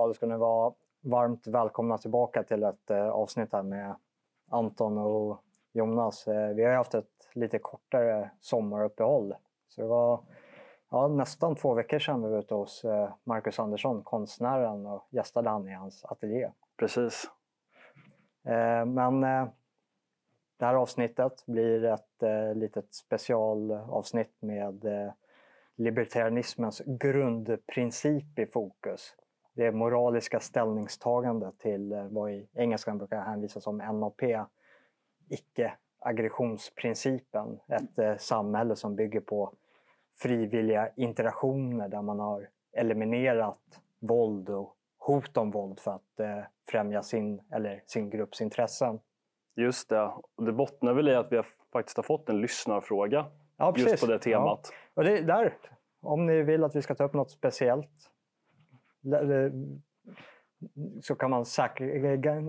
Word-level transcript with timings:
Ja, 0.00 0.06
då 0.06 0.14
ska 0.14 0.26
ni 0.26 0.36
vara 0.36 0.72
varmt 1.00 1.46
välkomna 1.46 1.98
tillbaka 1.98 2.42
till 2.42 2.62
ett 2.62 2.90
eh, 2.90 3.08
avsnitt 3.08 3.52
här 3.52 3.62
med 3.62 3.94
Anton 4.48 4.98
och 4.98 5.44
Jonas. 5.72 6.28
Eh, 6.28 6.54
vi 6.54 6.64
har 6.64 6.70
ju 6.70 6.76
haft 6.76 6.94
ett 6.94 7.28
lite 7.32 7.58
kortare 7.58 8.30
sommaruppehåll. 8.40 9.34
Så 9.68 9.80
det 9.80 9.86
var 9.86 10.20
ja, 10.90 11.08
nästan 11.08 11.56
två 11.56 11.74
veckor 11.74 11.98
sedan 11.98 12.22
vi 12.22 12.28
var 12.28 12.38
ute 12.38 12.54
hos 12.54 12.84
eh, 12.84 13.10
Marcus 13.24 13.58
Andersson, 13.58 14.02
konstnären, 14.02 14.86
och 14.86 15.06
gästade 15.10 15.50
han 15.50 15.68
i 15.68 15.72
hans 15.72 16.04
ateljé. 16.04 16.50
Precis. 16.76 17.30
Eh, 18.44 18.84
men 18.84 19.24
eh, 19.24 19.48
det 20.56 20.64
här 20.64 20.74
avsnittet 20.74 21.46
blir 21.46 21.84
ett 21.84 22.22
eh, 22.22 22.54
litet 22.54 22.94
specialavsnitt 22.94 24.42
med 24.42 24.84
eh, 24.84 25.12
libertarianismens 25.76 26.82
grundprincip 26.86 28.38
i 28.38 28.46
fokus. 28.46 29.16
Det 29.60 29.72
moraliska 29.72 30.40
ställningstagandet 30.40 31.58
till 31.58 31.92
eh, 31.92 32.04
vad 32.04 32.32
i 32.32 32.48
engelskan 32.54 32.98
brukar 32.98 33.22
hänvisas 33.22 33.64
som 33.64 33.76
NAP, 33.76 34.22
icke-aggressionsprincipen. 35.28 37.60
Ett 37.68 37.98
eh, 37.98 38.16
samhälle 38.16 38.76
som 38.76 38.96
bygger 38.96 39.20
på 39.20 39.52
frivilliga 40.18 40.90
interaktioner 40.96 41.88
där 41.88 42.02
man 42.02 42.20
har 42.20 42.48
eliminerat 42.72 43.80
våld 43.98 44.48
och 44.48 44.76
hot 44.98 45.36
om 45.36 45.50
våld 45.50 45.80
för 45.80 45.90
att 45.90 46.20
eh, 46.20 46.38
främja 46.68 47.02
sin 47.02 47.40
eller 47.52 47.82
sin 47.86 48.10
grupps 48.10 48.40
intressen. 48.40 49.00
Just 49.56 49.88
det. 49.88 50.12
Och 50.36 50.44
det 50.44 50.52
bottnar 50.52 50.94
väl 50.94 51.08
i 51.08 51.14
att 51.14 51.32
vi 51.32 51.36
har, 51.36 51.46
faktiskt 51.72 51.96
har 51.96 52.04
fått 52.04 52.28
en 52.28 52.40
lyssnarfråga 52.40 53.26
Ja, 53.56 53.74
just 53.76 54.00
på 54.00 54.06
det 54.06 54.18
temat. 54.18 54.68
Ja. 54.72 54.76
Och 54.94 55.04
det 55.04 55.18
är 55.18 55.22
där, 55.22 55.56
om 56.00 56.26
ni 56.26 56.42
vill 56.42 56.64
att 56.64 56.76
vi 56.76 56.82
ska 56.82 56.94
ta 56.94 57.04
upp 57.04 57.14
något 57.14 57.30
speciellt 57.30 58.10
så 61.02 61.14
kan 61.14 61.30
man 61.30 61.44
säkra, 61.44 61.86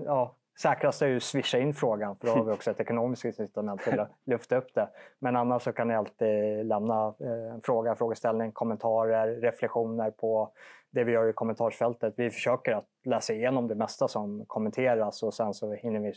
ja, 0.04 0.36
säkrast 0.62 1.02
är 1.02 1.06
ju 1.06 1.20
swisha 1.20 1.58
in 1.58 1.74
frågan 1.74 2.16
för 2.16 2.26
då 2.26 2.32
har 2.32 2.44
vi 2.44 2.52
också 2.52 2.70
ett 2.70 2.80
ekonomiskt 2.80 3.24
incitament 3.24 3.82
till 3.82 4.00
att 4.00 4.10
lyfta 4.24 4.56
upp 4.56 4.74
det. 4.74 4.88
Men 5.18 5.36
annars 5.36 5.62
så 5.62 5.72
kan 5.72 5.88
ni 5.88 5.94
alltid 5.94 6.66
lämna 6.66 7.14
eh, 7.20 7.54
en 7.54 7.60
fråga, 7.60 7.94
frågeställning, 7.94 8.52
kommentarer, 8.52 9.40
reflektioner 9.40 10.10
på 10.10 10.52
det 10.90 11.04
vi 11.04 11.12
gör 11.12 11.28
i 11.28 11.32
kommentarsfältet. 11.32 12.14
Vi 12.16 12.30
försöker 12.30 12.72
att 12.72 12.88
läsa 13.04 13.32
igenom 13.32 13.68
det 13.68 13.74
mesta 13.74 14.08
som 14.08 14.44
kommenteras 14.46 15.22
och 15.22 15.34
sen 15.34 15.54
så 15.54 15.72
hinner 15.72 16.00
vi 16.00 16.12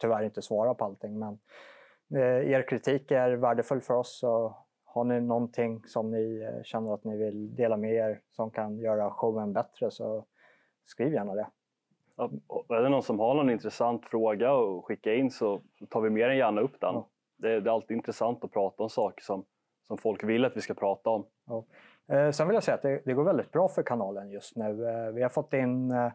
tyvärr 0.00 0.22
inte 0.22 0.42
svara 0.42 0.74
på 0.74 0.84
allting. 0.84 1.18
Men 1.18 1.38
eh, 2.14 2.50
er 2.50 2.68
kritik 2.68 3.10
är 3.10 3.30
värdefull 3.30 3.80
för 3.80 3.94
oss. 3.94 4.18
Så 4.18 4.56
har 4.92 5.04
ni 5.04 5.20
någonting 5.20 5.82
som 5.86 6.10
ni 6.10 6.40
eh, 6.40 6.62
känner 6.62 6.94
att 6.94 7.04
ni 7.04 7.16
vill 7.16 7.54
dela 7.54 7.76
med 7.76 7.94
er 7.94 8.20
som 8.30 8.50
kan 8.50 8.78
göra 8.78 9.10
showen 9.10 9.52
bättre 9.52 9.90
så 9.90 10.24
skriv 10.84 11.12
gärna 11.12 11.34
det. 11.34 11.46
Ja, 12.16 12.30
är 12.68 12.82
det 12.82 12.88
någon 12.88 13.02
som 13.02 13.18
har 13.18 13.34
någon 13.34 13.50
intressant 13.50 14.06
fråga 14.06 14.52
att 14.52 14.84
skicka 14.84 15.14
in 15.14 15.30
så 15.30 15.60
tar 15.88 16.00
vi 16.00 16.10
mer 16.10 16.28
än 16.28 16.36
gärna 16.36 16.60
upp 16.60 16.80
den. 16.80 16.94
Ja. 16.94 17.08
Det, 17.36 17.50
är, 17.50 17.60
det 17.60 17.70
är 17.70 17.74
alltid 17.74 17.96
intressant 17.96 18.44
att 18.44 18.52
prata 18.52 18.82
om 18.82 18.90
saker 18.90 19.22
som, 19.22 19.44
som 19.86 19.98
folk 19.98 20.24
vill 20.24 20.44
att 20.44 20.56
vi 20.56 20.60
ska 20.60 20.74
prata 20.74 21.10
om. 21.10 21.26
Ja. 21.46 21.64
Eh, 22.10 22.30
sen 22.30 22.48
vill 22.48 22.54
jag 22.54 22.62
säga 22.62 22.74
att 22.74 22.82
det, 22.82 23.02
det 23.04 23.12
går 23.12 23.24
väldigt 23.24 23.52
bra 23.52 23.68
för 23.68 23.82
kanalen 23.82 24.30
just 24.30 24.56
nu. 24.56 24.88
Eh, 24.88 25.12
vi 25.12 25.22
har 25.22 25.28
fått 25.28 25.54
in 25.54 25.90
eh, 25.90 26.12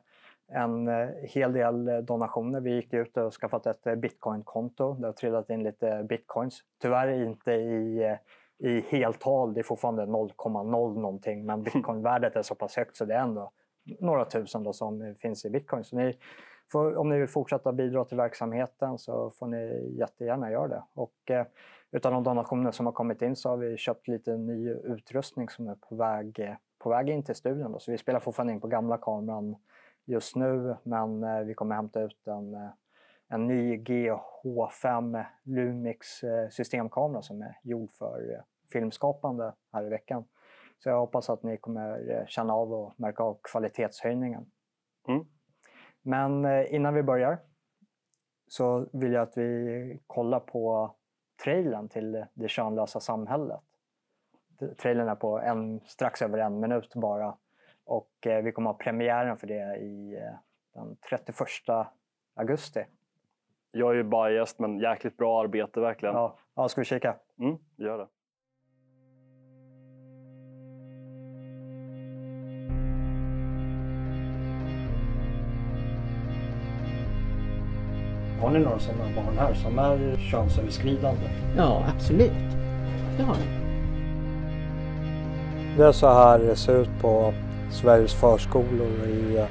en 0.48 0.88
hel 1.24 1.54
del 1.54 2.06
donationer. 2.06 2.62
Vi 2.62 2.76
gick 2.76 2.94
ut 2.94 3.18
och 3.18 3.34
skaffat 3.34 3.66
ett 3.66 3.98
bitcoinkonto. 3.98 4.94
Det 4.94 5.08
har 5.08 5.14
trillat 5.14 5.50
in 5.50 5.64
lite 5.64 6.04
bitcoins. 6.10 6.60
Tyvärr 6.82 7.24
inte 7.24 7.52
i, 7.52 8.18
i 8.60 8.80
heltal, 8.80 9.54
det 9.54 9.62
är 9.62 9.64
fortfarande 9.64 10.06
0,0 10.06 11.02
någonting 11.02 11.46
men 11.46 11.64
bitcoinvärdet 11.64 12.36
är 12.36 12.42
så 12.42 12.56
pass 12.56 12.76
högt 12.76 12.96
så 12.96 13.06
det 13.06 13.14
är 13.14 13.20
ändå 13.20 13.52
några 14.00 14.26
tusen 14.26 14.64
då 14.64 14.74
som 14.74 15.16
finns 15.20 15.46
i 15.46 15.50
bitcoin. 15.50 15.84
Så 15.84 15.96
ni 15.96 16.18
får, 16.72 16.98
om 16.98 17.10
ni 17.10 17.20
vill 17.20 17.28
fortsätta 17.28 17.74
bidra 17.74 18.06
till 18.06 18.18
verksamheten 18.18 18.98
så 18.98 19.30
får 19.30 19.48
ni 19.48 19.94
jättegärna 20.00 20.52
göra 20.52 20.68
det. 20.68 20.84
Och, 20.94 21.32
eh, 21.32 21.46
utav 21.92 22.12
de 22.12 22.24
donationer 22.24 22.72
som 22.72 22.86
har 22.86 22.94
kommit 22.94 23.22
in 23.22 23.36
så 23.36 23.50
har 23.50 23.58
vi 23.58 23.78
köpt 23.78 24.08
lite 24.08 24.38
ny 24.38 24.70
utrustning 24.70 25.50
som 25.50 25.68
är 25.68 25.76
på 25.76 25.96
väg, 25.96 26.40
eh, 26.40 26.56
på 26.80 26.90
väg 26.90 27.10
in 27.10 27.24
till 27.24 27.36
studion. 27.36 27.72
Då. 27.72 27.80
Så 27.80 27.92
vi 27.92 27.98
spelar 27.98 28.20
fortfarande 28.20 28.54
in 28.54 28.62
på 28.62 28.68
gamla 28.68 28.98
kameran 28.98 29.56
just 30.06 30.36
nu 30.36 30.76
men 30.84 31.24
eh, 31.24 31.40
vi 31.40 31.54
kommer 31.54 31.76
hämta 31.76 32.02
ut 32.02 32.28
en, 32.28 32.54
eh, 32.54 32.70
en 33.28 33.48
ny 33.48 33.78
GH5 33.78 35.26
Lumix 35.44 36.24
eh, 36.24 36.50
systemkamera 36.50 37.22
som 37.22 37.42
är 37.42 37.58
gjord 37.64 37.92
för 37.92 38.34
eh, 38.34 38.42
filmskapande 38.72 39.54
här 39.74 39.86
i 39.86 39.90
veckan. 39.90 40.26
Så 40.80 40.90
jag 40.90 41.00
hoppas 41.00 41.30
att 41.30 41.44
ni 41.44 41.58
kommer 41.58 42.12
eh, 42.12 42.26
känna 42.26 42.54
av 42.54 42.74
och 42.74 42.94
märka 42.98 43.24
av 43.24 43.40
kvalitetshöjningen. 43.44 44.52
Mm. 45.08 45.26
Men 46.02 46.66
innan 46.68 46.94
vi 46.94 47.04
börjar 47.04 47.40
så 48.48 48.90
vill 48.94 49.14
jag 49.14 49.22
att 49.22 49.38
vi 49.38 50.00
kollar 50.08 50.40
på 50.40 50.96
trailern 51.44 51.90
till 51.90 52.26
Det 52.34 52.48
könlösa 52.48 53.00
samhället. 53.00 53.60
Trailern 54.78 55.08
är 55.08 55.16
på 55.16 55.40
en, 55.40 55.80
strax 55.80 56.22
över 56.22 56.38
en 56.38 56.60
minut 56.60 56.96
bara 56.96 57.38
och 57.84 58.12
vi 58.24 58.52
kommer 58.52 58.70
ha 58.70 58.78
premiären 58.78 59.38
för 59.38 59.48
det 59.48 59.78
i 59.78 60.20
den 60.74 60.98
31 61.10 61.38
augusti. 62.36 62.86
Jag 63.78 63.92
är 63.92 63.96
ju 63.96 64.04
biased 64.04 64.56
men 64.60 64.80
jäkligt 64.80 65.18
bra 65.18 65.42
arbete 65.42 65.80
verkligen. 65.80 66.16
Ja, 66.16 66.38
ja 66.56 66.70
ska 66.70 66.82
vi 66.82 66.86
kika? 66.86 67.16
Mm, 67.40 67.58
gör 67.78 67.98
det. 67.98 68.08
Har 78.42 78.52
ni 78.52 78.60
några 78.60 78.80
sådana 78.80 79.16
barn 79.16 79.38
här 79.38 79.54
som 79.54 79.80
är 79.80 80.18
könsöverskridande? 80.18 81.30
Ja, 81.58 81.86
absolut. 81.96 82.32
Det 83.18 83.24
har 83.24 83.36
vi. 83.36 83.46
Det 85.78 85.84
är 85.84 85.92
så 85.92 86.08
här 86.08 86.40
det 86.40 86.56
ser 86.56 86.82
ut 86.82 87.02
på 87.02 87.34
Sveriges 87.72 88.14
förskolor 88.14 89.08
i 89.08 89.46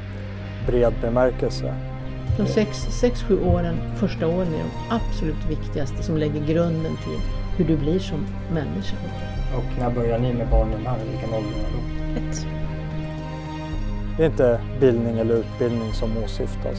bred 0.66 0.92
bemärkelse. 1.02 1.93
De 2.36 2.46
sex, 2.46 2.78
sex, 3.00 3.22
sju 3.22 3.44
åren, 3.44 3.76
första 3.96 4.26
åren 4.26 4.54
är 4.54 4.58
de 4.58 4.94
absolut 4.94 5.44
viktigaste 5.50 6.02
som 6.02 6.16
lägger 6.16 6.46
grunden 6.46 6.96
till 6.96 7.20
hur 7.56 7.64
du 7.64 7.76
blir 7.76 7.98
som 7.98 8.26
människa. 8.52 8.96
Och 9.56 9.78
när 9.78 9.90
börjar 9.90 10.18
ni 10.18 10.32
med 10.32 10.50
barnen 10.50 10.86
här? 10.86 10.98
Vilken 11.10 11.34
ålder 11.34 11.58
är 11.58 11.72
de? 11.72 12.20
Ett. 12.20 12.46
Det 14.16 14.22
är 14.22 14.26
inte 14.26 14.60
bildning 14.80 15.18
eller 15.18 15.34
utbildning 15.34 15.92
som 15.92 16.10
åsyftas. 16.24 16.78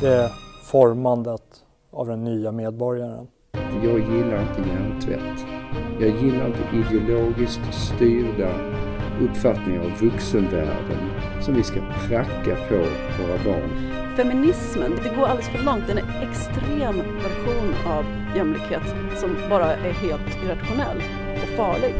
Det 0.00 0.08
är 0.08 0.30
formandet 0.64 1.42
av 1.92 2.06
den 2.06 2.24
nya 2.24 2.52
medborgaren. 2.52 3.26
Jag 3.82 3.98
gillar 3.98 4.42
inte 4.42 4.70
hjärntvätt. 4.70 5.46
Jag 6.00 6.08
gillar 6.08 6.46
inte 6.46 6.94
ideologiskt 6.94 7.74
styrda 7.74 8.50
uppfattningar 9.20 9.80
av 9.80 9.90
vuxenvärlden 10.00 11.10
som 11.40 11.54
vi 11.54 11.62
ska 11.62 11.80
pracka 12.08 12.56
på 12.68 12.76
våra 13.22 13.44
barn. 13.44 14.01
Feminismen, 14.16 14.98
det 15.02 15.08
går 15.16 15.26
alldeles 15.26 15.48
för 15.48 15.64
långt. 15.64 15.86
Den 15.86 15.98
är 15.98 16.02
en 16.02 16.30
extrem 16.30 16.96
version 16.96 17.74
av 17.86 18.04
jämlikhet 18.36 18.82
som 19.16 19.36
bara 19.50 19.76
är 19.76 19.92
helt 19.92 20.44
irrationell 20.44 21.02
och 21.42 21.56
farlig. 21.56 21.94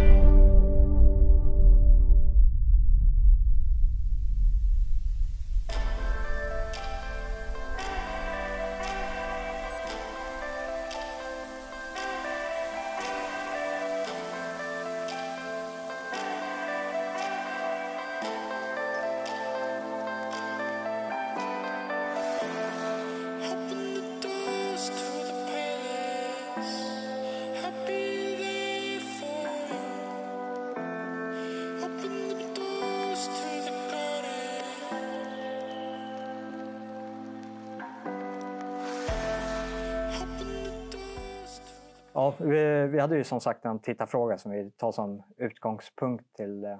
Vi, 42.92 43.00
hade 43.00 43.16
ju 43.16 43.24
som 43.24 43.40
sagt 43.40 43.64
en 43.64 43.78
tittarfråga 43.78 44.38
som 44.38 44.52
vi 44.52 44.70
tar 44.70 44.92
som 44.92 45.22
utgångspunkt 45.36 46.36
till, 46.36 46.64
eh, 46.64 46.78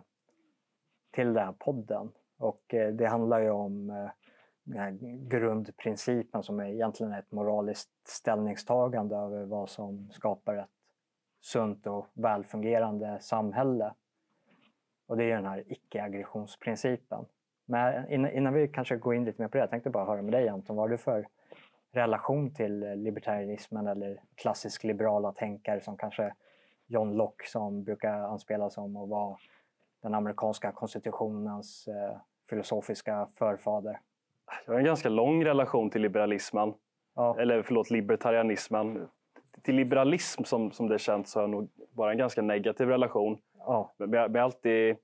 till 1.10 1.32
den 1.32 1.44
här 1.46 1.54
podden. 1.58 2.12
Och 2.38 2.74
eh, 2.74 2.92
det 2.92 3.06
handlar 3.06 3.40
ju 3.40 3.50
om 3.50 3.90
eh, 3.90 4.10
den 4.64 4.78
här 4.78 4.90
grundprincipen 5.28 6.42
som 6.42 6.60
är 6.60 6.64
egentligen 6.66 7.12
ett 7.12 7.32
moraliskt 7.32 7.90
ställningstagande 8.08 9.16
över 9.16 9.44
vad 9.44 9.70
som 9.70 10.10
skapar 10.10 10.56
ett 10.56 10.68
sunt 11.40 11.86
och 11.86 12.06
välfungerande 12.12 13.18
samhälle. 13.20 13.94
Och 15.06 15.16
det 15.16 15.24
är 15.24 15.36
den 15.36 15.46
här 15.46 15.64
icke-aggressionsprincipen. 15.66 17.24
Men 17.64 18.08
innan, 18.08 18.30
innan 18.30 18.54
vi 18.54 18.68
kanske 18.68 18.96
går 18.96 19.14
in 19.14 19.24
lite 19.24 19.42
mer 19.42 19.48
på 19.48 19.56
det, 19.56 19.62
jag 19.62 19.70
tänkte 19.70 19.90
bara 19.90 20.04
höra 20.04 20.22
med 20.22 20.32
dig 20.32 20.48
Anton, 20.48 20.76
vad 20.76 20.84
har 20.84 20.88
du 20.88 20.98
för 20.98 21.26
relation 21.92 22.54
till 22.54 22.82
eh, 22.82 22.96
libertarianismen 22.96 23.86
eller 23.86 24.20
klassisk 24.34 24.84
liberala 24.84 25.32
tänkare 25.32 25.80
som 25.80 25.96
kanske 25.96 26.34
John 26.86 27.16
Locke 27.16 27.48
som 27.48 27.84
brukar 27.84 28.12
anspelas 28.12 28.74
som 28.74 28.96
och 28.96 29.08
var 29.08 29.40
den 30.02 30.14
amerikanska 30.14 30.72
konstitutionens 30.72 31.88
eh, 31.88 32.16
filosofiska 32.50 33.28
förfader? 33.38 34.00
Jag 34.66 34.72
har 34.72 34.78
en 34.78 34.84
ganska 34.84 35.08
lång 35.08 35.44
relation 35.44 35.90
till 35.90 36.02
liberalismen. 36.02 36.74
Ja, 37.14 37.36
Eller 37.38 37.62
förlåt, 37.62 37.90
libertarianismen. 37.90 39.08
Till 39.62 39.74
liberalism 39.74 40.44
som, 40.44 40.72
som 40.72 40.88
det 40.88 40.98
känns 40.98 41.30
så 41.30 41.38
har 41.38 41.42
jag 41.42 41.50
nog 41.50 41.70
bara 41.90 42.12
en 42.12 42.18
ganska 42.18 42.42
negativ 42.42 42.88
relation. 42.88 43.38
ja, 43.58 43.92
Men 43.98 44.12
jag 44.12 44.28
har 44.28 44.38
alltid 44.38 44.96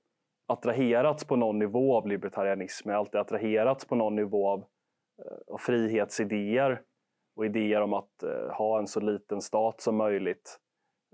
attraherats 0.47 1.25
på 1.25 1.35
någon 1.35 1.59
nivå 1.59 1.97
av 1.97 2.07
libertarianism. 2.07 2.89
Jag 2.89 2.95
har 2.95 2.99
alltid 2.99 3.21
attraherats 3.21 3.85
på 3.85 3.95
någon 3.95 4.15
nivå 4.15 4.49
av, 4.49 4.63
eh, 5.25 5.53
av 5.53 5.57
frihetsidéer 5.57 6.81
och 7.35 7.45
idéer 7.45 7.81
om 7.81 7.93
att 7.93 8.23
eh, 8.23 8.51
ha 8.51 8.79
en 8.79 8.87
så 8.87 8.99
liten 8.99 9.41
stat 9.41 9.81
som 9.81 9.95
möjligt. 9.95 10.59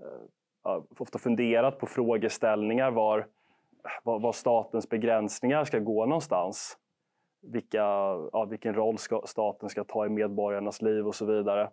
Eh, 0.00 0.22
jag 0.62 0.70
har 0.70 0.84
ofta 0.98 1.18
funderat 1.18 1.78
på 1.78 1.86
frågeställningar 1.86 2.90
var, 2.90 3.26
var 4.02 4.32
statens 4.32 4.88
begränsningar 4.88 5.64
ska 5.64 5.78
gå 5.78 6.06
någonstans. 6.06 6.78
Vilka, 7.42 7.78
ja, 8.32 8.46
vilken 8.50 8.74
roll 8.74 8.98
ska, 8.98 9.22
staten 9.26 9.68
ska 9.68 9.84
ta 9.84 10.06
i 10.06 10.08
medborgarnas 10.08 10.82
liv 10.82 11.06
och 11.06 11.14
så 11.14 11.26
vidare. 11.26 11.70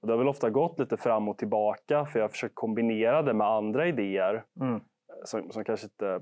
Och 0.00 0.06
det 0.06 0.12
har 0.12 0.18
väl 0.18 0.28
ofta 0.28 0.50
gått 0.50 0.78
lite 0.78 0.96
fram 0.96 1.28
och 1.28 1.38
tillbaka 1.38 2.06
för 2.06 2.18
jag 2.18 2.24
har 2.24 2.30
försökt 2.30 2.54
kombinera 2.54 3.22
det 3.22 3.34
med 3.34 3.46
andra 3.46 3.88
idéer 3.88 4.44
mm, 4.60 4.80
som, 5.24 5.50
som 5.50 5.64
kanske 5.64 5.86
inte 5.86 6.20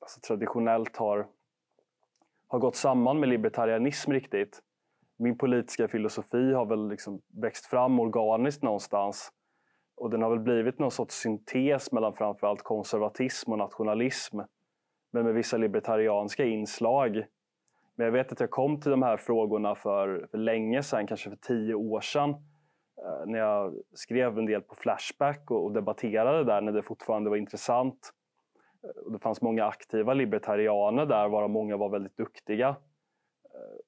alltså, 0.00 0.20
traditionellt 0.20 0.96
har, 0.96 1.26
har 2.50 2.58
gått 2.58 2.76
samman 2.76 3.20
med 3.20 3.28
libertarianism 3.28 4.12
riktigt. 4.12 4.60
Min 5.16 5.38
politiska 5.38 5.88
filosofi 5.88 6.52
har 6.52 6.66
väl 6.66 6.88
liksom 6.88 7.20
växt 7.42 7.66
fram 7.66 8.00
organiskt 8.00 8.62
någonstans. 8.62 9.32
Och 9.96 10.10
den 10.10 10.22
har 10.22 10.30
väl 10.30 10.38
blivit 10.38 10.78
någon 10.78 10.90
sorts 10.90 11.14
syntes 11.14 11.92
mellan 11.92 12.14
framförallt 12.14 12.62
konservatism 12.62 13.52
och 13.52 13.58
nationalism. 13.58 14.40
Men 15.10 15.24
med 15.24 15.34
vissa 15.34 15.56
libertarianska 15.56 16.44
inslag. 16.44 17.24
Men 17.94 18.04
jag 18.04 18.12
vet 18.12 18.32
att 18.32 18.40
jag 18.40 18.50
kom 18.50 18.80
till 18.80 18.90
de 18.90 19.02
här 19.02 19.16
frågorna 19.16 19.74
för, 19.74 20.26
för 20.30 20.38
länge 20.38 20.82
sedan, 20.82 21.06
kanske 21.06 21.30
för 21.30 21.36
tio 21.36 21.74
år 21.74 22.00
sedan. 22.00 22.30
Eh, 22.30 23.26
när 23.26 23.38
jag 23.38 23.74
skrev 23.94 24.38
en 24.38 24.46
del 24.46 24.62
på 24.62 24.74
Flashback 24.74 25.50
och, 25.50 25.64
och 25.64 25.72
debatterade 25.72 26.44
där 26.44 26.60
när 26.60 26.72
det 26.72 26.82
fortfarande 26.82 27.30
var 27.30 27.36
intressant. 27.36 28.12
Det 29.12 29.18
fanns 29.18 29.42
många 29.42 29.64
aktiva 29.64 30.14
libertarianer 30.14 31.06
där, 31.06 31.28
varav 31.28 31.50
många 31.50 31.76
var 31.76 31.88
väldigt 31.88 32.16
duktiga. 32.16 32.68
Eh, 32.68 32.74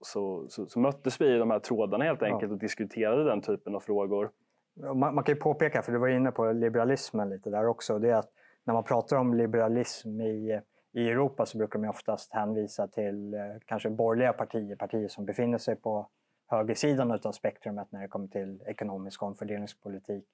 Så, 0.01 0.49
så, 0.49 0.67
så 0.67 0.81
möttes 0.81 1.21
vi 1.21 1.35
i 1.35 1.39
de 1.39 1.51
här 1.51 1.59
trådarna 1.59 2.05
helt 2.05 2.21
Ja. 2.23 2.27
enkelt 2.27 2.53
och 2.53 2.59
diskuterade 2.59 3.25
den 3.25 3.41
typen 3.41 3.75
av 3.75 3.81
frågor. 3.81 4.31
Man, 4.95 5.15
man 5.15 5.25
kan 5.25 5.35
ju 5.35 5.41
påpeka, 5.41 5.83
för 5.83 5.93
du 5.93 5.99
var 5.99 6.09
inne 6.09 6.31
på 6.31 6.53
liberalismen 6.53 7.31
lite 7.31 7.51
där 7.51 7.67
också, 7.67 7.99
det 7.99 8.11
är 8.11 8.15
att 8.17 8.31
när 8.65 8.75
man 8.75 8.85
pratar 8.85 9.17
om 9.17 9.35
liberalism 9.35 10.21
i, 10.21 10.61
i 10.93 11.09
Europa 11.11 11.47
så 11.47 11.59
brukar 11.59 11.79
man 11.79 11.89
oftast 11.89 12.33
hänvisa 12.33 12.89
till 12.89 13.35
eh, 13.35 13.41
kanske 13.67 13.91
borgerliga 13.91 14.33
partier, 14.33 14.77
partier 14.77 15.09
som 15.09 15.25
befinner 15.25 15.59
sig 15.59 15.77
på 15.77 16.09
högersidan 16.47 17.11
av 17.13 17.33
spektrumet 17.33 17.93
när 17.93 18.01
det 18.01 18.09
kommer 18.09 18.29
till 18.29 18.63
ekonomisk 18.67 19.23
omfördelningspolitik. 19.23 20.25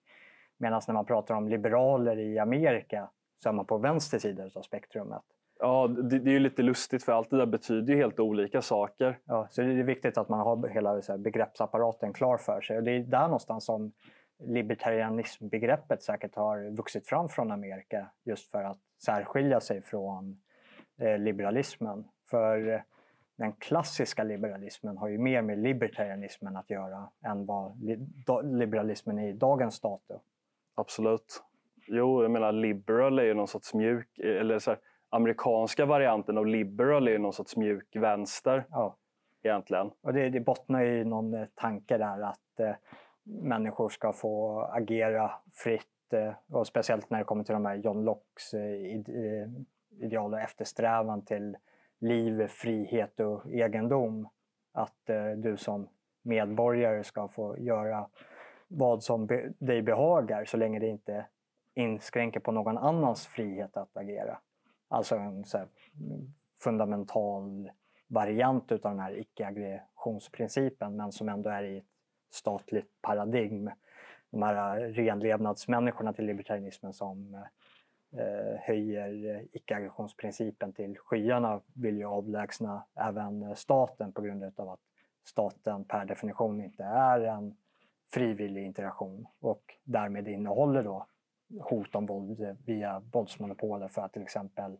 Medan 0.58 0.80
när 0.86 0.94
man 0.94 1.04
pratar 1.04 1.34
om 1.34 1.48
liberaler 1.48 2.18
i 2.18 2.38
Amerika 2.38 3.10
så 3.42 3.48
är 3.48 3.52
man 3.52 3.66
på 3.66 3.78
vänster 3.78 4.18
sida 4.18 4.50
av 4.54 4.62
spektrumet. 4.62 5.22
Ja, 5.60 5.88
det, 5.88 6.18
det 6.18 6.30
är 6.30 6.32
ju 6.32 6.38
lite 6.38 6.62
lustigt 6.62 7.04
för 7.04 7.12
allt 7.12 7.30
det 7.30 7.36
där 7.36 7.46
betyder 7.46 7.94
ju 7.94 8.00
helt 8.00 8.20
olika 8.20 8.62
saker. 8.62 9.18
Ja, 9.24 9.46
så 9.50 9.62
det 9.62 9.72
är 9.72 9.82
viktigt 9.82 10.18
att 10.18 10.28
man 10.28 10.40
har 10.40 10.68
hela 10.68 11.02
så 11.02 11.12
här, 11.12 11.18
begreppsapparaten 11.18 12.12
klar 12.12 12.36
för 12.36 12.60
sig. 12.60 12.76
Och 12.76 12.82
det 12.82 12.90
är 12.90 13.00
där 13.00 13.22
någonstans 13.22 13.64
som 13.64 13.92
libertarianismbegreppet 14.38 16.02
säkert 16.02 16.34
har 16.34 16.76
vuxit 16.76 17.08
fram 17.08 17.28
från 17.28 17.50
Amerika 17.50 18.10
just 18.24 18.50
för 18.50 18.64
att 18.64 18.78
särskilja 19.04 19.60
sig 19.60 19.82
från 19.82 20.40
eh, 21.00 21.18
liberalismen. 21.18 22.04
För 22.30 22.72
eh, 22.72 22.80
den 23.36 23.52
klassiska 23.52 24.24
liberalismen 24.24 24.98
har 24.98 25.08
ju 25.08 25.18
mer 25.18 25.42
med 25.42 25.58
libertarianismen 25.58 26.56
att 26.56 26.70
göra 26.70 27.08
än 27.24 27.46
vad 27.46 27.82
li 27.82 27.98
liberalismen 28.42 29.18
är 29.18 29.28
i 29.28 29.32
dagens 29.32 29.80
datum. 29.80 30.18
Absolut. 30.74 31.42
Jo, 31.90 32.22
jag 32.22 32.30
menar 32.30 32.52
liberal 32.52 33.18
är 33.18 33.22
ju 33.22 33.34
någon 33.34 33.48
sorts 33.48 33.74
mjuk, 33.74 34.18
eller 34.18 34.58
så 34.58 34.70
här, 34.70 34.80
amerikanska 35.10 35.86
varianten 35.86 36.38
av 36.38 36.46
liberal 36.46 37.08
är 37.08 37.12
ju 37.12 37.18
någon 37.18 37.32
sorts 37.32 37.56
mjuk 37.56 37.96
vänster 37.96 38.66
Ja. 38.70 38.96
egentligen. 39.42 39.90
Och 40.00 40.12
det, 40.12 40.30
det 40.30 40.40
bottnar 40.40 40.82
ju 40.82 41.00
i 41.00 41.04
någon 41.04 41.34
eh, 41.34 41.46
tanke 41.54 41.98
där 41.98 42.22
att 42.22 42.60
eh, 42.60 42.74
människor 43.22 43.88
ska 43.88 44.12
få 44.12 44.60
agera 44.60 45.30
fritt. 45.52 46.12
Eh, 46.12 46.32
och 46.56 46.66
speciellt 46.66 47.10
när 47.10 47.18
det 47.18 47.24
kommer 47.24 47.44
till 47.44 47.52
de 47.52 47.64
här 47.64 47.74
John 47.74 48.04
Lockes 48.04 48.54
eh, 48.54 48.62
eh, 48.62 49.48
ideal 50.00 50.34
och 50.34 50.40
eftersträvan 50.40 51.24
till 51.24 51.56
liv, 52.00 52.46
frihet 52.48 53.20
och 53.20 53.50
egendom. 53.50 54.28
Att 54.72 55.10
eh, 55.10 55.30
du 55.36 55.56
som 55.56 55.88
medborgare 56.22 57.04
ska 57.04 57.28
få 57.28 57.58
göra 57.58 58.08
vad 58.68 59.02
som 59.02 59.26
be, 59.26 59.52
dig 59.58 59.82
behagar 59.82 60.44
så 60.44 60.56
länge 60.56 60.78
det 60.78 60.88
inte 60.88 61.26
inskränker 61.78 62.40
på 62.40 62.52
någon 62.52 62.78
annans 62.78 63.26
frihet 63.26 63.76
att 63.76 63.96
agera. 63.96 64.38
Alltså 64.88 65.16
en 65.16 65.44
så 65.44 65.58
här, 65.58 65.68
fundamental 66.62 67.70
variant 68.06 68.72
utav 68.72 68.90
den 68.90 69.00
här 69.00 69.18
icke-aggressionsprincipen 69.18 70.96
men 70.96 71.12
som 71.12 71.28
ändå 71.28 71.50
är 71.50 71.62
i 71.62 71.78
ett 71.78 71.84
statligt 72.30 73.02
paradigm. 73.02 73.70
De 74.30 74.42
här 74.42 74.80
renlevnadsmänniskorna 74.80 76.12
till 76.12 76.26
libertarianismen 76.26 76.92
som 76.92 77.34
eh, 78.12 78.60
höjer 78.60 79.44
icke-aggressionsprincipen 79.52 80.72
till 80.72 80.98
skyarna 80.98 81.60
vill 81.74 81.96
ju 81.96 82.04
avlägsna 82.04 82.84
även 82.94 83.56
staten 83.56 84.12
på 84.12 84.22
grund 84.22 84.60
av 84.60 84.68
att 84.68 84.80
staten 85.24 85.84
per 85.84 86.04
definition 86.04 86.60
inte 86.60 86.84
är 86.84 87.20
en 87.20 87.56
frivillig 88.10 88.66
interaktion 88.66 89.26
och 89.40 89.74
därmed 89.84 90.28
innehåller 90.28 90.82
då 90.82 91.06
hot 91.60 91.94
om 91.94 92.06
våld 92.06 92.56
via 92.66 93.02
våldsmonopoler 93.12 93.88
för 93.88 94.02
att 94.02 94.12
till 94.12 94.22
exempel 94.22 94.76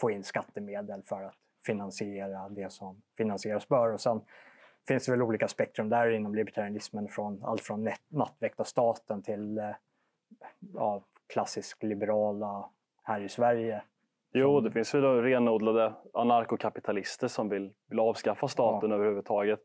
få 0.00 0.10
in 0.10 0.24
skattemedel 0.24 1.02
för 1.02 1.22
att 1.22 1.34
finansiera 1.66 2.48
det 2.48 2.72
som 2.72 3.02
finansieras 3.16 3.68
bör. 3.68 3.92
Och 3.92 4.00
sen 4.00 4.20
finns 4.88 5.06
det 5.06 5.12
väl 5.12 5.22
olika 5.22 5.48
spektrum 5.48 5.88
där 5.88 6.10
inom 6.10 6.34
libertarianismen 6.34 7.08
från 7.08 7.44
allt 7.44 7.60
från 7.60 7.88
nattväktarstaten 8.08 9.22
till 9.22 9.58
eh, 9.58 9.70
ja, 10.74 11.04
klassisk 11.26 11.82
liberala 11.82 12.70
här 13.02 13.20
i 13.20 13.28
Sverige. 13.28 13.82
Jo, 14.32 14.60
det 14.60 14.70
finns 14.70 14.94
väl 14.94 15.22
renodlade 15.22 15.92
anarkokapitalister 16.12 17.28
som 17.28 17.48
vill, 17.48 17.72
vill 17.88 18.00
avskaffa 18.00 18.48
staten 18.48 18.92
överhuvudtaget. 18.92 19.60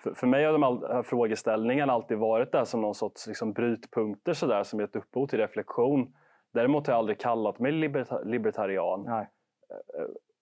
För, 0.00 0.14
för 0.14 0.26
mig 0.26 0.44
har 0.44 0.52
de 0.52 0.62
här 0.62 1.02
frågeställningarna 1.02 1.92
alltid 1.92 2.18
varit 2.18 2.52
där 2.52 2.64
som 2.64 2.80
någon 2.80 2.94
sorts 2.94 3.26
liksom, 3.26 3.52
brytpunkter 3.52 4.32
så 4.32 4.46
där, 4.46 4.62
som 4.62 4.80
gett 4.80 4.96
upphov 4.96 5.26
till 5.26 5.38
reflektion. 5.38 6.14
Däremot 6.52 6.86
har 6.86 6.94
jag 6.94 6.98
aldrig 6.98 7.20
kallat 7.20 7.58
mig 7.58 7.72
liberta, 7.72 8.22
libertarian. 8.22 9.02
Nej. 9.02 9.28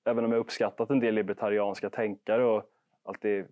Även 0.04 0.24
om 0.24 0.32
jag 0.32 0.38
uppskattat 0.38 0.90
en 0.90 1.00
del 1.00 1.14
libertarianska 1.14 1.90
tänkare 1.90 2.44
och 2.44 2.62
alltid 3.04 3.46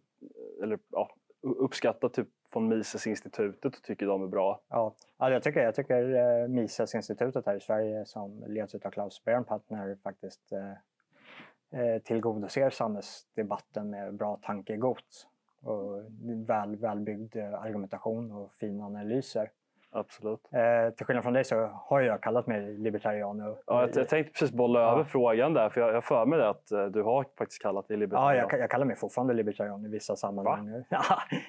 eller, 0.62 0.78
ja, 0.90 1.10
uppskattat 1.42 2.14
typ 2.14 2.28
von 2.52 2.68
Mises-institutet 2.68 3.64
och 3.64 3.82
tycker 3.82 4.06
de 4.06 4.22
är 4.22 4.26
bra. 4.26 4.60
Ja, 4.68 4.94
ja 5.18 5.30
jag 5.30 5.42
tycker, 5.42 5.60
jag 5.60 5.74
tycker 5.74 6.14
eh, 6.14 6.48
Mises-institutet 6.48 7.46
här 7.46 7.56
i 7.56 7.60
Sverige 7.60 8.04
som 8.04 8.44
leds 8.46 8.74
av 8.74 8.90
Klaus 8.90 9.24
Bernpartner 9.24 9.96
faktiskt 10.02 10.52
eh, 10.52 11.80
eh, 11.80 12.02
tillgodoser 12.02 12.70
samhällsdebatten 12.70 13.90
med 13.90 14.14
bra 14.14 14.38
tankegods 14.42 15.26
och 15.62 16.02
väl, 16.46 16.76
välbyggd 16.76 17.36
eh, 17.36 17.54
argumentation 17.62 18.32
och 18.32 18.52
fina 18.52 18.84
analyser. 18.84 19.50
Absolut. 19.92 20.40
Eh, 20.52 20.94
till 20.94 21.06
skillnad 21.06 21.22
från 21.24 21.32
dig 21.32 21.44
så 21.44 21.66
har 21.66 22.00
jag 22.00 22.20
kallat 22.22 22.46
mig 22.46 22.78
libertarian. 22.78 23.40
Och, 23.40 23.58
Ja, 23.66 23.80
jag, 23.80 23.96
jag 23.96 24.08
tänkte 24.08 24.32
precis 24.32 24.52
bolla 24.56 24.80
Ja. 24.80 24.92
över 24.92 25.04
frågan 25.04 25.54
där, 25.54 25.68
för 25.68 25.80
jag 25.80 25.94
jag 25.94 26.04
för 26.04 26.26
mig 26.26 26.38
det 26.38 26.48
att 26.48 26.70
eh, 26.72 26.84
du 26.86 27.02
har 27.02 27.26
faktiskt 27.38 27.62
kallat 27.62 27.88
dig 27.88 27.94
Ja, 27.96 28.00
libertarian. 28.00 28.48
jag, 28.50 28.60
jag 28.60 28.70
kallar 28.70 28.86
mig 28.86 28.96
fortfarande 28.96 29.34
libertarian 29.34 29.84
i 29.84 29.88
vissa 29.88 30.16
sammanhang. 30.16 30.84
Ja, 30.88 31.02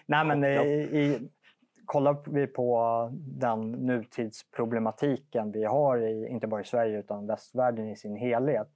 Nej, 0.05 0.25
men 0.25 0.43
i, 0.43 0.55
Chockad. 0.57 0.67
i, 0.99 1.29
kollar 1.85 2.17
vi 2.31 2.47
på 2.47 3.09
den 3.13 3.71
nutidsproblematiken 3.71 5.51
vi 5.51 5.63
har, 5.63 5.97
i, 5.97 6.27
inte 6.27 6.47
bara 6.47 6.61
i 6.61 6.65
Sverige 6.65 6.99
utan 6.99 7.27
västvärlden 7.27 7.89
i 7.89 7.95
sin 7.95 8.15
helhet, 8.15 8.67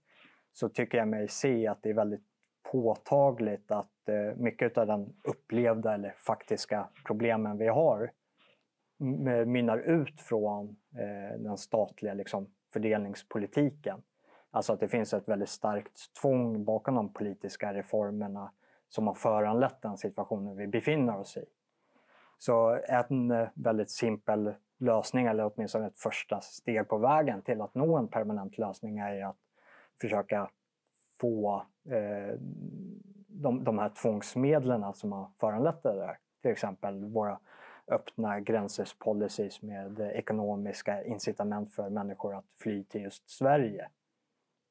så 0.54 0.70
tycker 0.70 0.98
jag 0.98 1.08
mig 1.08 1.28
se 1.28 1.68
att 1.68 1.84
det 1.84 1.90
är 1.90 1.94
väldigt 1.94 2.24
påtagligt 2.72 3.72
att 3.72 3.90
mycket 4.36 4.78
av 4.78 4.88
den 4.88 5.14
upplevda 5.24 5.94
eller 5.94 6.16
faktiska 6.18 6.90
problemen 7.06 7.58
vi 7.58 7.68
har 7.68 8.12
mynnar 9.46 9.78
ut 9.78 10.22
från 10.22 10.76
eh, 10.96 11.40
den 11.40 11.58
statliga 11.58 12.14
liksom, 12.14 12.48
fördelningspolitiken. 12.74 14.02
Alltså 14.52 14.74
att 14.74 14.80
det 14.80 14.88
finns 14.88 15.14
ett 15.14 15.28
väldigt 15.28 15.50
starkt 15.50 16.14
tvång 16.22 16.66
bakom 16.66 16.96
de 16.96 17.14
politiska 17.14 17.74
reformerna 17.74 18.52
som 18.90 19.08
har 19.08 19.14
föranlett 19.14 19.82
den 19.82 19.98
situationen 19.98 20.58
vi 20.58 20.68
befinner 20.68 21.18
oss 21.18 21.38
i. 21.38 21.46
Så 22.38 22.80
en 22.88 23.32
eh, 23.32 23.48
väldigt 23.54 23.92
simpel 23.92 24.54
lösning, 24.78 25.26
eller 25.26 25.52
åtminstone 25.56 25.88
ett 25.88 25.98
första 25.98 26.42
steg 26.42 26.88
på 26.88 26.98
vägen 26.98 27.42
till 27.42 27.62
att 27.62 27.76
nå 27.76 27.98
en 27.98 28.08
permanent 28.08 28.58
lösning 28.58 28.98
är 28.98 29.26
att 29.26 29.38
försöka 30.02 30.50
få 31.22 31.66
eh, 31.90 32.40
de, 33.42 33.64
de 33.64 33.80
här 33.80 33.90
tvångsmedlen 33.90 34.84
alltså 34.84 35.00
som 35.00 35.12
har 35.12 35.30
föranlett 35.40 35.84
det 35.84 35.94
där. 35.96 36.18
Till 36.42 36.52
exempel 36.52 37.06
våra 37.06 37.40
öppna 37.88 38.40
gränsers 38.40 38.94
policies 39.00 39.62
med 39.62 40.00
ekonomiska 40.00 41.04
incitament 41.04 41.74
för 41.74 41.90
människor 41.90 42.36
att 42.36 42.46
fly 42.62 42.84
till 42.84 43.02
just 43.02 43.30
Sverige. 43.30 43.90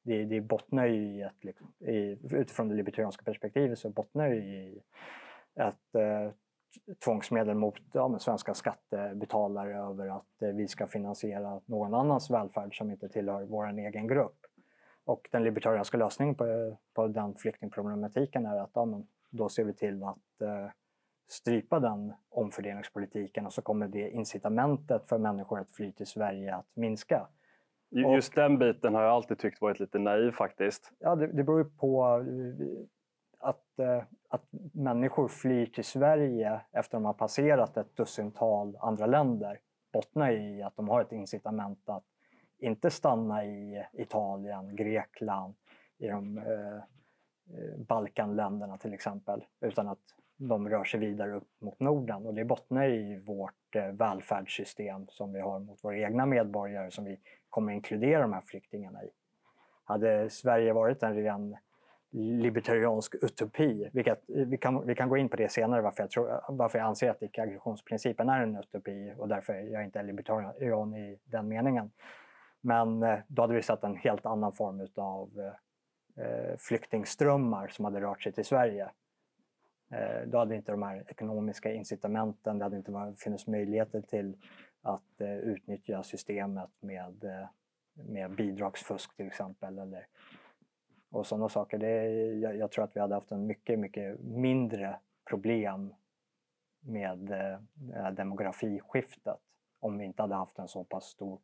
Det, 0.03 0.25
det 0.25 0.41
bottnar 0.41 0.85
ju 0.85 0.95
i 0.95 1.21
ett, 1.21 1.43
liksom, 1.43 1.73
i, 1.79 2.17
utifrån 2.31 2.69
det 2.69 2.75
libertarianska 2.75 3.23
perspektivet 3.23 3.79
så 3.79 3.89
bottnar 3.89 4.29
det 4.29 4.35
ju 4.35 4.41
i 4.41 4.81
ett 5.55 5.95
eh, 5.95 6.31
tvångsmedel 7.05 7.55
mot 7.55 7.75
ja, 7.93 8.07
men 8.07 8.19
svenska 8.19 8.53
skattebetalare 8.53 9.77
över 9.77 10.07
att 10.07 10.41
eh, 10.41 10.49
vi 10.49 10.67
ska 10.67 10.87
finansiera 10.87 11.61
någon 11.65 11.93
annans 11.93 12.31
välfärd 12.31 12.77
som 12.77 12.91
inte 12.91 13.09
tillhör 13.09 13.43
vår 13.43 13.79
egen 13.79 14.07
grupp. 14.07 14.44
Och 15.05 15.27
den 15.31 15.43
libertarianska 15.43 15.97
lösningen 15.97 16.35
på, 16.35 16.77
på 16.93 17.07
den 17.07 17.35
flyktingproblematiken 17.35 18.45
är 18.45 18.57
att 18.57 18.71
ja, 18.73 18.85
men 18.85 19.07
då 19.29 19.49
ser 19.49 19.63
vi 19.63 19.73
till 19.73 20.03
att 20.03 20.41
eh, 20.41 20.69
strypa 21.27 21.79
den 21.79 22.13
omfördelningspolitiken 22.29 23.45
och 23.45 23.53
så 23.53 23.61
kommer 23.61 23.87
det 23.87 24.09
incitamentet 24.09 25.07
för 25.07 25.17
människor 25.17 25.59
att 25.59 25.71
fly 25.71 25.91
till 25.91 26.05
Sverige 26.07 26.55
att 26.55 26.65
minska. 26.75 27.27
Ju- 27.91 28.05
Och- 28.05 28.13
Just 28.15 28.35
den 28.35 28.57
biten 28.57 28.95
har 28.95 29.01
jag 29.03 29.11
alltid 29.11 29.39
tyckt 29.39 29.61
varit 29.61 29.79
lite 29.79 29.99
naiv 29.99 30.31
faktiskt. 30.31 30.91
Ja, 30.99 31.15
det, 31.15 31.27
det 31.27 31.43
beror 31.43 31.59
ju 31.59 31.69
på 31.69 32.05
eh, 32.05 32.85
att, 33.49 33.79
eh, 33.79 34.03
att 34.29 34.43
människor 34.73 35.27
flyr 35.27 35.65
till 35.65 35.83
Sverige 35.85 36.61
efter 36.71 36.97
de 36.97 37.05
har 37.05 37.13
passerat 37.13 37.77
ett 37.77 37.95
dussintal 37.97 38.77
andra 38.79 39.05
länder 39.05 39.59
bottnar 39.93 40.31
i 40.31 40.61
att 40.63 40.75
de 40.75 40.89
har 40.89 41.01
ett 41.01 41.11
incitament 41.11 41.89
att 41.89 42.03
inte 42.57 42.89
stanna 42.91 43.45
i 43.45 43.85
Italien, 43.93 44.75
Grekland, 44.75 45.53
i 45.97 46.07
de 46.07 46.37
eh, 46.37 46.75
eh, 47.57 47.77
Balkanländerna 47.77 48.77
till 48.77 48.93
exempel, 48.93 49.45
utan 49.61 49.87
att 49.87 49.99
de 50.37 50.69
rör 50.69 50.83
sig 50.83 50.99
vidare 50.99 51.35
upp 51.35 51.47
mot 51.59 51.79
Norden. 51.79 52.25
Och 52.25 52.33
det 52.33 52.45
bottnar 52.45 52.89
i 52.89 53.23
vårt 53.25 53.75
eh, 53.75 53.87
välfärdssystem 53.87 55.07
som 55.09 55.33
vi 55.33 55.39
har 55.39 55.59
mot 55.59 55.83
våra 55.83 55.97
egna 55.97 56.25
medborgare 56.25 56.91
som 56.91 57.05
vi 57.05 57.19
kommer 57.49 57.73
inkludera 57.73 58.21
de 58.21 58.33
här 58.33 58.41
flyktingarna 58.41 59.03
i. 59.03 59.09
Hade 59.83 60.29
Sverige 60.29 60.73
varit 60.73 61.03
en 61.03 61.15
ren 61.15 61.57
libertariansk 62.11 63.15
utopi, 63.21 63.89
vilket 63.93 64.29
eh, 64.29 64.35
vi 64.35 64.57
kan, 64.57 64.87
vi 64.87 64.95
kan 64.95 65.09
gå 65.09 65.17
in 65.17 65.29
på 65.29 65.35
det 65.35 65.49
senare 65.49 65.81
varför 65.81 66.03
jag, 66.03 66.09
tror, 66.09 66.41
varför 66.49 66.79
jag 66.79 66.87
anser 66.87 67.09
att 67.09 67.21
icke-aggressionsprincipen 67.21 68.29
är 68.29 68.41
en 68.41 68.55
utopi 68.55 69.13
och 69.17 69.27
därför 69.27 69.53
jag 69.53 69.83
inte 69.83 69.99
är 69.99 70.03
libertarian 70.03 70.95
i 70.95 71.19
den 71.25 71.47
meningen. 71.47 71.91
Men 72.65 73.03
eh, 73.03 73.19
då 73.27 73.41
hade 73.41 73.53
vi 73.53 73.61
sett 73.61 73.83
en 73.83 73.95
helt 73.95 74.25
annan 74.25 74.53
form 74.53 74.87
av 74.95 75.29
eh, 75.39 76.25
eh, 76.25 76.57
flyktingströmmar 76.57 77.67
som 77.67 77.85
hade 77.85 78.01
rört 78.01 78.23
sig 78.23 78.31
till 78.31 78.45
Sverige. 78.45 78.89
Då 80.25 80.37
hade 80.37 80.55
inte 80.55 80.71
de 80.71 80.83
här 80.83 81.03
ekonomiska 81.07 81.73
incitamenten, 81.73 82.57
det 82.57 82.65
hade 82.65 82.77
inte 82.77 83.13
funnits 83.17 83.47
möjligheter 83.47 84.01
till 84.01 84.37
att 84.81 85.21
utnyttja 85.43 86.03
systemet 86.03 86.69
med, 86.79 87.25
med 87.93 88.31
bidragsfusk 88.31 89.15
till 89.15 89.27
exempel. 89.27 89.79
Eller, 89.79 90.07
och 91.11 91.27
sådana 91.27 91.49
saker. 91.49 91.77
Det, 91.77 92.03
jag, 92.33 92.57
jag 92.57 92.71
tror 92.71 92.83
att 92.83 92.95
vi 92.95 92.99
hade 92.99 93.15
haft 93.15 93.31
en 93.31 93.45
mycket, 93.45 93.79
mycket 93.79 94.19
mindre 94.19 94.99
problem 95.29 95.93
med 96.79 97.31
eh, 97.31 98.11
demografiskiftet 98.11 99.39
om 99.79 99.97
vi 99.97 100.05
inte 100.05 100.21
hade 100.21 100.35
haft 100.35 100.59
en 100.59 100.67
så 100.67 100.83
pass 100.83 101.05
stor, 101.05 101.39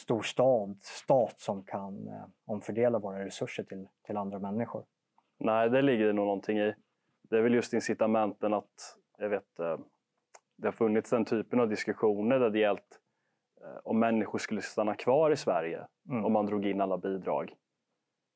stor 0.00 0.22
stad, 0.22 0.76
stat 0.82 1.34
som 1.40 1.62
kan 1.62 2.08
eh, 2.08 2.24
omfördela 2.46 2.98
våra 2.98 3.24
resurser 3.24 3.64
till, 3.64 3.88
till 4.06 4.16
andra 4.16 4.38
människor. 4.38 4.84
Nej, 5.38 5.70
det 5.70 5.82
ligger 5.82 6.06
det 6.06 6.12
nog 6.12 6.24
någonting 6.26 6.58
i. 6.58 6.74
Det 7.22 7.36
är 7.38 7.42
väl 7.42 7.54
just 7.54 7.72
incitamenten 7.72 8.54
att, 8.54 8.96
jag 9.18 9.28
vet, 9.28 9.58
eh, 9.58 9.78
det 10.56 10.66
har 10.66 10.72
funnits 10.72 11.10
den 11.10 11.24
typen 11.24 11.60
av 11.60 11.68
diskussioner 11.68 12.38
där 12.38 12.50
det 12.50 12.58
gällt 12.58 13.00
eh, 13.60 13.78
om 13.84 13.98
människor 13.98 14.38
skulle 14.38 14.62
stanna 14.62 14.94
kvar 14.94 15.30
i 15.30 15.36
Sverige 15.36 15.86
Mm. 16.10 16.24
om 16.24 16.32
man 16.32 16.46
drog 16.46 16.66
in 16.66 16.80
alla 16.80 16.98
bidrag. 16.98 17.54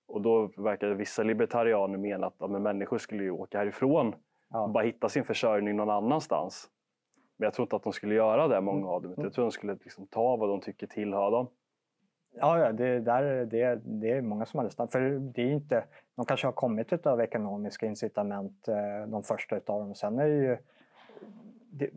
Och 0.06 0.21
då 0.21 0.47
verkar 0.56 0.88
vissa 0.88 1.23
libertarianer 1.23 1.99
mena 1.99 2.26
att 2.26 2.35
ja, 2.38 2.47
människor 2.47 2.99
skulle 2.99 3.23
ju 3.23 3.30
åka 3.30 3.59
härifrån 3.59 4.14
Ja. 4.50 4.62
och 4.62 4.71
bara 4.71 4.85
hitta 4.85 5.09
sin 5.09 5.25
försörjning 5.25 5.76
någon 5.76 5.90
annanstans. 5.90 6.71
Men 7.36 7.44
jag 7.44 7.54
tror 7.54 7.64
inte 7.64 7.76
att 7.76 7.82
de 7.82 7.92
skulle 7.92 8.14
göra 8.14 8.48
det, 8.48 8.60
många 8.60 8.88
av 8.88 9.02
dem. 9.02 9.12
Mm. 9.12 9.24
Jag 9.24 9.32
tror 9.32 9.44
de 9.44 9.52
skulle 9.52 9.72
liksom 9.72 10.06
ta 10.06 10.36
vad 10.36 10.48
de 10.48 10.60
tycker 10.60 10.86
tillhör 10.86 11.30
dem. 11.30 11.48
Ja, 12.36 12.58
ja 12.58 12.72
det, 12.72 13.00
där, 13.00 13.46
det, 13.46 13.80
det 13.84 14.10
är 14.10 14.22
många 14.22 14.46
som 14.46 14.58
hade 14.58 14.70
stannat. 14.70 14.92
För 14.92 15.00
det 15.34 15.42
är 15.42 15.52
inte, 15.52 15.84
de 16.16 16.24
kanske 16.24 16.46
har 16.46 16.52
kommit 16.52 17.06
av 17.06 17.20
ekonomiska 17.20 17.86
incitament, 17.86 18.68
eh, 18.68 19.06
de 19.08 19.22
första 19.22 19.56
utav 19.56 19.80
dem. 19.80 19.94
Sen 19.94 20.18
är 20.18 20.26
ju... 20.26 20.56
Det, 21.70 21.90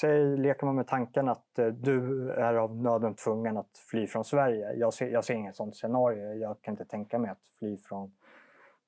säg, 0.00 0.36
leker 0.36 0.66
man 0.66 0.74
med 0.74 0.86
tanken 0.86 1.28
att 1.28 1.58
eh, 1.58 1.66
du 1.66 2.30
är 2.30 2.54
av 2.54 2.76
nöden 2.76 3.14
tvungen 3.14 3.56
att 3.56 3.78
fly 3.90 4.06
från 4.06 4.24
Sverige. 4.24 4.72
Jag 4.72 4.94
ser, 4.94 5.08
jag 5.08 5.24
ser 5.24 5.34
inget 5.34 5.56
sånt 5.56 5.76
scenario. 5.76 6.32
Jag 6.32 6.62
kan 6.62 6.72
inte 6.72 6.84
tänka 6.84 7.18
mig 7.18 7.30
att 7.30 7.44
fly 7.58 7.76
från, 7.76 8.12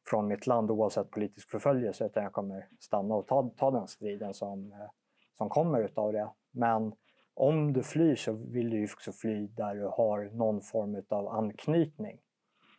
från 0.06 0.28
mitt 0.28 0.46
land 0.46 0.70
oavsett 0.70 1.10
politisk 1.10 1.50
förföljelse 1.50 2.06
utan 2.06 2.22
jag 2.22 2.32
kommer 2.32 2.66
stanna 2.80 3.14
och 3.14 3.26
ta, 3.26 3.50
ta 3.56 3.70
den 3.70 3.86
striden 3.86 4.34
som, 4.34 4.72
eh, 4.72 4.90
som 5.38 5.48
kommer 5.48 5.80
utav 5.80 6.12
det. 6.12 6.30
Men 6.50 6.92
om 7.34 7.72
du 7.72 7.82
flyr 7.82 8.16
så 8.16 8.32
vill 8.32 8.70
du 8.70 8.76
ju 8.76 8.84
också 8.84 9.12
fly 9.12 9.46
där 9.46 9.74
du 9.74 9.86
har 9.86 10.30
någon 10.34 10.60
form 10.60 11.02
av 11.08 11.28
anknytning. 11.28 12.18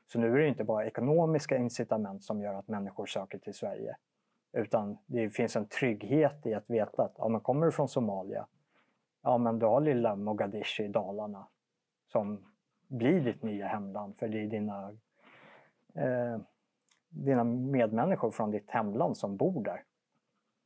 Så 0.08 0.20
nu 0.20 0.34
är 0.34 0.38
det 0.38 0.48
inte 0.48 0.64
bara 0.64 0.86
ekonomiska 0.86 1.58
incitament 1.58 2.24
som 2.24 2.42
gör 2.42 2.54
att 2.54 2.68
människor 2.68 3.06
söker 3.06 3.38
till 3.38 3.54
Sverige. 3.54 3.96
Utan 4.54 4.98
det 5.06 5.30
finns 5.30 5.56
en 5.56 5.68
trygghet 5.68 6.46
i 6.46 6.54
att 6.54 6.70
veta 6.70 7.04
att 7.04 7.16
ja, 7.18 7.28
men 7.30 7.42
kommer 7.42 7.66
du 7.66 7.72
från 7.72 7.88
Somalia, 7.88 8.48
ja 9.22 9.38
men 9.38 9.60
du 9.60 9.66
har 9.66 9.82
lilla 9.82 10.16
Mogadishu 10.16 10.84
i 10.84 10.88
Dalarna 10.88 11.48
som 12.08 12.46
blir 12.88 13.22
ditt 13.22 13.44
nya 13.44 13.68
hemland 13.68 14.18
för 14.18 14.28
det 14.28 14.44
är 14.44 14.48
dina, 14.48 14.90
eh, 15.94 16.40
dina 17.10 17.44
medmänniskor 17.44 18.32
från 18.32 18.52
ditt 18.52 18.70
hemland 18.70 19.18
som 19.18 19.38
bor 19.38 19.64
där. 19.64 19.84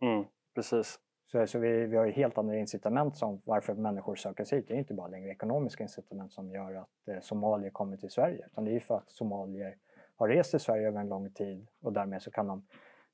Mm, 0.01 0.25
precis. 0.55 0.99
Så, 1.33 1.47
så 1.47 1.59
vi, 1.59 1.85
vi 1.85 1.97
har 1.97 2.05
ju 2.05 2.11
helt 2.11 2.37
andra 2.37 2.55
incitament 2.55 3.17
som 3.17 3.41
varför 3.45 3.73
människor 3.73 4.15
söker 4.15 4.43
sig 4.43 4.59
hit. 4.59 4.67
Det 4.67 4.73
är 4.73 4.77
inte 4.77 4.93
bara 4.93 5.07
längre 5.07 5.31
ekonomiska 5.31 5.83
incitament 5.83 6.31
som 6.31 6.51
gör 6.51 6.75
att 6.75 7.07
eh, 7.07 7.19
somalier 7.21 7.69
kommer 7.69 7.97
till 7.97 8.09
Sverige. 8.09 8.45
Utan 8.51 8.65
det 8.65 8.71
är 8.71 8.73
ju 8.73 8.79
för 8.79 8.95
att 8.95 9.11
somalier 9.11 9.75
har 10.15 10.27
rest 10.27 10.51
till 10.51 10.59
Sverige 10.59 10.87
över 10.87 10.99
en 10.99 11.09
lång 11.09 11.33
tid 11.33 11.67
och 11.81 11.93
därmed 11.93 12.21
så 12.21 12.31
kan 12.31 12.47
de 12.47 12.65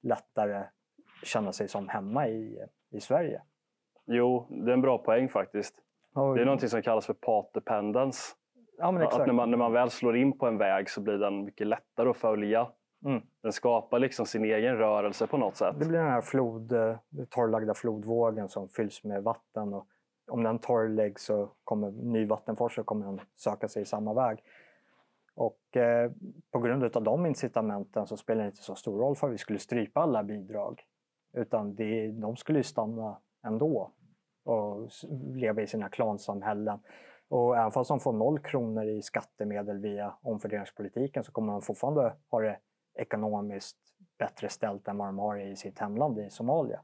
lättare 0.02 0.64
känna 1.24 1.52
sig 1.52 1.68
som 1.68 1.90
hemma 1.90 2.28
i, 2.28 2.66
i 2.90 3.00
Sverige. 3.00 3.42
Jo, 4.06 4.48
det 4.50 4.72
är 4.72 4.74
en 4.74 4.82
bra 4.82 4.98
poäng 4.98 5.30
faktiskt. 5.30 5.76
Och, 6.16 6.36
Det 6.36 6.42
är 6.42 6.46
någonting 6.46 6.70
som 6.70 6.82
kallas 6.82 7.06
för 7.06 7.14
path 7.14 7.50
dependence. 7.54 8.20
ja. 8.78 9.08
Att 9.22 9.28
när 9.28 9.34
man, 9.34 9.52
när 9.52 9.58
man 9.58 9.74
väl 9.74 9.90
slår 9.90 10.18
in 10.18 10.38
på 10.38 10.48
en 10.48 10.58
väg 10.58 10.90
så 10.90 11.02
blir 11.02 11.18
den 11.18 11.46
mycket 11.46 11.68
lättare 11.68 12.10
att 12.10 12.18
följa. 12.18 12.68
Mm. 13.06 13.22
Den 13.42 13.54
skapar 13.54 14.00
liksom 14.00 14.26
sin 14.26 14.46
egen 14.46 14.78
rörelse 14.78 15.28
på 15.28 15.38
något 15.38 15.56
sätt. 15.56 15.76
Det 15.80 15.86
blir 15.86 16.00
den 16.00 16.12
här 16.12 16.22
flod, 16.22 16.72
eh, 16.72 16.96
torrlagda 17.30 17.74
flodvågen 17.74 18.50
som 18.50 18.70
fylls 18.70 19.04
med 19.04 19.24
vatten. 19.24 19.74
Och 19.74 19.88
om 20.28 20.44
den 20.44 20.60
torrläggs 20.60 21.24
så 21.24 21.50
kommer 21.64 21.92
ny 21.92 22.26
vattenfors 22.26 22.76
så 22.76 22.84
kommer 22.84 23.06
den 23.06 23.22
söka 23.36 23.68
sig 23.68 23.86
samma 23.86 24.14
väg. 24.14 24.44
Och 25.36 25.78
eh, 25.78 26.12
på 26.52 26.60
grund 26.60 26.96
av 26.96 27.04
de 27.04 27.26
incitamenten 27.26 28.08
så 28.08 28.18
spelar 28.18 28.42
det 28.42 28.48
inte 28.48 28.64
så 28.64 28.76
stor 28.76 29.00
roll 29.00 29.16
för 29.16 29.30
vi 29.30 29.38
skulle 29.38 29.60
strypa 29.60 30.02
alla 30.02 30.24
bidrag. 30.24 30.84
Utan 31.34 31.76
det, 31.76 32.12
de 32.12 32.36
skulle 32.36 32.60
ju 32.60 32.64
stanna 32.64 33.18
ändå 33.46 33.92
och 34.44 34.90
leva 35.34 35.62
i 35.62 35.68
sina 35.68 35.90
klansamhällen. 35.90 36.80
Och 37.28 37.58
även 37.58 37.72
fast 37.72 37.88
de 37.88 38.00
får 38.00 38.14
noll 38.14 38.40
kronor 38.40 38.86
i 38.86 39.02
skattemedel 39.02 39.78
via 39.78 40.14
omfördelningspolitiken 40.22 41.24
så 41.24 41.32
kommer 41.32 41.54
de 41.54 41.62
fortfarande 41.62 42.14
ha 42.30 42.40
det 42.40 42.58
ekonomiskt 43.00 43.78
bättre 44.18 44.50
ställt 44.50 44.88
än 44.88 44.98
vad 44.98 45.08
de 45.08 45.20
har 45.20 45.40
i 45.40 45.56
sitt 45.56 45.80
hemland 45.80 46.20
i 46.20 46.30
Somalia. 46.30 46.82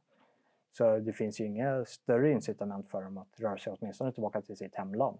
Så 0.72 1.00
det 1.00 1.13
finns 1.13 1.39
ju 1.39 1.45
inga 1.45 1.86
större 1.86 2.31
incitament 2.31 2.89
för 2.89 3.01
dem 3.01 3.17
att 3.17 3.39
röra 3.39 3.57
sig 3.57 3.74
åtminstone 3.79 4.12
tillbaka 4.12 4.41
till 4.41 4.57
sitt 4.57 4.75
hemland. 4.75 5.19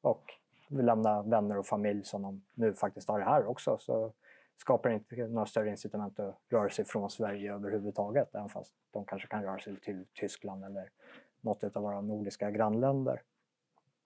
Och 0.00 0.22
lämna 0.68 1.22
vänner 1.22 1.58
och 1.58 1.66
familj 1.66 2.04
som 2.04 2.22
de 2.22 2.42
nu 2.54 2.74
faktiskt 2.74 3.08
har 3.08 3.20
här 3.20 3.46
också. 3.46 3.78
Så 3.78 4.12
skapar 4.56 4.90
inte 4.90 5.16
några 5.16 5.46
större 5.46 5.70
incitament 5.70 6.20
att 6.20 6.38
röra 6.48 6.70
sig 6.70 6.84
från 6.84 7.10
Sverige 7.10 7.54
överhuvudtaget. 7.54 8.34
Även 8.34 8.48
fast 8.48 8.74
de 8.90 9.04
kanske 9.04 9.28
kan 9.28 9.42
röra 9.42 9.58
sig 9.58 9.76
till 9.80 10.04
Tyskland 10.14 10.64
eller 10.64 10.90
något 11.40 11.76
av 11.76 11.82
våra 11.82 12.00
nordiska 12.00 12.50
grannländer. 12.50 13.22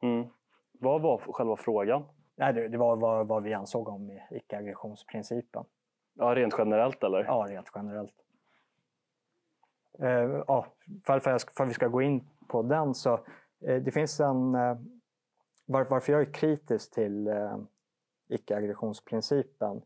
Mm. 0.02 0.26
Vad 0.72 1.02
var 1.02 1.18
själva 1.18 1.56
frågan? 1.56 2.04
Nej, 2.36 2.52
det, 2.52 2.68
det 2.68 2.78
var 2.78 2.96
vad, 2.96 3.26
vad 3.26 3.42
vi 3.42 3.54
ansåg 3.54 3.88
om 3.88 4.18
icke-aggressionsprincipen. 4.30 5.64
Ja, 6.20 6.34
rent 6.34 6.54
generellt 6.58 7.04
eller? 7.04 7.24
Ja, 7.24 7.46
rent 7.48 7.70
generellt. 7.74 8.14
Eh, 9.98 10.42
ja, 10.46 10.66
för, 11.04 11.20
för, 11.20 11.38
för 11.56 11.66
vi 11.66 11.74
ska 11.74 11.88
gå 11.88 12.02
in 12.02 12.28
på 12.48 12.62
den 12.62 12.94
så 12.94 13.14
eh, 13.60 13.82
det 13.82 13.90
finns 13.90 14.20
en... 14.20 14.54
Eh, 14.54 14.76
var, 15.66 15.84
varför 15.84 16.12
jag 16.12 16.22
är 16.22 16.32
kritisk 16.32 16.94
till 16.94 17.26
eh, 17.26 17.58
icke-aggressionsprincipen 18.28 19.82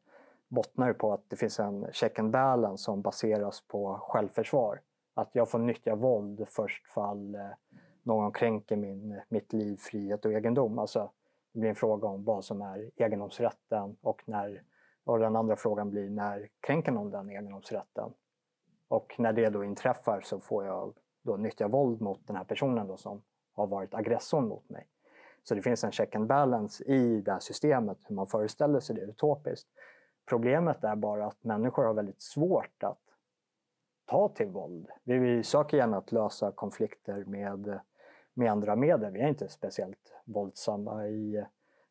bottnar 0.48 0.88
ju 0.88 0.94
på 0.94 1.12
att 1.12 1.24
det 1.28 1.36
finns 1.36 1.60
en 1.60 1.86
check 1.92 2.18
and 2.18 2.30
balance 2.30 2.84
som 2.84 3.02
baseras 3.02 3.60
på 3.68 3.98
självförsvar. 4.02 4.80
Att 5.14 5.30
jag 5.32 5.50
får 5.50 5.58
nyttja 5.58 5.94
våld 5.94 6.48
först 6.48 6.86
fall 6.86 7.34
eh, 7.34 7.40
någon 8.02 8.32
kränker 8.32 8.76
min, 8.76 9.20
mitt 9.28 9.52
liv, 9.52 9.76
frihet 9.76 10.24
och 10.24 10.32
egendom. 10.32 10.78
Alltså, 10.78 11.10
det 11.52 11.60
blir 11.60 11.70
en 11.70 11.76
fråga 11.76 12.08
om 12.08 12.24
vad 12.24 12.44
som 12.44 12.62
är 12.62 12.90
egendomsrätten 12.96 13.96
och 14.00 14.22
när 14.26 14.62
och 15.04 15.18
den 15.18 15.37
andra 15.37 15.56
frågan 15.56 15.90
blir 15.90 16.11
när 16.11 16.49
kränker 16.61 16.92
någon 16.92 17.11
den 17.11 17.30
egendomsrätten? 17.30 18.12
Och 18.88 19.14
när 19.18 19.32
det 19.32 19.50
då 19.50 19.64
inträffar 19.64 20.20
så 20.20 20.40
får 20.40 20.64
jag 20.64 20.94
då 21.23 21.37
nyttja 21.37 21.68
våld 21.68 22.00
mot 22.00 22.26
den 22.26 22.37
här 22.37 22.44
personen 22.44 22.87
då 22.87 22.96
som 22.96 23.23
har 23.52 23.66
varit 23.66 23.94
aggressorn 23.94 24.49
mot 24.49 24.68
mig. 24.68 24.88
Så 25.42 25.54
det 25.54 25.62
finns 25.62 25.84
en 25.84 25.92
check 25.92 26.14
and 26.14 26.26
balance 26.26 26.84
i 26.84 27.20
det 27.20 27.32
här 27.32 27.40
systemet, 27.40 27.99
hur 28.08 28.14
man 28.14 28.26
föreställer 28.26 28.80
sig 28.80 28.96
det 28.96 29.02
utopiskt. 29.02 29.68
Problemet 30.26 30.84
är 30.84 30.96
bara 30.96 31.26
att 31.26 31.44
människor 31.44 31.84
har 31.84 31.94
väldigt 31.94 32.23
svårt 32.23 32.82
att 32.82 32.99
ta 34.06 34.28
till 34.28 34.49
våld. 34.49 34.88
Vi, 35.04 35.18
vi 35.18 35.42
söker 35.42 35.76
gärna 35.76 35.96
att 35.96 36.12
lösa 36.12 36.52
konflikter 36.52 37.25
med, 37.25 37.80
med 38.34 38.52
andra 38.52 38.76
medel. 38.76 39.12
Vi 39.12 39.20
är 39.20 39.28
inte 39.28 39.49
speciellt 39.49 40.14
våldsamma 40.25 41.06
i 41.06 41.44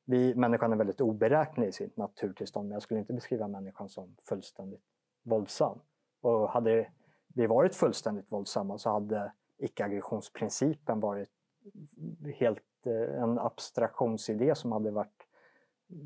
vi, 0.05 0.35
människan 0.35 0.71
är 0.71 0.77
väldigt 0.77 1.01
oberäknelig 1.01 1.69
i 1.69 1.71
sitt 1.71 1.97
naturtillstånd 1.97 2.67
men 2.67 2.73
jag 2.73 2.81
skulle 2.81 2.99
inte 2.99 3.13
beskriva 3.13 3.47
människan 3.47 3.89
som 3.89 4.15
fullständigt 4.29 4.83
våldsam. 5.23 5.79
Och 6.21 6.49
hade 6.49 6.87
vi 7.27 7.47
varit 7.47 7.75
fullständigt 7.75 8.31
våldsamma 8.31 8.77
så 8.77 8.89
hade 8.89 9.31
icke-aggressionsprincipen 9.57 10.99
varit 10.99 11.29
helt 12.35 12.63
eh, 12.85 13.23
en 13.23 13.39
abstraktionsidé 13.39 14.55
som 14.55 14.71
hade 14.71 14.91
varit 14.91 15.27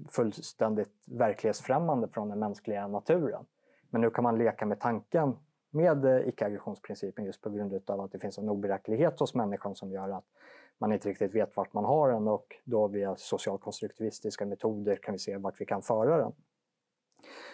fullständigt 0.09 0.93
verklighetsfrämmande 1.05 2.07
från 2.07 2.29
den 2.29 2.39
mänskliga 2.39 2.87
naturen. 2.87 3.45
Men 3.89 4.01
nu 4.01 4.09
kan 4.09 4.23
man 4.23 4.37
leka 4.37 4.65
med 4.65 4.79
tanken 4.79 5.35
med 5.69 6.05
eh, 6.05 6.27
icke-aggressionsprincipen 6.27 7.25
just 7.25 7.41
på 7.41 7.49
grund 7.49 7.89
av 7.89 8.01
att 8.01 8.11
det 8.11 8.19
finns 8.19 8.37
en 8.37 8.49
oberäknelighet 8.49 9.19
hos 9.19 9.35
människan 9.35 9.75
som 9.75 9.91
gör 9.91 10.09
att 10.09 10.25
man 10.77 10.93
inte 10.93 11.09
riktigt 11.09 11.35
vet 11.35 11.57
vart 11.57 11.73
man 11.73 11.85
har 11.85 12.11
den 12.11 12.27
och 12.27 12.55
då 12.63 12.87
via 12.87 13.15
socialkonstruktivistiska 13.15 14.45
metoder 14.45 14.95
kan 14.95 15.11
vi 15.11 15.19
se 15.19 15.37
vart 15.37 15.61
vi 15.61 15.65
kan 15.65 15.81
föra 15.81 16.17
den. 16.17 16.33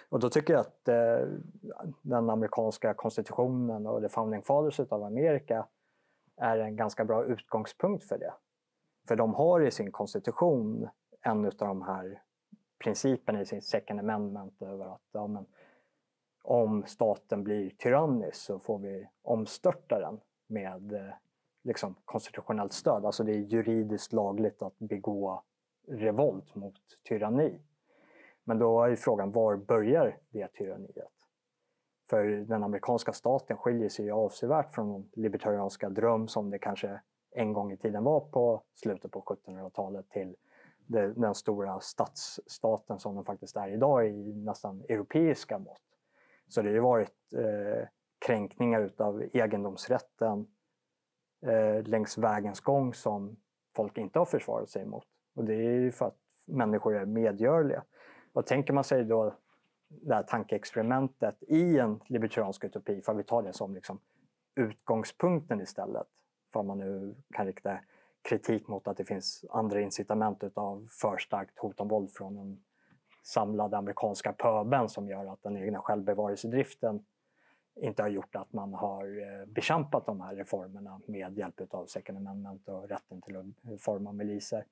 Och 0.09 0.19
då 0.19 0.29
tycker 0.29 0.53
jag 0.53 0.59
att 0.59 0.87
eh, 0.87 1.27
den 2.01 2.29
amerikanska 2.29 2.93
konstitutionen 2.93 3.87
och 3.87 4.01
the 4.01 4.09
founding 4.09 4.41
fathers 4.41 4.79
av 4.79 5.03
Amerika 5.03 5.67
är 6.37 6.57
en 6.57 6.75
ganska 6.75 7.05
bra 7.05 7.25
utgångspunkt 7.25 8.03
för 8.03 8.17
det. 8.17 8.33
För 9.07 9.15
de 9.15 9.33
har 9.33 9.61
i 9.61 9.71
sin 9.71 9.91
konstitution 9.91 10.89
en 11.21 11.45
av 11.45 11.51
de 11.51 11.81
här 11.81 12.21
principerna 12.83 13.41
i 13.41 13.45
sin 13.45 13.61
second 13.61 13.99
amendment 13.99 14.61
över 14.61 14.85
att 14.85 15.01
ja, 15.11 15.27
men, 15.27 15.45
om 16.43 16.83
staten 16.87 17.43
blir 17.43 17.69
tyrannisk 17.69 18.35
så 18.35 18.59
får 18.59 18.79
vi 18.79 19.07
omstörta 19.21 19.99
den 19.99 20.19
med 20.47 20.93
eh, 20.93 21.13
liksom, 21.63 21.95
konstitutionellt 22.05 22.73
stöd. 22.73 23.05
Alltså 23.05 23.23
det 23.23 23.31
är 23.31 23.37
juridiskt 23.37 24.13
lagligt 24.13 24.61
att 24.61 24.79
begå 24.79 25.43
revolt 25.87 26.55
mot 26.55 26.81
tyranni. 27.09 27.59
Men 28.43 28.59
då 28.59 28.83
är 28.83 28.87
ju 28.89 28.95
frågan, 28.95 29.31
var 29.31 29.55
börjar 29.55 30.17
det 30.29 30.47
tyranniet? 30.47 31.11
För 32.09 32.25
den 32.25 32.63
amerikanska 32.63 33.13
staten 33.13 33.57
skiljer 33.57 33.89
sig 33.89 34.05
ju 34.05 34.11
avsevärt 34.11 34.73
från 34.73 34.91
den 34.91 35.09
libertarianska 35.13 35.89
dröm 35.89 36.27
som 36.27 36.49
det 36.49 36.59
kanske 36.59 37.01
en 37.31 37.53
gång 37.53 37.71
i 37.71 37.77
tiden 37.77 38.03
var 38.03 38.19
på 38.19 38.63
slutet 38.75 39.11
på 39.11 39.21
1700-talet 39.21 40.09
till 40.09 40.35
den 41.15 41.35
stora 41.35 41.79
stadsstaten 41.79 42.99
som 42.99 43.15
den 43.15 43.25
faktiskt 43.25 43.55
är 43.55 43.67
idag 43.67 44.07
i 44.07 44.33
nästan 44.33 44.81
europeiska 44.89 45.59
mått. 45.59 45.81
Så 46.47 46.61
det 46.61 46.67
har 46.67 46.73
ju 46.73 46.79
varit 46.79 47.33
eh, 47.33 47.87
kränkningar 48.25 48.81
utav 48.81 49.23
egendomsrätten 49.33 50.47
eh, 51.43 51.83
längs 51.83 52.17
vägens 52.17 52.59
gång 52.59 52.93
som 52.93 53.35
folk 53.75 53.97
inte 53.97 54.19
har 54.19 54.25
försvarat 54.25 54.69
sig 54.69 54.81
emot. 54.81 55.05
Och 55.35 55.43
det 55.45 55.53
är 55.53 55.79
ju 55.79 55.91
för 55.91 56.05
att 56.05 56.17
människor 56.47 56.95
är 56.95 57.05
medgörliga. 57.05 57.83
Och 58.33 58.45
tänker 58.45 58.73
man 58.73 58.83
sig 58.83 59.03
då 59.03 59.35
det 59.87 60.15
här 60.15 60.23
tankeexperimentet 60.23 61.43
i 61.47 61.79
en 61.79 61.99
libertariansk 62.07 62.63
utopi, 62.63 63.01
för 63.01 63.13
vi 63.13 63.23
tar 63.23 63.41
det 63.41 63.53
som 63.53 63.75
liksom 63.75 63.99
utgångspunkten 64.55 65.61
istället, 65.61 66.07
för 66.53 66.63
man 66.63 66.77
nu 66.77 67.15
kan 67.33 67.45
rikta 67.45 67.79
kritik 68.21 68.67
mot 68.67 68.87
att 68.87 68.97
det 68.97 69.05
finns 69.05 69.45
andra 69.49 69.81
incitament 69.81 70.43
utav 70.43 70.87
för 70.89 71.17
starkt 71.17 71.59
hot 71.59 71.79
om 71.79 71.87
våld 71.87 72.11
från 72.11 72.35
den 72.35 72.63
samlade 73.23 73.77
amerikanska 73.77 74.33
pöbeln 74.33 74.89
som 74.89 75.07
gör 75.07 75.25
att 75.25 75.43
den 75.43 75.57
egna 75.57 75.79
självbevarelsedriften 75.79 77.05
inte 77.75 78.01
har 78.01 78.09
gjort 78.09 78.35
att 78.35 78.53
man 78.53 78.73
har 78.73 79.05
eh, 79.05 79.45
bekämpat 79.45 80.05
de 80.05 80.21
här 80.21 80.35
reformerna 80.35 81.01
med 81.05 81.37
hjälp 81.37 81.73
av 81.73 81.85
second 81.85 82.17
amendment 82.17 82.69
och 82.69 82.89
rätten 82.89 83.21
till 83.21 83.35
att 83.35 83.45
eh, 83.45 83.77
forma 83.79 84.11
miliser. 84.11 84.65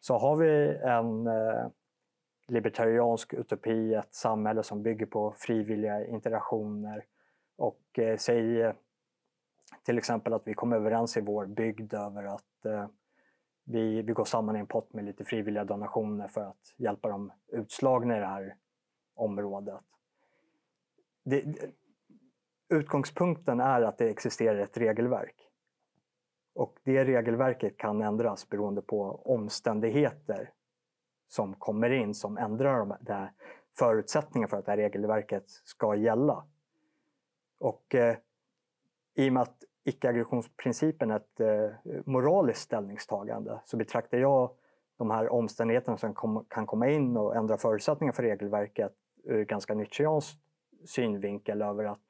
Så 0.00 0.18
har 0.18 0.36
vi 0.36 0.78
en 0.82 1.26
eh, 1.26 1.68
libertariansk 2.48 3.34
utopi, 3.34 3.94
ett 3.94 4.14
samhälle 4.14 4.62
som 4.62 4.82
bygger 4.82 5.06
på 5.06 5.34
frivilliga 5.36 6.06
interaktioner 6.06 7.04
och 7.56 7.98
eh, 7.98 8.16
säg 8.16 8.72
till 9.82 9.98
exempel 9.98 10.32
att 10.32 10.46
vi 10.46 10.54
kommer 10.54 10.76
överens 10.76 11.16
i 11.16 11.20
vår 11.20 11.46
bygd 11.46 11.94
över 11.94 12.24
att 12.24 12.64
eh, 12.64 12.86
vi, 13.64 14.02
vi 14.02 14.12
går 14.12 14.24
samman 14.24 14.56
i 14.56 14.58
en 14.58 14.66
pott 14.66 14.92
med 14.92 15.04
lite 15.04 15.24
frivilliga 15.24 15.64
donationer 15.64 16.28
för 16.28 16.40
att 16.40 16.74
hjälpa 16.76 17.08
de 17.08 17.32
utslagna 17.48 18.16
i 18.16 18.20
det 18.20 18.26
här 18.26 18.56
området. 19.14 19.80
Det, 21.22 21.44
utgångspunkten 22.70 23.60
är 23.60 23.82
att 23.82 23.98
det 23.98 24.10
existerar 24.10 24.58
ett 24.58 24.76
regelverk. 24.76 25.36
Och 26.54 26.78
det 26.84 27.04
regelverket 27.04 27.76
kan 27.76 28.02
ändras 28.02 28.48
beroende 28.48 28.82
på 28.82 29.22
omständigheter 29.24 30.50
som 31.28 31.54
kommer 31.54 31.90
in 31.90 32.14
som 32.14 32.38
ändrar 32.38 32.98
de 33.00 33.28
förutsättningarna 33.78 34.48
för 34.48 34.56
att 34.56 34.64
det 34.64 34.72
här 34.72 34.76
regelverket 34.76 35.44
ska 35.46 35.94
gälla. 35.94 36.44
Och 37.58 37.94
eh, 37.94 38.16
i 39.14 39.28
och 39.28 39.32
med 39.32 39.42
att 39.42 39.64
icke-aggressionsprincipen 39.84 41.10
är 41.10 41.16
ett 41.16 41.40
eh, 41.40 42.02
moraliskt 42.06 42.60
ställningstagande 42.60 43.60
så 43.64 43.76
betraktar 43.76 44.18
jag 44.18 44.50
de 44.96 45.10
här 45.10 45.32
omständigheterna 45.32 45.96
som 45.96 46.14
kom, 46.14 46.44
kan 46.48 46.66
komma 46.66 46.88
in 46.88 47.16
och 47.16 47.36
ändra 47.36 47.56
förutsättningar 47.56 48.12
för 48.12 48.22
regelverket 48.22 48.92
ur 49.24 49.44
ganska 49.44 49.74
nietzscheansk 49.74 50.38
synvinkel 50.86 51.62
över 51.62 51.84
att 51.84 52.00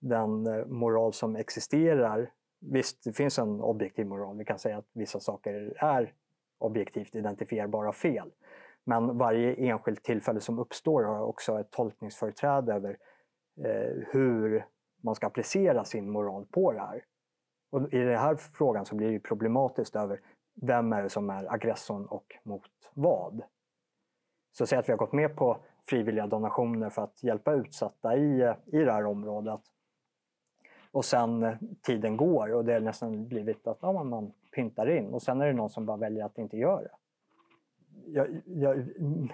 den 0.00 0.46
eh, 0.46 0.66
moral 0.66 1.12
som 1.12 1.36
existerar, 1.36 2.30
visst 2.60 3.04
det 3.04 3.12
finns 3.12 3.38
en 3.38 3.60
objektiv 3.60 4.06
moral, 4.06 4.38
vi 4.38 4.44
kan 4.44 4.58
säga 4.58 4.78
att 4.78 4.90
vissa 4.92 5.20
saker 5.20 5.74
är 5.76 6.12
objektivt 6.58 7.14
identifierbara 7.14 7.92
fel. 7.92 8.30
Men 8.84 9.18
varje 9.18 9.54
enskilt 9.54 10.02
tillfälle 10.02 10.40
som 10.40 10.58
uppstår 10.58 11.02
har 11.02 11.20
också 11.20 11.60
ett 11.60 11.70
tolkningsföreträde 11.70 12.74
över 12.74 12.98
eh, 13.64 14.08
hur 14.12 14.66
man 15.02 15.14
ska 15.14 15.26
applicera 15.26 15.84
sin 15.84 16.10
moral 16.10 16.46
på 16.46 16.72
det 16.72 16.80
här. 16.80 17.04
Och 17.70 17.92
I 17.92 17.98
den 17.98 18.18
här 18.18 18.36
frågan 18.36 18.86
så 18.86 18.94
blir 18.94 19.12
det 19.12 19.20
problematiskt 19.20 19.96
över 19.96 20.20
vem 20.62 20.92
är 20.92 21.02
det 21.02 21.10
som 21.10 21.30
är 21.30 21.52
aggressorn 21.52 22.06
och 22.06 22.36
mot 22.42 22.70
vad. 22.94 23.42
Så 24.52 24.66
säg 24.66 24.78
att 24.78 24.88
vi 24.88 24.92
har 24.92 24.98
gått 24.98 25.12
med 25.12 25.36
på 25.36 25.58
frivilliga 25.88 26.26
donationer 26.26 26.90
för 26.90 27.02
att 27.02 27.22
hjälpa 27.22 27.52
utsatta 27.52 28.16
i, 28.16 28.40
eh, 28.40 28.54
i 28.66 28.84
det 28.84 28.92
här 28.92 29.06
området. 29.06 29.60
Och 30.96 31.04
sen 31.04 31.42
eh, 31.42 31.54
tiden 31.82 32.16
går 32.16 32.54
och 32.54 32.64
det 32.64 32.72
har 32.72 32.80
nästan 32.80 33.28
blivit 33.28 33.66
att 33.66 33.78
ja, 33.80 34.04
man, 34.04 34.32
pyntar 34.54 34.90
in 34.90 35.14
och 35.14 35.22
sen 35.22 35.40
är 35.40 35.46
det 35.46 35.52
någon 35.52 35.70
som 35.70 35.86
bara 35.86 35.96
väljer 35.96 36.24
att 36.24 36.38
inte 36.38 36.56
göra 36.56 36.82
det. 36.82 36.90
Jag, 38.06 38.40
jag, 38.44 38.88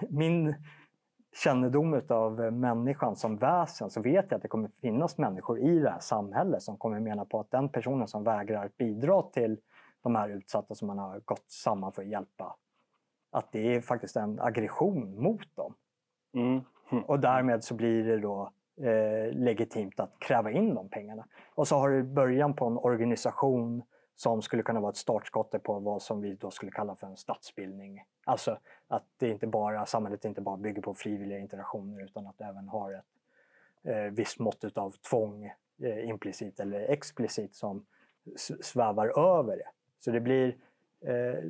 min 0.09 0.55
kännedom 1.43 2.01
av 2.09 2.53
människan 2.53 3.15
som 3.15 3.37
väsen 3.37 3.89
så 3.89 4.01
vet 4.01 4.25
jag 4.29 4.35
att 4.35 4.41
det 4.41 4.47
kommer 4.47 4.67
finnas 4.67 5.17
människor 5.17 5.59
i 5.59 5.79
det 5.79 5.89
här 5.89 5.99
samhället 5.99 6.61
som 6.61 6.77
kommer 6.77 6.99
mena 6.99 7.25
på 7.25 7.39
att 7.39 7.51
den 7.51 7.69
personen 7.69 8.07
som 8.07 8.23
vägrar 8.23 8.71
bidra 8.77 9.21
till 9.21 9.57
de 10.01 10.15
här 10.15 10.29
utsatta 10.29 10.75
som 10.75 10.87
man 10.87 10.97
har 10.97 11.19
gått 11.19 11.51
samman 11.51 11.91
för 11.91 12.01
att 12.01 12.07
hjälpa, 12.07 12.55
att 13.31 13.51
det 13.51 13.75
är 13.75 13.81
faktiskt 13.81 14.15
en 14.15 14.39
aggression 14.39 15.21
mot 15.21 15.55
dem. 15.55 15.73
Mm. 16.33 16.61
Och 17.05 17.19
därmed 17.19 17.63
så 17.63 17.73
blir 17.73 18.03
det 18.03 18.19
då 18.19 18.51
eh, 18.77 19.33
legitimt 19.33 19.99
att 19.99 20.19
kräva 20.19 20.51
in 20.51 20.75
de 20.75 20.89
pengarna. 20.89 21.27
Och 21.55 21.67
så 21.67 21.75
har 21.75 21.89
du 21.89 22.03
början 22.03 22.53
på 22.53 22.65
en 22.65 22.77
organisation 22.77 23.83
som 24.15 24.41
skulle 24.41 24.63
kunna 24.63 24.79
vara 24.79 24.89
ett 24.89 24.97
startskott 24.97 25.63
på 25.63 25.79
vad 25.79 26.01
som 26.01 26.21
vi 26.21 26.35
då 26.35 26.51
skulle 26.51 26.71
kalla 26.71 26.95
för 26.95 27.07
en 27.07 27.17
statsbildning. 27.17 28.03
Alltså 28.25 28.57
att 28.87 29.03
det 29.17 29.29
inte 29.29 29.47
bara, 29.47 29.85
samhället 29.85 30.25
inte 30.25 30.41
bara 30.41 30.57
bygger 30.57 30.81
på 30.81 30.93
frivilliga 30.93 31.39
interaktioner 31.39 32.03
utan 32.03 32.27
att 32.27 32.37
det 32.37 32.43
även 32.43 32.67
har 32.67 32.93
ett 32.93 33.05
eh, 33.83 34.13
visst 34.13 34.39
mått 34.39 34.77
av 34.77 34.91
tvång 34.91 35.45
eh, 35.81 36.09
implicit 36.09 36.59
eller 36.59 36.79
explicit 36.79 37.55
som 37.55 37.85
svävar 38.61 39.37
över 39.39 39.57
det. 39.57 39.69
Så 39.99 40.11
det 40.11 40.19
blir 40.19 40.55
eh, 41.01 41.43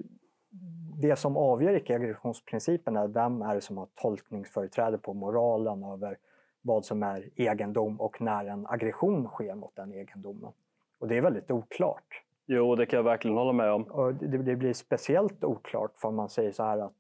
det 1.01 1.15
som 1.15 1.37
avgör 1.37 1.73
icke-aggressionsprincipen 1.73 2.97
är 2.97 3.07
vem 3.07 3.41
är 3.41 3.55
det 3.55 3.61
som 3.61 3.77
har 3.77 3.87
tolkningsföreträde 3.95 4.97
på 4.97 5.13
moralen 5.13 5.83
över 5.83 6.17
vad 6.63 6.85
som 6.85 7.03
är 7.03 7.29
egendom 7.35 8.01
och 8.01 8.21
när 8.21 8.45
en 8.45 8.67
aggression 8.67 9.27
sker 9.27 9.55
mot 9.55 9.75
den 9.75 9.93
egendomen. 9.93 10.51
Och 10.99 11.07
det 11.07 11.17
är 11.17 11.21
väldigt 11.21 11.51
oklart. 11.51 12.23
Jo, 12.45 12.75
det 12.75 12.85
kan 12.85 12.97
jag 12.97 13.03
verkligen 13.03 13.37
hålla 13.37 13.53
med 13.53 13.71
om. 13.71 13.83
Och 13.83 14.15
det, 14.15 14.37
det 14.37 14.55
blir 14.55 14.73
speciellt 14.73 15.43
oklart 15.43 15.97
för 15.97 16.11
man 16.11 16.29
säger 16.29 16.51
så 16.51 16.63
här 16.63 16.77
att 16.77 16.93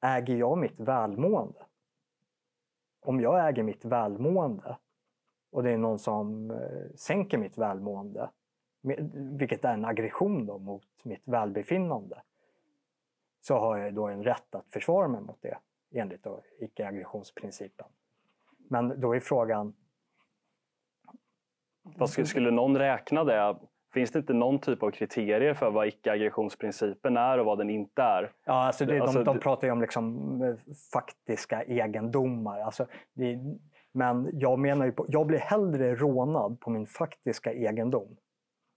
äger 0.00 0.36
jag 0.36 0.58
mitt 0.58 0.80
välmående? 0.80 1.58
Om 3.00 3.20
jag 3.20 3.48
äger 3.48 3.62
mitt 3.62 3.84
välmående 3.84 4.76
och 5.52 5.62
det 5.62 5.70
är 5.70 5.78
någon 5.78 5.98
som 5.98 6.50
eh, 6.50 6.94
sänker 6.96 7.38
mitt 7.38 7.58
välmående, 7.58 8.30
vilket 9.38 9.64
är 9.64 9.74
en 9.74 9.84
aggression 9.84 10.46
då 10.46 10.58
mot 10.58 11.04
mitt 11.04 11.22
välbefinnande, 11.24 12.22
så 13.40 13.58
har 13.58 13.78
jag 13.78 13.94
då 13.94 14.06
en 14.06 14.24
rätt 14.24 14.54
att 14.54 14.72
försvara 14.72 15.08
mig 15.08 15.20
mot 15.20 15.42
det 15.42 15.58
enligt 15.94 16.26
icke-aggressionsprincipen. 16.60 17.86
Men 18.68 19.00
då 19.00 19.14
är 19.14 19.20
frågan, 19.20 19.74
Vad 21.82 22.10
skulle, 22.10 22.26
skulle 22.26 22.50
någon 22.50 22.78
räkna 22.78 23.24
det? 23.24 23.56
Finns 23.94 24.10
det 24.10 24.18
inte 24.18 24.32
någon 24.32 24.58
typ 24.58 24.82
av 24.82 24.90
kriterier 24.90 25.54
för 25.54 25.70
vad 25.70 25.86
icke-aggressionsprincipen 25.86 27.16
är 27.16 27.38
och 27.38 27.46
vad 27.46 27.58
den 27.58 27.70
inte 27.70 28.02
är? 28.02 28.32
Ja, 28.44 28.52
alltså 28.66 28.84
det, 28.84 29.00
Alltså, 29.00 29.18
de, 29.18 29.24
de 29.24 29.34
det- 29.36 29.40
pratar 29.42 29.66
ju 29.68 29.72
om 29.72 29.80
liksom 29.80 30.42
eh, 30.42 30.54
faktiska 30.92 31.62
egendomar. 31.62 32.60
Alltså 32.60 32.86
det, 33.14 33.38
men 33.92 34.30
jag 34.32 34.58
menar 34.58 34.86
ju 34.86 34.92
på, 34.92 35.06
jag 35.08 35.26
blir 35.26 35.38
hellre 35.38 35.94
rånad 35.94 36.60
på 36.60 36.70
min 36.70 36.86
faktiska 36.86 37.52
egendom. 37.52 38.16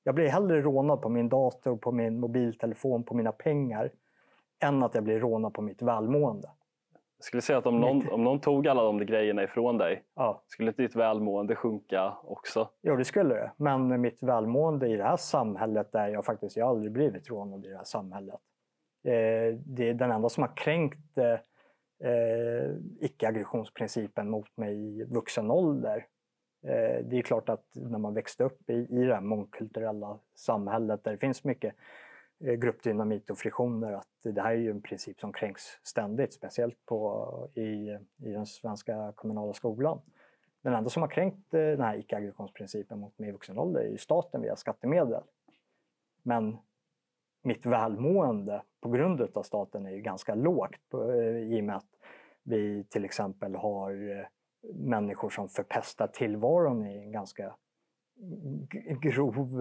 Jag 0.03 0.15
blir 0.15 0.27
hellre 0.29 0.61
rånad 0.61 1.01
på 1.01 1.09
min 1.09 1.29
dator, 1.29 1.77
på 1.77 1.91
min 1.91 2.19
mobiltelefon, 2.19 3.03
på 3.03 3.13
mina 3.13 3.31
pengar 3.31 3.91
än 4.63 4.83
att 4.83 4.95
jag 4.95 5.03
blir 5.03 5.19
rånad 5.19 5.53
på 5.53 5.61
mitt 5.61 5.81
välmående. 5.81 6.49
Jag 7.19 7.25
skulle 7.25 7.41
säga 7.41 7.57
att 7.57 7.65
om 7.65 7.79
någon, 7.79 8.09
om 8.09 8.23
någon 8.23 8.39
tog 8.39 8.67
alla 8.67 8.83
de 8.83 9.05
grejerna 9.05 9.43
ifrån 9.43 9.77
dig, 9.77 10.03
Ja, 10.15 10.43
skulle 10.45 10.71
ditt 10.71 10.95
välmående 10.95 11.55
sjunka 11.55 12.13
också? 12.23 12.69
jo, 12.81 12.95
det 12.95 13.05
skulle 13.05 13.33
det. 13.35 13.51
Men 13.57 14.01
mitt 14.01 14.23
välmående 14.23 14.87
i 14.87 14.95
det 14.95 15.03
här 15.03 15.17
samhället 15.17 15.91
där 15.91 16.07
jag 16.07 16.25
faktiskt, 16.25 16.57
jag 16.57 16.65
har 16.65 16.69
aldrig 16.71 16.91
blivit 16.91 17.29
rånad 17.29 17.65
i 17.65 17.69
det 17.69 17.77
här 17.77 17.83
samhället. 17.83 18.39
Eh, 19.03 19.55
det 19.65 19.89
är 19.89 19.93
den 19.93 20.11
enda 20.11 20.29
som 20.29 20.43
har 20.43 20.55
kränkt 20.55 21.17
eh, 21.17 22.09
eh, 22.09 22.71
icke-aggressionsprincipen 23.01 24.29
mot 24.29 24.57
mig 24.57 24.75
i 24.75 25.03
vuxen 25.03 25.51
ålder. 25.51 26.05
Eh, 26.67 27.05
det 27.05 27.17
är 27.17 27.21
klart 27.21 27.49
att 27.49 27.65
när 27.75 27.99
man 27.99 28.13
växte 28.13 28.43
upp 28.43 28.69
i, 28.69 28.73
i 28.73 29.05
det 29.05 29.13
här 29.13 29.21
mångkulturella 29.21 30.19
samhället 30.35 31.03
där 31.03 31.11
det 31.11 31.17
finns 31.17 31.43
mycket 31.43 31.75
Eh, 32.43 32.53
gruppdynamit 32.53 33.29
och 33.29 33.37
friktioner 33.37 33.93
att 33.93 34.07
det 34.23 34.41
här 34.41 34.51
är 34.51 34.55
ju 34.55 34.71
en 34.71 34.81
princip 34.81 35.19
som 35.19 35.33
kränks 35.33 35.63
ständigt, 35.83 36.33
speciellt 36.33 36.85
på, 36.85 37.49
i, 37.53 37.97
i 38.25 38.31
den 38.31 38.45
svenska 38.45 39.13
kommunala 39.15 39.53
skolan. 39.53 40.01
Den 40.61 40.73
enda 40.73 40.89
som 40.89 41.01
har 41.01 41.09
kränkt 41.09 41.53
eh, 41.53 41.59
den 41.59 41.81
här 41.81 41.97
icke-aggressionsprincipen 41.97 42.99
mot 42.99 43.19
mig 43.19 43.29
i 43.29 43.31
vuxen 43.31 43.59
ålder 43.59 43.81
är 43.81 43.89
ju 43.89 43.97
staten 43.97 44.41
via 44.41 44.55
skattemedel. 44.55 45.23
Men 46.23 46.57
mitt 47.43 47.65
välmående 47.65 48.61
på 48.81 48.89
grund 48.89 49.21
av 49.21 49.43
staten 49.43 49.85
är 49.85 49.91
ju 49.91 50.01
ganska 50.01 50.35
lågt 50.35 50.89
på, 50.89 51.11
eh, 51.11 51.37
i 51.37 51.59
och 51.61 51.63
med 51.63 51.75
att 51.75 51.89
vi 52.43 52.83
till 52.83 53.05
exempel 53.05 53.55
har 53.55 54.27
människor 54.73 55.29
som 55.29 55.49
förpestar 55.49 56.07
tillvaron 56.07 56.85
i 56.85 56.97
en 56.97 57.11
ganska 57.11 57.55
grov 59.01 59.59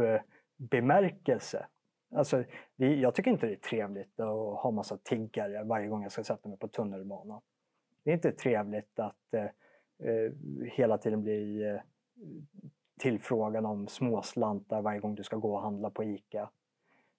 bemärkelse. 0.56 1.66
Alltså, 2.14 2.44
det, 2.76 2.94
jag 2.94 3.14
tycker 3.14 3.30
inte 3.30 3.46
det 3.46 3.52
är 3.52 3.56
trevligt 3.56 4.20
att 4.20 4.60
ha 4.60 4.70
massa 4.70 4.96
tiggare 4.96 5.64
varje 5.64 5.88
gång 5.88 6.02
jag 6.02 6.12
ska 6.12 6.24
sätta 6.24 6.48
mig 6.48 6.58
på 6.58 6.68
tunnelbanan. 6.68 7.40
Det 8.04 8.10
är 8.10 8.14
inte 8.14 8.32
trevligt 8.32 8.98
att 8.98 9.34
eh, 9.34 9.44
eh 10.08 10.32
hela 10.72 10.98
tiden 10.98 11.22
bli 11.22 11.62
eh, 11.62 11.80
tillfrågad 12.98 13.66
om 13.66 13.88
småslantar 13.88 14.82
varje 14.82 15.00
gång 15.00 15.14
du 15.14 15.22
ska 15.22 15.36
gå 15.36 15.54
och 15.54 15.62
handla 15.62 15.90
på 15.90 16.04
ICA. 16.04 16.50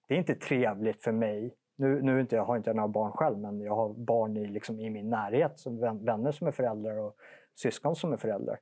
Det 0.08 0.14
är 0.14 0.18
inte 0.18 0.34
trevligt 0.34 1.02
för 1.02 1.12
mig. 1.12 1.54
Nu, 1.76 2.02
nu 2.02 2.20
inte, 2.20 2.36
jag 2.36 2.44
har 2.44 2.56
inte 2.56 2.70
jag 2.70 2.76
några 2.76 2.88
barn 2.88 3.12
själv, 3.12 3.38
men 3.38 3.60
jag 3.60 3.76
har 3.76 3.94
barn 3.94 4.36
i, 4.36 4.46
liksom, 4.46 4.80
i 4.80 4.90
min 4.90 5.10
närhet, 5.10 5.58
som 5.58 5.78
vänner 6.04 6.32
som 6.32 6.46
är 6.46 6.50
föräldrar 6.50 6.98
och 6.98 7.16
syskon 7.54 7.96
som 7.96 8.12
är 8.12 8.16
föräldrar. 8.16 8.58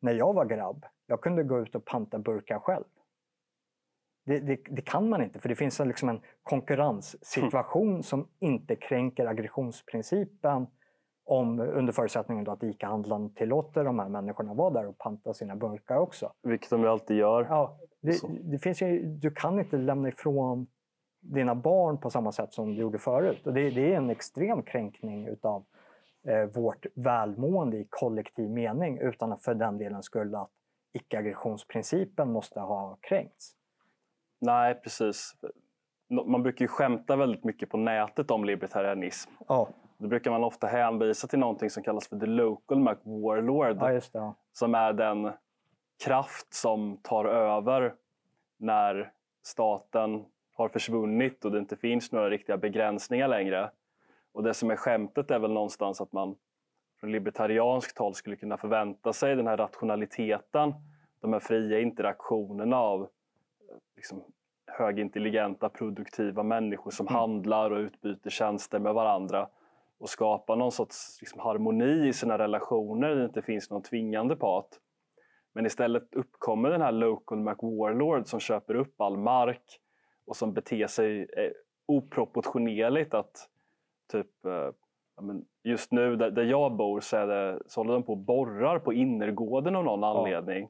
När 0.00 0.12
jag 0.12 0.34
var 0.34 0.44
grabb, 0.44 0.86
jag 1.06 1.20
kunde 1.20 1.42
gå 1.42 1.60
ut 1.60 1.74
och 1.74 1.84
panta 1.84 2.18
burkar 2.18 2.58
själv. 2.58 2.84
Det, 4.30 4.40
det, 4.40 4.60
det 4.70 4.82
kan 4.82 5.08
man 5.08 5.22
inte, 5.22 5.38
för 5.38 5.48
det 5.48 5.54
finns 5.54 5.80
en, 5.80 5.88
liksom 5.88 6.08
en 6.08 6.20
konkurrenssituation 6.42 8.02
som 8.02 8.28
inte 8.38 8.76
kränker 8.76 9.26
aggressionsprincipen 9.26 10.66
om, 11.24 11.60
under 11.60 11.92
förutsättningen 11.92 12.48
att 12.48 12.62
ICA-handlaren 12.62 13.34
tillåter 13.34 13.84
de 13.84 13.98
här 13.98 14.08
människorna 14.08 14.54
vara 14.54 14.70
där 14.70 14.86
och 14.86 14.98
panta 14.98 15.34
sina 15.34 15.56
burkar 15.56 15.96
också. 15.96 16.32
Vilket 16.42 16.70
de 16.70 16.82
ju 16.82 16.88
alltid 16.88 17.16
gör. 17.16 17.46
Ja, 17.50 17.78
det, 18.02 18.20
det 18.42 18.58
finns 18.58 18.82
ju, 18.82 19.02
du 19.04 19.30
kan 19.30 19.58
inte 19.58 19.76
lämna 19.76 20.08
ifrån 20.08 20.66
dina 21.20 21.54
barn 21.54 21.98
på 21.98 22.10
samma 22.10 22.32
sätt 22.32 22.52
som 22.52 22.74
du 22.74 22.80
gjorde 22.80 22.98
förut. 22.98 23.46
Och 23.46 23.54
det, 23.54 23.70
det 23.70 23.92
är 23.92 23.96
en 23.96 24.10
extrem 24.10 24.62
kränkning 24.62 25.26
utav 25.26 25.64
eh, 26.28 26.44
vårt 26.44 26.86
välmående 26.94 27.76
i 27.76 27.86
kollektiv 27.90 28.50
mening 28.50 28.98
utan 28.98 29.32
att 29.32 29.42
för 29.42 29.54
den 29.54 29.78
delen 29.78 30.02
skulle 30.02 30.38
att 30.38 30.50
icke-aggressionsprincipen 30.92 32.32
måste 32.32 32.60
ha 32.60 32.98
kränkts. 33.00 33.59
Nej, 34.40 34.74
precis. 34.74 35.34
Man 36.26 36.42
brukar 36.42 36.64
ju 36.64 36.68
skämta 36.68 37.16
väldigt 37.16 37.44
mycket 37.44 37.68
på 37.70 37.76
nätet 37.76 38.30
om 38.30 38.44
libertarianism. 38.44 39.30
Ja, 39.48 39.68
Då 39.98 40.08
brukar 40.08 40.30
man 40.30 40.44
ofta 40.44 40.66
hänvisa 40.66 41.26
till 41.26 41.38
någonting 41.38 41.70
som 41.70 41.82
kallas 41.82 42.08
för 42.08 42.18
the 42.18 42.26
local 42.26 42.78
Mac 42.78 42.96
warlord. 43.04 43.76
ja 43.80 43.88
det. 43.88 44.10
Ja. 44.12 44.34
som 44.52 44.74
är 44.74 44.92
den 44.92 45.30
kraft 46.04 46.54
som 46.54 46.96
tar 47.02 47.24
över 47.24 47.94
när 48.58 49.12
staten 49.42 50.24
har 50.52 50.68
försvunnit 50.68 51.44
och 51.44 51.52
det 51.52 51.58
inte 51.58 51.76
finns 51.76 52.12
några 52.12 52.30
riktiga 52.30 52.56
begränsningar 52.56 53.28
längre. 53.28 53.70
Och 54.32 54.42
det 54.42 54.54
som 54.54 54.70
är 54.70 54.76
skämtet 54.76 55.30
är 55.30 55.38
väl 55.38 55.52
någonstans 55.52 56.00
att 56.00 56.12
man 56.12 56.36
från 57.00 57.12
libertarianskt 57.12 57.98
håll 57.98 58.14
skulle 58.14 58.36
kunna 58.36 58.56
förvänta 58.56 59.12
sig 59.12 59.36
den 59.36 59.46
här 59.46 59.56
rationaliteten, 59.56 60.74
de 61.20 61.32
här 61.32 61.40
fria 61.40 61.80
interaktionerna 61.80 62.76
av 62.76 63.08
liksom, 64.00 64.24
högintelligenta, 64.66 65.68
produktiva 65.68 66.42
människor 66.42 66.90
som 66.90 67.06
handlar 67.06 67.70
och 67.70 67.78
utbyter 67.78 68.30
tjänster 68.30 68.78
med 68.78 68.94
varandra 68.94 69.48
och 69.98 70.08
skapa 70.08 70.54
någon 70.54 70.72
sorts 70.72 71.18
liksom, 71.20 71.40
harmoni 71.40 72.08
i 72.08 72.12
sina 72.12 72.38
relationer 72.38 73.08
där 73.08 73.16
det 73.16 73.24
inte 73.24 73.42
finns 73.42 73.70
någon 73.70 73.82
tvingande 73.82 74.36
part. 74.36 74.68
Men 75.52 75.66
istället 75.66 76.14
uppkommer 76.14 76.70
den 76.70 76.80
här 76.80 76.92
local 76.92 77.38
McWarlord 77.38 78.26
som 78.26 78.40
köper 78.40 78.74
upp 78.74 79.00
all 79.00 79.16
mark 79.16 79.80
och 80.26 80.36
som 80.36 80.52
beter 80.52 80.86
sig 80.86 81.20
eh, 81.20 81.52
oproportionerligt 81.86 83.14
att 83.14 83.48
typ 84.12 84.44
eh, 84.44 84.70
ja, 85.16 85.22
just 85.64 85.92
nu 85.92 86.16
där, 86.16 86.30
där 86.30 86.44
jag 86.44 86.76
bor 86.76 87.00
så, 87.00 87.16
är 87.16 87.26
det, 87.26 87.62
så 87.66 87.80
håller 87.80 87.92
de 87.92 88.02
på 88.02 88.12
och 88.12 88.18
borrar 88.18 88.78
på 88.78 88.92
innergården 88.92 89.76
av 89.76 89.84
någon 89.84 90.04
anledning. 90.04 90.68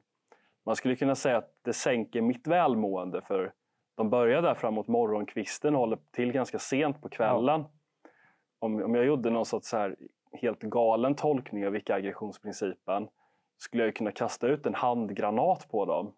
Man 0.65 0.75
skulle 0.75 0.95
kunna 0.95 1.15
säga 1.15 1.37
att 1.37 1.53
det 1.61 1.73
sänker 1.73 2.21
mitt 2.21 2.47
välmående 2.47 3.21
för 3.21 3.53
de 3.95 4.09
börjar 4.09 4.41
där 4.41 4.53
framåt 4.53 4.87
morgonkvisten 4.87 5.75
och 5.75 5.79
håller 5.79 5.97
till 6.11 6.31
ganska 6.31 6.59
sent 6.59 7.01
på 7.01 7.09
kvällen. 7.09 7.63
Om, 8.59 8.83
om 8.83 8.95
jag 8.95 9.05
gjorde 9.05 9.29
någon 9.29 9.45
sorts 9.45 9.69
så 9.69 9.77
här 9.77 9.95
helt 10.31 10.59
galen 10.59 11.15
tolkning 11.15 11.67
av 11.67 11.75
icke-aggressionsprincipen 11.75 13.07
skulle 13.57 13.83
jag 13.83 13.95
kunna 13.95 14.11
kasta 14.11 14.47
ut 14.47 14.65
en 14.65 14.75
handgranat 14.75 15.67
på 15.71 15.85
dem. 15.85 16.13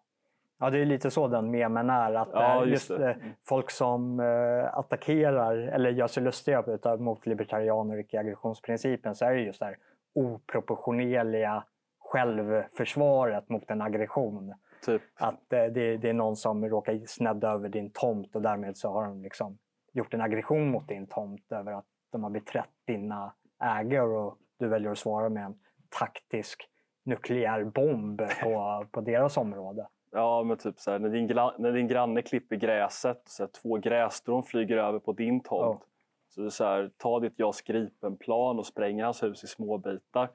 Ja, 0.58 0.70
det 0.70 0.78
är 0.78 0.84
lite 0.84 1.10
så 1.10 1.28
den 1.28 1.50
memen 1.50 1.90
är. 1.90 2.14
Att 2.14 2.28
Ja, 2.32 2.64
just 2.64 2.90
just 2.90 3.00
eh, 3.00 3.12
folk 3.48 3.70
som 3.70 4.20
eh, 4.20 4.78
attackerar 4.78 5.56
eller 5.56 5.90
gör 5.90 6.06
sig 6.06 6.22
lustiga 6.22 6.64
mot 6.98 7.26
libertarianer 7.26 7.94
och 7.94 8.00
icke-aggressionsprincipen 8.00 9.14
så 9.14 9.24
är 9.24 9.34
det 9.34 9.40
just 9.40 9.60
det 9.60 9.66
här 9.66 9.78
oproportionerliga 10.14 11.64
självförsvaret 12.04 13.48
mot 13.48 13.70
en 13.70 13.82
aggression. 13.82 14.54
Typ, 14.86 15.02
Att 15.14 15.52
eh, 15.52 15.64
det, 15.64 15.96
det 15.96 16.08
är 16.08 16.12
någon 16.12 16.36
som 16.36 16.64
råkar 16.68 17.00
snedda 17.06 17.50
över 17.50 17.68
din 17.68 17.90
tomt 17.90 18.36
och 18.36 18.42
därmed 18.42 18.76
så 18.76 18.90
har 18.90 19.06
de 19.06 19.22
liksom 19.22 19.58
gjort 19.92 20.14
en 20.14 20.20
aggression 20.20 20.70
mot 20.70 20.88
din 20.88 21.06
tomt 21.06 21.52
över 21.52 21.72
att 21.72 21.86
de 22.12 22.22
har 22.22 22.30
beträtt 22.30 22.70
dina 22.86 23.34
ägor 23.62 24.08
och 24.08 24.38
du 24.58 24.68
väljer 24.68 24.90
att 24.90 24.98
svara 24.98 25.28
med 25.28 25.44
en 25.44 25.54
taktisk 25.98 26.68
nukleär 27.04 27.64
bomb 27.64 28.22
på, 28.42 28.86
på 28.92 29.00
deras 29.00 29.36
område. 29.36 29.86
Ja, 30.12 30.42
men 30.42 30.56
typ 30.56 30.80
så 30.80 30.90
här, 30.90 30.98
när, 30.98 31.08
din 31.08 31.26
när 31.58 31.72
din 31.72 31.88
granne 31.88 32.22
klipper 32.22 32.56
gräset 32.56 33.22
så 33.26 33.42
här, 33.42 33.50
två 33.62 33.76
grässtrån 33.76 34.42
flyger 34.42 34.76
över 34.76 34.98
på 34.98 35.12
din 35.12 35.40
tomt. 35.42 35.82
Så 36.28 36.40
det 36.40 36.46
är 36.46 36.50
så 36.50 36.64
här, 36.64 36.90
ta 36.96 37.20
ditt 37.20 37.38
JAS 37.38 37.62
Gripen-plan 37.62 38.58
och 38.58 38.66
spränger 38.66 39.04
hans 39.04 39.22
hus 39.22 39.44
i 39.44 39.46
små 39.46 39.78
bitar. 39.78 40.30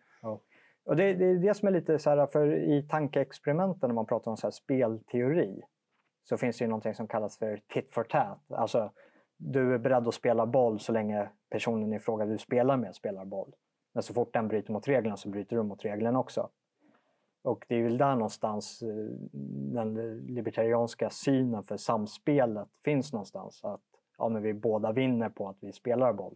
Och 0.90 0.96
det, 0.96 1.14
det 1.14 1.26
är 1.26 1.36
det 1.36 1.54
som 1.54 1.68
är 1.68 1.72
lite 1.72 2.00
så 2.00 2.10
här, 2.10 2.28
för 2.28 2.54
i 2.54 2.84
tankeexperimenten 2.90 3.90
när 3.90 3.96
man 3.96 4.06
pratar 4.06 4.32
om 4.32 4.38
så 4.38 4.48
här 4.48 4.52
spelteori 4.52 5.62
så 6.24 6.38
finns 6.38 6.58
det 6.58 6.64
ju 6.64 6.70
någonting 6.70 6.94
som 6.94 7.08
kallas 7.08 7.38
för 7.38 7.62
tit 7.74 7.94
for 7.94 8.04
tat. 8.04 8.52
Alltså, 8.52 8.92
du 9.38 9.74
är 9.74 9.78
beredd 9.78 10.08
att 10.08 10.14
spela 10.14 10.46
boll 10.46 10.80
så 10.80 10.92
länge 10.92 11.30
personen 11.50 11.94
i 11.94 12.00
fråga 12.00 12.26
du 12.26 12.38
spelar 12.38 12.78
med 12.78 12.96
spelar 12.96 13.26
boll. 13.26 13.56
Men 13.94 14.04
så 14.04 14.14
fort 14.14 14.34
den 14.34 14.48
bryter 14.48 14.74
mot 14.74 14.88
reglerna 14.88 15.18
så 15.18 15.30
bryter 15.30 15.56
du 15.56 15.64
mot 15.64 15.86
reglerna 15.86 16.20
också. 16.20 16.50
Och 17.42 17.66
det 17.68 17.76
är 17.76 17.84
väl 17.84 17.98
där 17.98 18.16
någonstans 18.16 18.82
eh, 18.82 18.90
den 19.74 20.18
libertarianska 20.28 21.10
synen 21.10 21.64
för 21.64 21.78
samspelet 21.78 22.68
finns 22.86 23.14
någonstans. 23.14 23.64
Att 23.64 23.82
ja, 24.18 24.30
men 24.30 24.44
vi 24.44 24.54
båda 24.54 24.92
vinner 24.92 25.30
på 25.30 25.50
att 25.50 25.58
vi 25.60 25.72
spelar 25.72 26.14
boll. 26.14 26.36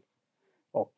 Och 0.71 0.93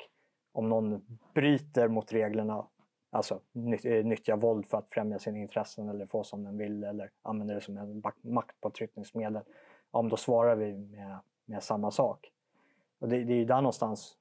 om 0.52 0.70
någon 0.70 1.20
bryter 1.34 1.88
mot 1.88 2.14
reglerna, 2.14 2.68
alltså 3.16 3.40
eh, 3.84 4.06
nyttja 4.06 4.36
våld 4.36 4.66
för 4.66 4.78
att 4.78 4.90
främja 4.90 5.20
sina 5.20 5.38
intressen 5.38 5.90
eller 5.90 6.06
få 6.06 6.24
som 6.24 6.44
den 6.44 6.58
vill 6.58 6.84
eller 6.84 7.12
använda 7.22 7.54
det 7.54 7.62
som 7.62 7.78
en 7.78 8.04
maktpåtryckningsmedel, 8.22 9.44
ja, 9.92 10.02
men 10.02 10.10
då 10.10 10.18
svarar 10.18 10.56
vi 10.56 10.74
med, 10.74 11.20
med 11.46 11.64
samma 11.64 11.92
sak. 11.92 12.32
Och 13.00 13.10
det, 13.10 13.24
det 13.24 13.34
är 13.34 13.38
ju 13.38 13.46
där 13.46 13.56
någonstans 13.56 14.18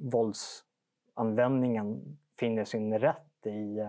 våldsanvändningen 0.00 2.18
finner 2.38 2.64
sin 2.64 2.98
rätt 2.98 3.46
i, 3.46 3.88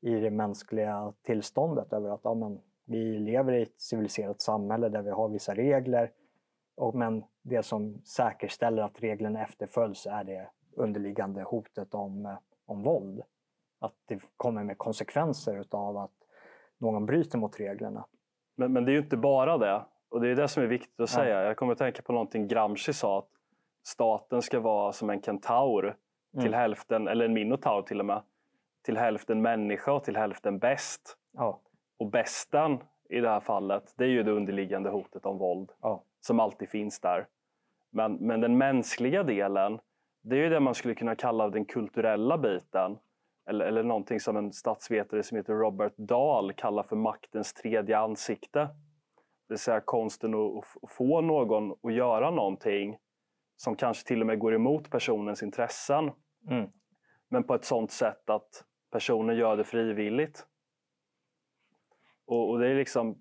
i 0.00 0.14
det 0.14 0.30
mänskliga 0.30 1.12
tillståndet 1.22 1.92
över 1.92 2.10
att 2.10 2.20
ja, 2.24 2.34
men, 2.34 2.60
vi 2.84 3.18
lever 3.18 3.52
i 3.52 3.62
ett 3.62 3.80
civiliserat 3.80 4.40
samhälle 4.40 4.88
där 4.88 5.02
vi 5.02 5.10
har 5.10 5.28
vissa 5.28 5.54
regler 5.54 6.12
och, 6.74 6.94
men 6.94 7.24
det 7.42 7.62
som 7.62 8.00
säkerställer 8.04 8.82
att 8.82 9.02
reglerna 9.02 9.42
efterföljs 9.42 10.06
är 10.06 10.24
det 10.24 10.50
underliggande 10.72 11.42
hotet 11.42 11.94
om, 11.94 12.36
om 12.66 12.82
våld. 12.82 13.22
Att 13.80 13.94
det 14.06 14.20
kommer 14.36 14.64
med 14.64 14.78
konsekvenser 14.78 15.60
utav 15.60 15.96
att 15.96 16.10
någon 16.78 17.06
bryter 17.06 17.38
mot 17.38 17.60
reglerna. 17.60 18.04
Men, 18.56 18.72
men 18.72 18.84
det 18.84 18.90
är 18.90 18.92
ju 18.92 18.98
inte 18.98 19.16
bara 19.16 19.58
det. 19.58 19.82
Och 20.08 20.20
det 20.20 20.28
är 20.28 20.36
det 20.36 20.48
som 20.48 20.62
är 20.62 20.66
viktigt 20.66 21.00
att 21.00 21.10
Ja. 21.12 21.16
säga. 21.16 21.42
Jag 21.42 21.56
kommer 21.56 21.72
att 21.72 21.78
tänka 21.78 22.02
på 22.02 22.12
någonting 22.12 22.48
Gramsci 22.48 22.92
sa. 22.92 23.18
Att 23.18 23.28
staten 23.82 24.42
ska 24.42 24.60
vara 24.60 24.92
som 24.92 25.10
en 25.10 25.22
kentaur. 25.22 25.96
Till 26.32 26.40
Mm. 26.40 26.52
hälften, 26.60 27.08
eller 27.08 27.24
en 27.24 27.32
minotaur 27.32 27.82
till 27.82 28.00
och 28.00 28.06
med. 28.06 28.22
Till 28.82 28.96
hälften 28.96 29.42
människa 29.42 29.92
och 29.92 30.04
till 30.04 30.16
hälften 30.16 30.58
bäst. 30.58 31.16
Ja, 31.32 31.60
Och 31.98 32.06
bästen 32.06 32.78
i 33.08 33.20
det 33.20 33.28
här 33.28 33.40
fallet, 33.40 33.94
det 33.96 34.04
är 34.04 34.08
ju 34.08 34.22
det 34.22 34.32
underliggande 34.32 34.90
hotet 34.90 35.26
om 35.26 35.38
våld. 35.38 35.72
ja, 35.82 36.02
Som 36.20 36.40
alltid 36.40 36.68
finns 36.68 37.00
där. 37.00 37.26
Men, 37.90 38.12
men 38.14 38.40
den 38.40 38.58
mänskliga 38.58 39.22
delen, 39.22 39.80
det 40.22 40.36
är 40.36 40.40
ju 40.40 40.48
det 40.48 40.60
man 40.60 40.74
skulle 40.74 40.94
kunna 40.94 41.14
kalla 41.14 41.48
den 41.48 41.64
kulturella 41.64 42.38
biten. 42.38 42.98
Eller, 43.46 43.64
eller 43.64 43.82
någonting 43.82 44.20
som 44.20 44.36
en 44.36 44.52
statsvetare 44.52 45.22
som 45.22 45.36
heter 45.36 45.52
Robert 45.52 45.92
Dahl 45.96 46.52
kallar 46.52 46.82
för 46.82 46.96
maktens 46.96 47.52
tredje 47.52 47.98
ansikte. 47.98 48.60
Det 48.60 49.54
vill 49.54 49.58
säga 49.58 49.80
konsten 49.80 50.34
att, 50.34 50.90
få 50.90 51.20
någon 51.20 51.72
att 51.82 51.94
göra 51.94 52.30
någonting 52.30 52.98
som 53.56 53.76
kanske 53.76 54.08
till 54.08 54.20
och 54.20 54.26
med 54.26 54.38
går 54.38 54.54
emot 54.54 54.90
personens 54.90 55.42
intressen. 55.42 56.10
Mm. 56.50 56.70
Men 57.28 57.44
på 57.44 57.54
ett 57.54 57.64
sådant 57.64 57.90
sätt 57.90 58.30
att 58.30 58.64
personen 58.92 59.36
gör 59.36 59.56
det 59.56 59.64
frivilligt. 59.64 60.46
Och, 62.26 62.50
och 62.50 62.58
det 62.58 62.68
är 62.68 62.74
liksom, 62.74 63.18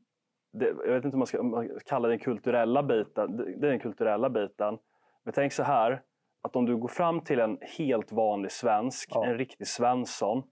det, 0.52 0.66
jag 0.66 0.94
vet 0.94 1.06
inte 1.06 1.16
om 1.16 1.20
man 1.20 1.28
ska 1.28 1.40
om 1.40 1.50
man 1.50 1.68
ska 1.68 1.80
kalla 1.80 2.08
det 2.08 2.14
den 2.14 2.20
kulturella 2.20 2.84
biten, 2.84 3.38
det 3.38 3.44
det 3.44 3.68
är 3.68 3.72
den 3.72 3.80
kulturella 3.80 4.30
biten. 4.30 4.78
Men 5.24 5.34
tänk 5.34 5.54
så 5.54 5.64
här, 5.64 6.04
att 6.42 6.56
om 6.56 6.66
du 6.66 6.78
går 6.78 6.88
fram 6.88 7.22
till 7.22 7.40
en 7.40 7.58
helt 7.78 8.12
vanlig 8.12 8.52
svensk, 8.52 9.10
Ja. 9.14 9.26
en 9.26 9.38
riktig 9.38 9.68
svensson 9.68 10.44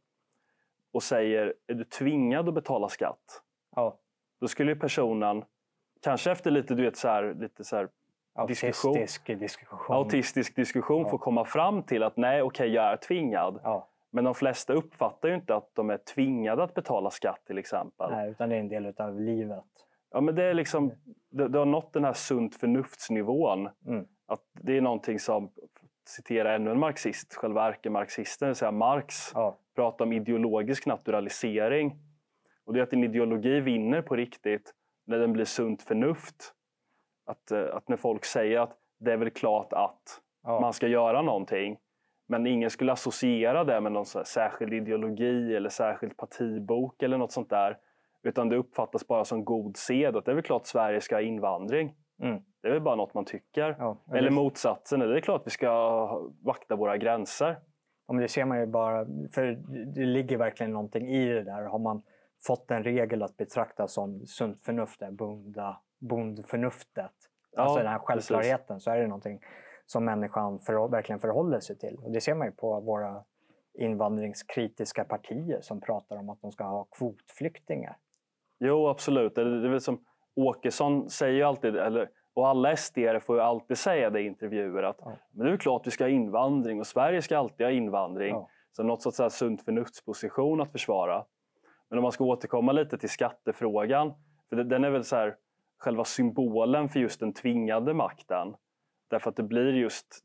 och 0.92 1.04
säger, 1.04 1.54
är 1.68 1.74
du 1.74 1.84
tvingad 1.84 2.48
att 2.48 2.54
betala 2.54 2.90
skatt? 2.90 3.42
ja. 3.76 3.98
Då 4.40 4.48
skulle 4.48 4.76
personen, 4.76 5.44
kanske 6.02 6.32
efter 6.32 6.52
lite, 6.52 6.76
du 6.76 6.84
vet, 6.84 6.98
så 6.98 7.08
här, 7.08 7.34
lite 7.34 7.64
så 7.64 7.76
här, 7.76 7.90
Diskussion. 8.48 8.90
Autistisk 8.92 9.40
diskussion. 9.40 9.96
autistisk 9.96 10.56
diskussion, 10.56 11.02
Ja. 11.02 11.10
få 11.10 11.18
komma 11.18 11.46
fram 11.46 11.84
till 11.84 12.04
att 12.04 12.18
nej, 12.18 12.42
okej, 12.42 12.70
jag 12.70 12.86
är 12.86 12.98
tvingad. 12.98 13.60
Ja, 13.64 13.88
Men 14.10 14.24
de 14.24 14.36
flesta 14.36 14.74
uppfattar 14.74 15.30
ju 15.30 15.36
inte 15.36 15.56
att 15.56 15.70
de 15.74 15.90
är 15.90 15.98
tvingade 15.98 16.64
att 16.64 16.74
betala 16.74 17.10
skatt 17.10 17.42
till 17.48 17.58
exempel. 17.58 18.12
nej, 18.12 18.30
utan 18.32 18.50
det 18.50 18.56
är 18.56 18.60
en 18.60 18.68
del 18.70 18.86
utav 18.86 19.20
livet. 19.22 19.64
Ja, 20.12 20.22
men 20.22 20.36
det, 20.36 20.44
är 20.44 20.54
liksom, 20.54 20.92
det, 21.30 21.48
det 21.48 21.60
har 21.60 21.66
nått 21.66 21.94
den 21.94 22.04
här 22.04 22.14
sunt 22.14 22.56
förnuftsnivån. 22.56 23.70
Mm. 23.88 24.06
Att 24.26 24.42
det 24.54 24.78
är 24.78 24.82
någonting 24.82 25.20
som, 25.20 25.52
citera 26.08 26.56
ännu 26.56 26.72
en 26.72 26.80
marxist, 26.80 27.34
själva 27.34 27.68
ärkemarxisten, 27.68 28.46
det 28.46 28.50
vill 28.50 28.56
säga 28.56 28.72
Marx, 28.72 29.32
Ja, 29.34 29.58
pratar 29.76 30.06
om 30.06 30.14
ideologisk 30.14 30.86
naturalisering. 30.86 31.96
Och 32.66 32.74
det 32.74 32.80
är 32.80 32.84
att 32.84 32.94
en 32.94 33.04
ideologi 33.04 33.60
vinner 33.60 34.02
på 34.02 34.16
riktigt 34.16 34.74
när 35.06 35.20
den 35.20 35.34
blir 35.34 35.46
sunt 35.46 35.82
förnuft. 35.82 36.54
Att, 37.26 37.52
eh, 37.52 37.76
att 37.76 37.90
när 37.90 37.98
folk 37.98 38.26
säger 38.26 38.60
att 38.60 38.78
det 39.00 39.14
är 39.14 39.18
väl 39.18 39.30
klart 39.30 39.74
att 39.74 40.22
ja. 40.44 40.60
man 40.60 40.74
ska 40.74 40.88
göra 40.88 41.22
någonting. 41.22 41.78
Men 42.28 42.48
ingen 42.48 42.70
skulle 42.70 42.92
associera 42.92 43.64
det 43.64 43.82
med 43.82 43.92
någon 43.92 44.06
särskild 44.06 44.74
ideologi 44.74 45.56
eller 45.56 45.70
särskild 45.70 46.18
partibok 46.18 47.04
eller 47.04 47.18
något 47.18 47.32
sånt 47.32 47.50
där. 47.50 47.78
Utan 48.24 48.50
det 48.50 48.56
uppfattas 48.56 49.08
bara 49.08 49.26
som 49.26 49.46
god 49.46 49.78
sed 49.78 50.16
att 50.16 50.26
det 50.26 50.32
är 50.32 50.36
väl 50.36 50.44
klart 50.44 50.66
Sverige 50.66 51.02
ska 51.02 51.16
ha 51.16 51.22
invandring. 51.22 51.96
Mm. 52.24 52.42
Det 52.68 52.72
är 52.72 52.74
väl 52.74 52.82
bara 52.84 52.96
något 52.96 53.14
man 53.14 53.26
tycker. 53.26 53.76
Ja, 53.80 53.98
Eller 54.12 54.30
det- 54.30 54.36
motsatsen, 54.36 55.00
det 55.00 55.18
är 55.18 55.22
klart 55.22 55.42
vi 55.46 55.50
ska 55.52 56.08
vakta 56.44 56.76
våra 56.76 56.98
gränser. 56.98 57.60
Ja, 58.08 58.14
men 58.14 58.22
det 58.22 58.28
ser 58.28 58.46
man 58.46 58.60
ju 58.60 58.66
bara, 58.66 59.06
för 59.34 59.46
det 59.96 60.06
ligger 60.06 60.38
verkligen 60.38 60.72
någonting 60.72 61.08
i 61.10 61.26
det 61.34 61.44
där. 61.44 61.64
Har 61.64 61.80
man 61.80 62.02
fått 62.48 62.72
en 62.72 62.84
regel 62.84 63.24
att 63.24 63.38
betrakta 63.38 63.88
som 63.88 64.26
sunt 64.26 64.60
förnuft, 64.60 65.00
bonda, 65.12 65.82
bondförnuftet, 66.00 67.12
Ja, 67.52 67.62
alltså 67.62 67.78
den 67.78 67.88
här 67.88 68.00
precis. 68.00 68.30
självklarheten, 68.30 68.80
så 68.80 68.92
är 68.92 68.98
det 69.00 69.08
någonting 69.08 69.40
som 69.86 70.06
människan 70.06 70.60
för, 70.60 70.88
verkligen 70.88 71.20
förhåller 71.20 71.60
sig 71.60 71.78
till. 71.78 71.98
Och 72.04 72.12
det 72.12 72.22
ser 72.22 72.36
man 72.36 72.48
ju 72.48 72.52
på 72.54 72.80
våra 72.80 73.24
invandringskritiska 73.74 75.04
partier 75.04 75.62
som 75.62 75.82
pratar 75.82 76.18
om 76.18 76.30
att 76.30 76.42
de 76.42 76.52
ska 76.52 76.64
ha 76.64 76.84
kvotflyktingar. 76.92 77.98
Jo, 78.60 78.88
absolut. 78.88 79.36
Det 79.36 79.42
är, 79.42 79.46
det 79.46 79.68
är 79.68 79.72
väl 79.72 79.82
som 79.82 80.04
Åkesson 80.36 81.10
säger 81.10 81.34
ju 81.34 81.44
alltid, 81.44 81.76
eller, 81.76 82.10
och 82.38 82.48
alla 82.48 82.76
SD 82.76 83.00
får 83.22 83.36
ju 83.36 83.42
alltid 83.42 83.78
säga 83.78 84.10
det 84.10 84.22
i 84.22 84.26
intervjuer 84.26 84.84
att 84.84 84.98
Ja. 85.00 85.12
men 85.32 85.48
det 85.48 85.54
är 85.54 85.58
klart 85.58 85.88
vi 85.88 85.92
ska 85.92 86.04
ha 86.04 86.10
invandring 86.10 86.80
och 86.80 86.88
Sverige 86.88 87.22
ska 87.22 87.38
alltid 87.38 87.66
ha 87.66 87.72
invandring. 87.72 88.36
Ja. 88.36 88.50
Så 88.72 88.84
något 88.84 89.02
sorts 89.02 89.18
så 89.18 89.30
sunt 89.30 89.62
förnuftsposition 89.62 90.62
att 90.62 90.72
försvara. 90.72 91.26
Men 91.90 92.00
om 92.00 92.04
man 92.04 92.12
ska 92.12 92.24
återkomma 92.24 92.72
lite 92.72 92.98
till 92.98 93.10
skattefrågan, 93.10 94.14
för 94.50 94.56
den 94.56 94.84
är 94.84 94.90
väl 94.90 95.04
så 95.04 95.16
här, 95.16 95.36
själva 95.78 96.04
symbolen 96.04 96.90
för 96.90 97.00
just 97.00 97.20
den 97.20 97.34
tvingande 97.34 97.94
makten. 97.94 98.56
Därför 99.08 99.30
att 99.30 99.36
det 99.36 99.44
blir 99.44 99.74
just 99.74 100.24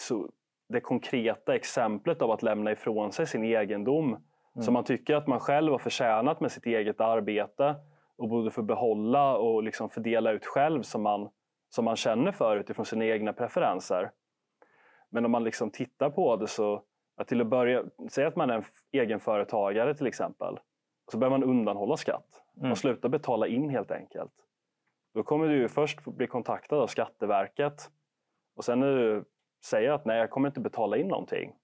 så, 0.00 0.28
det 0.68 0.80
konkreta 0.80 1.54
exemplet 1.54 2.22
av 2.22 2.30
att 2.30 2.42
lämna 2.42 2.72
ifrån 2.72 3.12
sig 3.12 3.26
sin 3.26 3.44
egendom 3.44 4.16
som 4.60 4.74
man 4.74 4.84
tycker 4.84 5.14
att 5.14 5.26
man 5.26 5.40
själv 5.40 5.72
har 5.72 5.78
förtjänat 5.78 6.40
med 6.40 6.52
sitt 6.52 6.66
eget 6.66 7.00
arbete 7.00 7.74
och 8.16 8.28
borde 8.28 8.50
få 8.50 8.62
behålla 8.62 9.36
och 9.36 9.62
liksom 9.62 9.88
fördela 9.88 10.30
ut 10.32 10.46
själv 10.46 10.82
som 10.82 11.02
man, 11.02 11.28
som 11.74 11.84
man 11.84 11.96
känner 11.96 12.32
för 12.32 12.56
utifrån 12.56 12.86
sina 12.86 13.04
egna 13.04 13.32
preferenser. 13.32 14.10
Men 15.10 15.24
om 15.24 15.30
man 15.30 15.44
liksom 15.44 15.70
tittar 15.70 16.10
på 16.10 16.36
det 16.36 16.46
så, 16.46 16.82
att 17.16 17.28
till 17.28 17.40
att 17.40 17.46
börja, 17.46 17.84
säg 18.10 18.24
att 18.24 18.36
man 18.36 18.50
är 18.50 18.54
en 18.54 18.64
egenföretagare 18.92 19.94
till 19.94 20.06
exempel, 20.06 20.58
så 21.12 21.18
börjar 21.18 21.30
man 21.30 21.44
undanhålla 21.44 21.96
skatt. 21.96 22.42
Mm. 22.56 22.68
Man 22.68 22.76
slutar 22.76 23.08
betala 23.08 23.46
in 23.46 23.68
helt 23.70 23.90
enkelt. 23.90 24.32
Då 25.14 25.22
kommer 25.22 25.48
du 25.48 25.56
ju 25.56 25.68
först 25.68 26.04
bli 26.04 26.26
kontaktad 26.26 26.78
av 26.78 26.86
Skatteverket 26.86 27.90
och 28.56 28.64
sen 28.64 28.80
när 28.80 28.96
du 28.96 29.24
säger 29.64 29.90
att 29.90 30.04
nej, 30.04 30.18
jag 30.18 30.30
kommer 30.30 30.48
inte 30.48 30.60
betala 30.60 30.96
in 30.96 31.08
någonting, 31.08 31.54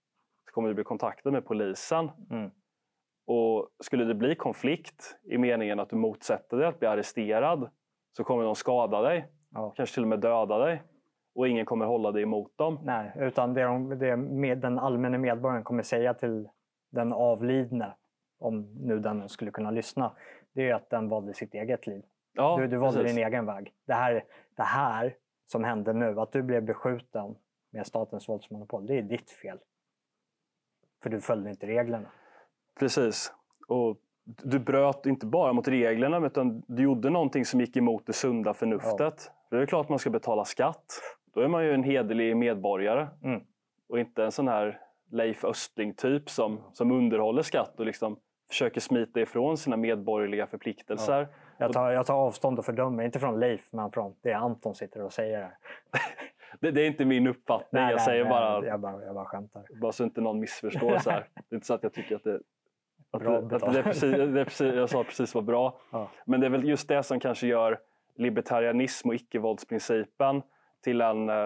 så 0.47 0.53
kommer 0.53 0.69
du 0.69 0.75
bli 0.75 0.85
kontaktad 0.85 1.31
med 1.33 1.47
polisen 1.47 2.11
Mm. 2.31 2.51
och 3.27 3.69
skulle 3.81 4.05
det 4.05 4.15
bli 4.15 4.35
konflikt 4.35 5.19
i 5.25 5.39
meningen 5.39 5.81
att 5.81 5.91
du 5.91 5.97
motsätter 5.97 6.57
dig 6.57 6.67
att 6.67 6.79
bli 6.79 6.89
arresterad 6.89 7.71
så 8.17 8.25
kommer 8.25 8.45
de 8.45 8.55
skada 8.55 9.01
dig, 9.03 9.33
Ja. 9.55 9.71
kanske 9.71 9.95
till 9.95 10.03
och 10.03 10.09
med 10.09 10.21
döda 10.21 10.59
dig 10.59 10.83
och 11.35 11.49
ingen 11.49 11.67
kommer 11.67 11.87
hålla 11.87 12.13
dig 12.13 12.23
emot 12.23 12.59
dem. 12.59 12.79
Nej, 12.83 13.13
utan 13.17 13.55
det, 13.55 13.63
de, 13.63 13.99
det 13.99 14.17
med, 14.17 14.59
den 14.59 14.79
allmänna 14.79 15.19
medborgaren 15.19 15.65
kommer 15.65 15.83
säga 15.83 16.15
till 16.15 16.49
den 16.91 17.13
avlidne, 17.13 17.95
om 18.39 18.75
nu 18.87 18.99
den 18.99 19.29
skulle 19.29 19.51
kunna 19.51 19.71
lyssna, 19.71 20.13
det 20.53 20.69
är 20.69 20.75
att 20.75 20.91
den 20.91 21.09
valde 21.09 21.35
sitt 21.35 21.55
eget 21.55 21.87
liv. 21.87 22.03
Ja, 22.33 22.57
du, 22.61 22.69
du 22.69 22.77
valde 22.77 23.01
precis. 23.01 23.17
din 23.17 23.27
egen 23.27 23.47
väg. 23.47 23.73
Det 23.87 23.95
här, 23.95 24.25
det 24.57 24.63
här 24.63 25.17
som 25.47 25.65
hände 25.65 25.93
nu, 25.93 26.21
att 26.21 26.33
du 26.33 26.43
blev 26.43 26.63
beskjuten 26.63 27.37
med 27.71 27.87
statens 27.87 28.29
våldsmonopol, 28.29 28.87
det 28.87 28.99
är 28.99 29.03
ditt 29.03 29.31
fel. 29.31 29.59
För 31.03 31.11
du 31.11 31.21
följde 31.21 31.51
inte 31.51 31.67
reglerna. 31.67 32.09
Precis. 32.79 33.33
Och 33.69 33.97
du 34.25 34.59
bröt 34.59 35.07
inte 35.07 35.27
bara 35.27 35.53
mot 35.53 35.69
reglerna 35.69 36.27
utan 36.27 36.63
du 36.67 36.83
gjorde 36.83 37.11
någonting 37.11 37.45
som 37.45 37.61
gick 37.61 37.77
emot 37.77 38.07
det 38.07 38.13
sunda 38.13 38.55
förnuftet. 38.55 39.31
För 39.49 39.57
det 39.57 39.63
är 39.63 39.67
klart 39.67 39.85
att 39.85 39.91
man 39.91 39.99
ska 39.99 40.11
betala 40.11 40.45
skatt. 40.45 41.01
Då 41.35 41.41
är 41.41 41.49
man 41.49 41.65
ju 41.65 41.73
en 41.75 41.83
hederlig 41.83 42.37
medborgare. 42.37 43.09
Mm. 43.25 43.41
Och 43.89 43.99
inte 43.99 44.25
en 44.25 44.33
sån 44.33 44.49
här 44.49 44.81
Leif 45.11 45.45
Östling-typ 45.45 46.31
som, 46.31 46.61
som 46.73 46.93
underhåller 46.93 47.43
skatt 47.43 47.81
och 47.81 47.87
liksom 47.87 48.19
försöker 48.49 48.81
smita 48.81 49.21
ifrån 49.21 49.57
sina 49.57 49.77
medborgerliga 49.77 50.47
förpliktelser. 50.47 51.29
Jag 51.59 51.73
tar, 51.73 51.91
jag 51.91 52.07
tar 52.07 52.15
avstånd 52.15 52.59
och 52.59 52.65
fördömer, 52.65 53.05
inte 53.05 53.19
från 53.19 53.41
Leif, 53.41 53.73
men 53.73 53.91
från 53.91 54.15
det 54.23 54.33
Anton 54.33 54.75
sitter 54.75 55.03
och 55.03 55.13
säger 55.13 55.39
här. 55.39 55.51
Det, 56.61 56.71
det 56.71 56.83
är 56.83 56.87
inte 56.87 57.05
min 57.05 57.27
uppfattning. 57.27 57.83
jag 57.83 58.01
säger 58.01 58.25
bara, 58.25 58.67
Jag 58.67 58.81
bara, 58.81 59.05
jag 59.05 59.15
bara 59.15 59.25
skämtar. 59.25 59.81
bara 59.81 59.93
så 59.93 60.05
inte 60.05 60.21
någon 60.21 60.41
missförstår. 60.41 60.99
Så 60.99 61.11
här. 61.11 61.29
Det 61.35 61.55
är 61.55 61.55
inte 61.55 61.67
så 61.67 61.75
att 61.75 61.83
jag 61.83 61.93
tycker 61.93 62.17
att 62.17 62.25
det, 62.25 62.41
att 63.11 63.51
det, 63.51 63.57
att 63.57 63.75
det, 63.75 63.83
precis, 63.83 64.13
det 64.17 64.45
precis, 64.45 64.75
jag 64.75 64.91
sa 64.91 65.05
precis 65.05 65.35
var 65.35 65.43
bra. 65.43 65.81
Ja. 65.91 66.11
Men 66.27 66.41
det 66.41 66.47
är 66.47 66.51
väl 66.51 66.69
just 66.69 66.89
det 66.89 67.03
som 67.03 67.21
kanske 67.21 67.47
gör 67.47 67.79
libertarianism 68.19 69.09
och 69.09 69.15
icke-våldsprincipen 69.15 70.43
till 70.85 71.01
en, 71.01 71.29
eh, 71.29 71.43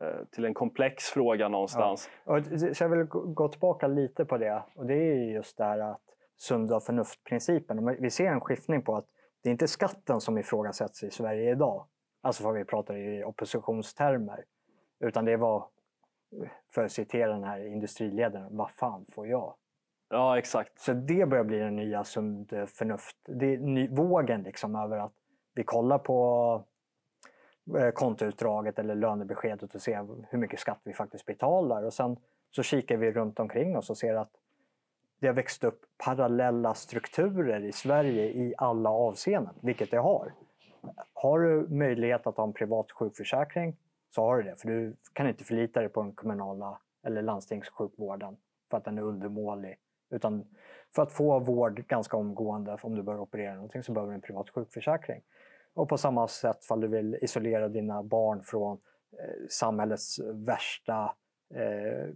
eh, 0.00 0.24
till 0.30 0.44
en 0.44 0.54
komplex 0.54 1.04
fråga 1.04 1.48
någonstans. 1.48 2.10
Och, 2.24 2.38
så 2.76 2.84
jag 2.84 2.88
vill 2.88 3.04
gå 3.08 3.48
tillbaka 3.48 3.86
lite 3.86 4.24
på 4.24 4.38
det. 4.38 4.62
Och 4.74 4.86
det 4.86 4.94
är 4.94 5.14
ju 5.14 5.32
just 5.32 5.56
det 5.56 5.64
här 5.64 5.78
att 5.78 6.00
sunda 6.36 6.80
förnuft-principen. 6.80 7.96
Vi 8.00 8.10
ser 8.10 8.26
en 8.26 8.40
skiftning 8.40 8.82
på 8.82 8.96
att 8.96 9.06
det 9.42 9.48
är 9.48 9.52
inte 9.52 9.68
skatten 9.68 10.20
som 10.20 10.38
ifrågasätts 10.38 11.02
i 11.02 11.10
Sverige 11.10 11.50
idag. 11.50 11.86
Alltså 12.20 12.44
vad 12.44 12.54
vi 12.54 12.64
pratar 12.64 12.96
i 12.96 13.24
oppositionstermer. 13.24 14.44
Utan 15.00 15.24
det 15.24 15.36
var, 15.36 15.66
för 16.74 16.84
att 16.84 16.92
citera 16.92 17.32
den 17.32 17.44
här 17.44 17.66
industriledaren, 17.66 18.56
vad 18.56 18.70
fan 18.70 19.06
får 19.12 19.26
jag? 19.26 19.54
Ja, 20.08 20.38
exakt. 20.38 20.78
Så 20.78 20.92
det 20.92 21.28
börjar 21.28 21.44
bli 21.44 21.58
den 21.58 21.76
nya 21.76 22.04
sund 22.04 22.52
förnuft. 22.66 23.16
Det 23.26 23.54
är 23.54 23.58
ny, 23.58 23.88
vågen 23.88 24.42
liksom 24.42 24.76
över 24.76 24.98
att 24.98 25.12
vi 25.54 25.64
kollar 25.64 25.98
på 25.98 26.64
eh, 27.78 27.90
kontoutdraget 27.90 28.78
eller 28.78 28.94
lönebeskedet 28.94 29.74
och 29.74 29.82
ser 29.82 30.06
hur 30.30 30.38
mycket 30.38 30.60
skatt 30.60 30.80
vi 30.84 30.92
faktiskt 30.92 31.26
betalar. 31.26 31.82
Och 31.82 31.92
sen 31.92 32.16
så 32.50 32.62
kikar 32.62 32.96
vi 32.96 33.12
runt 33.12 33.40
omkring 33.40 33.76
oss 33.76 33.90
och 33.90 33.98
ser 33.98 34.14
att 34.14 34.30
det 35.18 35.26
har 35.26 35.34
växt 35.34 35.64
upp 35.64 35.80
parallella 36.04 36.74
strukturer 36.74 37.64
i 37.64 37.72
Sverige 37.72 38.24
i 38.24 38.54
alla 38.58 38.90
avseenden, 38.90 39.54
vilket 39.60 39.90
det 39.90 39.98
har. 39.98 40.32
Har 41.14 41.40
du 41.40 41.68
möjlighet 41.68 42.26
att 42.26 42.36
ha 42.36 42.44
en 42.44 42.52
privat 42.52 42.92
sjukförsäkring 42.92 43.76
så 44.10 44.22
har 44.22 44.36
du 44.36 44.42
det, 44.42 44.56
för 44.56 44.68
du 44.68 44.96
kan 45.12 45.28
inte 45.28 45.44
förlita 45.44 45.80
dig 45.80 45.88
på 45.88 46.02
den 46.02 46.12
kommunala 46.12 46.78
eller 47.02 47.22
landstingssjukvården 47.22 48.36
för 48.70 48.76
att 48.76 48.84
den 48.84 48.98
är 48.98 49.02
undermålig. 49.02 49.78
Utan 50.10 50.44
för 50.94 51.02
att 51.02 51.12
få 51.12 51.38
vård 51.38 51.86
ganska 51.86 52.16
omgående, 52.16 52.78
om 52.82 52.94
du 52.94 53.02
bör 53.02 53.20
operera 53.20 53.54
någonting, 53.54 53.82
så 53.82 53.92
behöver 53.92 54.12
du 54.12 54.14
en 54.14 54.20
privat 54.20 54.50
sjukförsäkring. 54.50 55.22
Och 55.74 55.88
på 55.88 55.98
samma 55.98 56.28
sätt, 56.28 56.64
om 56.70 56.80
du 56.80 56.88
vill 56.88 57.18
isolera 57.22 57.68
dina 57.68 58.02
barn 58.02 58.42
från 58.42 58.78
eh, 59.18 59.46
samhällets 59.48 60.18
värsta 60.34 61.14
eh, 61.54 62.14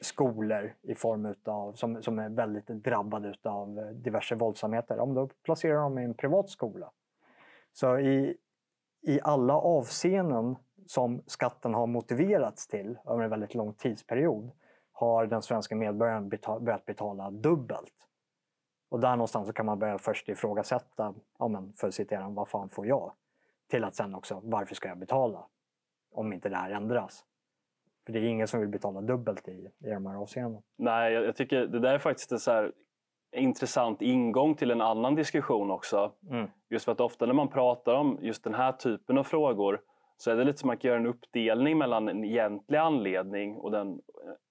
skolor 0.00 0.74
i 0.82 0.94
form 0.94 1.26
utav, 1.26 1.72
som, 1.72 2.02
som 2.02 2.18
är 2.18 2.28
väldigt 2.28 2.66
drabbade 2.66 3.34
av 3.42 3.78
eh, 3.78 3.86
diverse 3.86 4.34
våldsamheter, 4.34 4.98
om 4.98 5.14
då 5.14 5.28
placerar 5.42 5.74
de 5.74 5.82
dem 5.82 5.98
i 5.98 6.04
en 6.04 6.14
privat 6.14 6.50
skola. 6.50 6.90
Så 7.72 7.98
i, 7.98 8.36
i 9.02 9.20
alla 9.22 9.54
avseenden 9.54 10.56
som 10.86 11.22
skatten 11.26 11.74
har 11.74 11.86
motiverats 11.86 12.66
till 12.66 12.98
över 13.06 13.24
en 13.24 13.30
väldigt 13.30 13.54
lång 13.54 13.74
tidsperiod 13.74 14.50
har 14.92 15.26
den 15.26 15.42
svenska 15.42 15.76
medborgaren 15.76 16.28
beta- 16.28 16.60
börjat 16.60 16.86
betala 16.86 17.30
dubbelt. 17.30 17.94
Och 18.88 19.00
där 19.00 19.10
någonstans 19.10 19.46
så 19.46 19.52
kan 19.52 19.66
man 19.66 19.78
börja 19.78 19.98
först 19.98 20.28
ifrågasätta, 20.28 21.14
ja 21.38 21.48
men 21.48 21.72
för 21.72 21.88
att 21.88 21.94
citera, 21.94 22.28
vad 22.28 22.48
fan 22.48 22.68
får 22.68 22.86
jag? 22.86 23.12
Till 23.70 23.84
att 23.84 23.94
sen 23.94 24.14
också, 24.14 24.40
varför 24.44 24.74
ska 24.74 24.88
jag 24.88 24.98
betala? 24.98 25.46
Om 26.12 26.32
inte 26.32 26.48
det 26.48 26.56
här 26.56 26.70
ändras. 26.70 27.24
För 28.06 28.12
det 28.12 28.18
är 28.18 28.22
ingen 28.22 28.48
som 28.48 28.60
vill 28.60 28.68
betala 28.68 29.00
dubbelt 29.00 29.48
i, 29.48 29.70
i 29.78 29.90
de 29.90 30.06
här 30.06 30.14
avseendena. 30.16 30.62
Nej, 30.76 31.12
jag, 31.12 31.24
jag 31.24 31.36
tycker 31.36 31.66
det 31.66 31.78
där 31.78 31.94
är 31.94 31.98
faktiskt 31.98 32.32
en 32.32 32.38
så 32.38 32.50
här 32.50 32.72
intressant 33.36 34.02
ingång 34.02 34.54
till 34.54 34.70
en 34.70 34.80
annan 34.80 35.14
diskussion 35.14 35.70
också. 35.70 36.12
Mm. 36.30 36.50
Just 36.70 36.84
för 36.84 36.92
att 36.92 37.00
ofta 37.00 37.26
när 37.26 37.34
man 37.34 37.48
pratar 37.48 37.94
om 37.94 38.18
just 38.22 38.44
den 38.44 38.54
här 38.54 38.72
typen 38.72 39.18
av 39.18 39.24
frågor 39.24 39.80
så 40.16 40.30
är 40.30 40.36
det 40.36 40.44
lite 40.44 40.58
som 40.58 40.68
att 40.68 40.70
man 40.70 40.76
kan 40.76 40.88
göra 40.88 41.00
en 41.00 41.06
uppdelning 41.06 41.78
mellan 41.78 42.08
en 42.08 42.24
egentlig 42.24 42.78
anledning 42.78 43.56
och 43.56 43.70
den, 43.70 44.00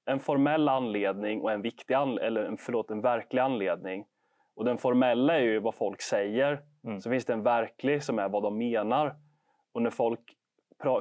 en 0.06 0.20
formell 0.20 0.70
anledning 0.70 1.42
och 1.42 1.52
en 1.52 1.62
viktig 1.62 1.94
an, 1.94 2.18
eller 2.18 2.44
en, 2.44 2.58
förlåt, 2.58 2.92
en 2.92 3.02
verklig 3.02 3.42
anledning. 3.42 4.06
Och 4.56 4.66
den 4.66 4.78
formella 4.78 5.36
är 5.36 5.44
ju 5.44 5.60
vad 5.60 5.76
folk 5.76 6.02
säger. 6.02 6.62
Mm. 6.84 7.02
Så 7.02 7.10
finns 7.10 7.26
det 7.26 7.34
en 7.34 7.44
verklig 7.44 8.04
som 8.04 8.20
är 8.20 8.30
vad 8.30 8.44
de 8.44 8.58
menar. 8.58 9.16
Och 9.72 9.82
när 9.82 9.90
folk 9.90 10.20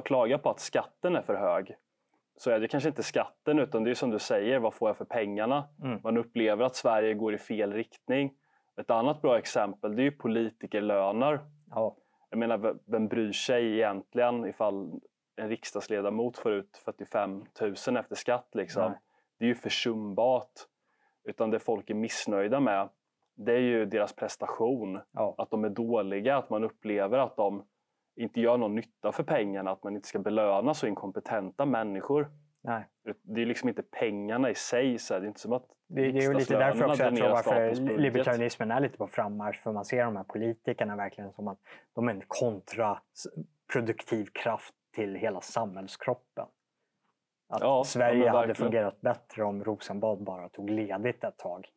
klagar 0.05 0.37
på 0.37 0.49
att 0.49 0.59
skatten 0.59 1.15
är 1.15 1.21
för 1.21 1.35
hög 1.35 1.75
så 2.37 2.51
är 2.51 2.59
det 2.59 2.67
kanske 2.67 2.89
inte 2.89 3.03
skatten 3.03 3.59
utan 3.59 3.83
det 3.83 3.89
är 3.89 3.95
som 3.95 4.09
du 4.11 4.19
säger, 4.19 4.59
vad 4.59 4.73
får 4.73 4.89
jag 4.89 4.97
för 4.97 5.05
pengarna? 5.05 5.69
Mm. 5.83 5.99
Man 6.03 6.17
upplever 6.17 6.65
att 6.65 6.75
Sverige 6.75 7.13
går 7.13 7.33
i 7.33 7.37
fel 7.37 7.73
riktning. 7.73 8.33
Ett 8.81 8.89
annat 8.91 9.21
bra 9.21 9.37
exempel 9.37 9.95
det 9.95 10.01
är 10.01 10.03
ju 10.03 10.11
politikerlöner. 10.11 11.39
Ja, 11.69 11.95
Jag 12.29 12.39
menar, 12.39 12.77
vem 12.85 13.07
bryr 13.07 13.31
sig 13.31 13.73
egentligen 13.73 14.45
ifall 14.45 14.99
en 15.35 15.49
riksdagsledamot 15.49 16.37
får 16.37 16.53
ut 16.53 16.77
45 16.77 17.45
000 17.61 17.97
efter 17.97 18.15
skatt? 18.15 18.49
Liksom. 18.53 18.93
Det 19.39 19.45
är 19.45 19.49
ju 19.49 19.55
försumbart. 19.55 20.51
Utan 21.23 21.51
det 21.51 21.59
folk 21.59 21.89
är 21.89 21.93
missnöjda 21.93 22.59
med, 22.59 22.89
det 23.35 23.53
är 23.53 23.59
ju 23.59 23.85
deras 23.85 24.13
prestation. 24.13 24.99
ja. 25.11 25.35
Att 25.37 25.51
de 25.51 25.63
är 25.63 25.69
dåliga, 25.69 26.37
att 26.37 26.49
man 26.49 26.63
upplever 26.63 27.17
att 27.17 27.35
de 27.35 27.65
inte 28.15 28.41
gör 28.41 28.57
någon 28.57 28.75
nytta 28.75 29.11
för 29.11 29.23
pengarna, 29.23 29.71
att 29.71 29.83
man 29.83 29.95
inte 29.95 30.07
ska 30.07 30.19
belöna 30.19 30.73
så 30.73 30.87
inkompetenta 30.87 31.65
människor. 31.65 32.31
Nej. 32.61 32.87
Det 33.21 33.41
är 33.41 33.45
liksom 33.45 33.69
inte 33.69 33.83
pengarna 33.83 34.49
i 34.49 34.55
sig. 34.55 34.99
Så 34.99 35.13
här, 35.13 35.21
det 35.21 35.25
är 35.25 35.27
inte 35.27 35.39
som 35.39 35.53
att 35.53 35.67
Det, 35.87 36.01
det 36.11 36.17
är 36.17 36.21
ju 36.21 36.33
lite 36.33 36.57
därför 36.57 36.85
också 36.85 37.03
jag 37.03 37.15
tror 37.15 37.29
varför 37.29 37.97
libertarianismen 37.97 38.71
är 38.71 38.79
lite 38.79 38.97
på 38.97 39.07
frammarsch. 39.07 39.61
För 39.61 39.71
man 39.71 39.85
ser 39.85 40.05
de 40.05 40.15
här 40.15 40.23
politikerna 40.23 40.95
verkligen 40.95 41.33
som 41.33 41.47
att 41.47 41.59
de 41.93 42.07
är 42.07 42.13
en 42.13 42.23
kontraproduktiv 42.27 44.25
kraft 44.25 44.73
till 44.95 45.15
hela 45.15 45.41
samhällskroppen. 45.41 46.45
Att 47.49 47.61
Ja, 47.61 47.67
ja, 47.67 47.83
Sverige 47.83 48.25
men 48.25 48.35
hade 48.35 48.55
fungerat 48.55 49.01
bättre 49.01 49.43
om 49.43 49.63
Rosenbad 49.63 50.23
bara 50.23 50.49
tog 50.49 50.69
ledigt 50.69 51.23
ett 51.23 51.37
tag. 51.37 51.69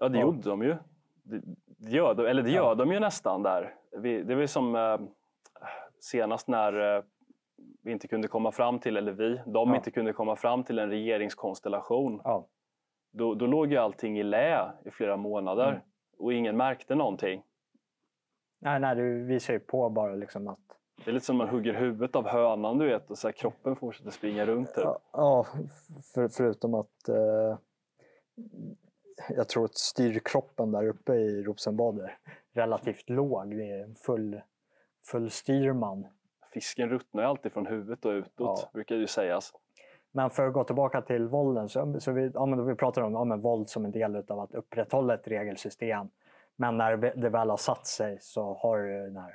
Ja, 0.00 0.08
det 0.08 0.18
Ja. 0.18 0.22
gjorde 0.24 0.48
de 0.48 0.62
ju. 0.62 0.76
Det, 1.22 1.40
det 1.66 1.90
gör 1.90 2.14
de, 2.14 2.26
eller 2.26 2.42
det 2.42 2.50
gör 2.50 2.64
Ja. 2.64 2.74
de 2.74 2.92
ju 2.92 3.00
nästan 3.00 3.42
där. 3.42 3.74
Vi, 3.98 4.22
det 4.22 4.34
var 4.34 4.40
ju 4.42 4.48
som 4.48 4.76
eh, 4.76 4.98
senast 6.00 6.48
när 6.48 6.96
eh, 6.96 7.02
vi 7.82 7.92
inte 7.92 8.08
kunde 8.08 8.28
komma 8.28 8.52
fram 8.52 8.78
till, 8.78 8.96
eller 8.96 9.12
vi, 9.12 9.40
de 9.46 9.68
Ja. 9.70 9.76
inte 9.76 9.90
kunde 9.90 10.12
komma 10.12 10.36
fram 10.36 10.64
till 10.64 10.78
en 10.78 10.90
regeringskonstellation. 10.90 12.20
Ja. 12.24 12.46
Då, 13.12 13.34
då 13.34 13.46
låg 13.46 13.70
ju 13.72 13.76
allting 13.76 14.18
i 14.18 14.22
lä 14.22 14.72
i 14.84 14.90
flera 14.90 15.16
månader 15.16 15.68
Mm. 15.68 15.80
och 16.18 16.32
ingen 16.32 16.56
märkte 16.56 16.94
någonting. 16.94 17.42
Nej, 18.60 18.80
nej, 18.80 18.96
du 18.96 19.24
visar 19.24 19.52
ju 19.52 19.60
på 19.60 19.88
bara 19.88 20.14
liksom 20.14 20.48
att 20.48 20.58
Det 21.04 21.10
är 21.10 21.12
lite 21.14 21.26
som 21.26 21.36
man 21.36 21.48
hugger 21.48 21.74
huvudet 21.74 22.16
av 22.16 22.28
hönan 22.28 22.78
du 22.78 22.86
vet 22.86 23.10
och 23.10 23.18
så 23.18 23.32
kroppen 23.32 23.76
fortsätter 23.76 24.10
springa 24.10 24.46
runt. 24.46 24.68
Typ. 24.74 24.84
Ja, 24.84 24.98
ja 25.12 25.46
för, 26.14 26.28
förutom 26.28 26.74
att 26.74 27.08
eh, 27.08 27.58
jag 29.28 29.48
tror 29.48 29.64
att 29.64 29.74
styrkroppen 29.76 30.72
där 30.72 30.88
uppe 30.88 31.14
i 31.14 31.42
Rosenbad 31.42 31.98
är 31.98 32.18
relativt 32.52 33.10
låg. 33.10 33.56
Det 33.56 33.70
är 33.70 33.84
en 33.84 33.94
full, 33.94 34.40
full 35.04 35.30
styrman. 35.30 36.06
Fisken 36.52 36.88
ruttnar 36.88 37.22
alltid 37.22 37.52
från 37.52 37.66
huvudet 37.66 38.04
och 38.04 38.10
utåt 38.10 38.30
Ja. 38.36 38.70
brukar 38.72 38.96
ju 38.96 39.06
sägas. 39.06 39.52
Men 40.12 40.30
för 40.30 40.46
att 40.46 40.52
gå 40.52 40.64
tillbaka 40.64 41.02
till 41.02 41.28
vålden, 41.28 41.68
så, 41.68 42.00
så 42.00 42.12
vi, 42.12 42.30
ja, 42.34 42.46
men 42.46 42.66
vi 42.66 42.74
pratar 42.74 43.02
om 43.02 43.12
ja, 43.12 43.24
men 43.24 43.40
våld 43.40 43.68
som 43.68 43.84
en 43.84 43.90
del 43.90 44.16
av 44.16 44.40
att 44.40 44.54
upprätthålla 44.54 45.14
ett 45.14 45.28
regelsystem. 45.28 46.08
Men 46.56 46.76
när 46.76 46.96
det 46.96 47.28
väl 47.28 47.50
har 47.50 47.56
satt 47.56 47.86
sig 47.86 48.18
så 48.20 48.54
har 48.54 48.78
det 48.78 49.04
den 49.04 49.16
här, 49.16 49.32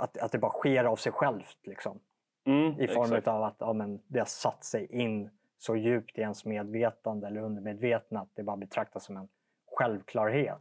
att, 0.00 0.18
att 0.18 0.32
det 0.32 0.38
bara 0.38 0.52
sker 0.52 0.84
av 0.84 0.96
sig 0.96 1.12
självt. 1.12 1.58
Liksom. 1.62 2.00
Mm, 2.44 2.80
I 2.80 2.88
form 2.88 3.04
exakt. 3.04 3.28
av 3.28 3.42
att 3.42 3.56
ja, 3.58 3.72
men 3.72 4.00
det 4.06 4.18
har 4.18 4.26
satt 4.26 4.64
sig 4.64 4.86
in 4.86 5.30
så 5.62 5.76
djupt 5.76 6.18
i 6.18 6.20
ens 6.20 6.44
medvetande 6.44 7.26
eller 7.26 7.40
undermedvetna 7.40 8.20
att 8.20 8.28
det 8.34 8.42
bara 8.42 8.56
betraktas 8.56 9.04
som 9.04 9.16
en 9.16 9.28
självklarhet. 9.66 10.60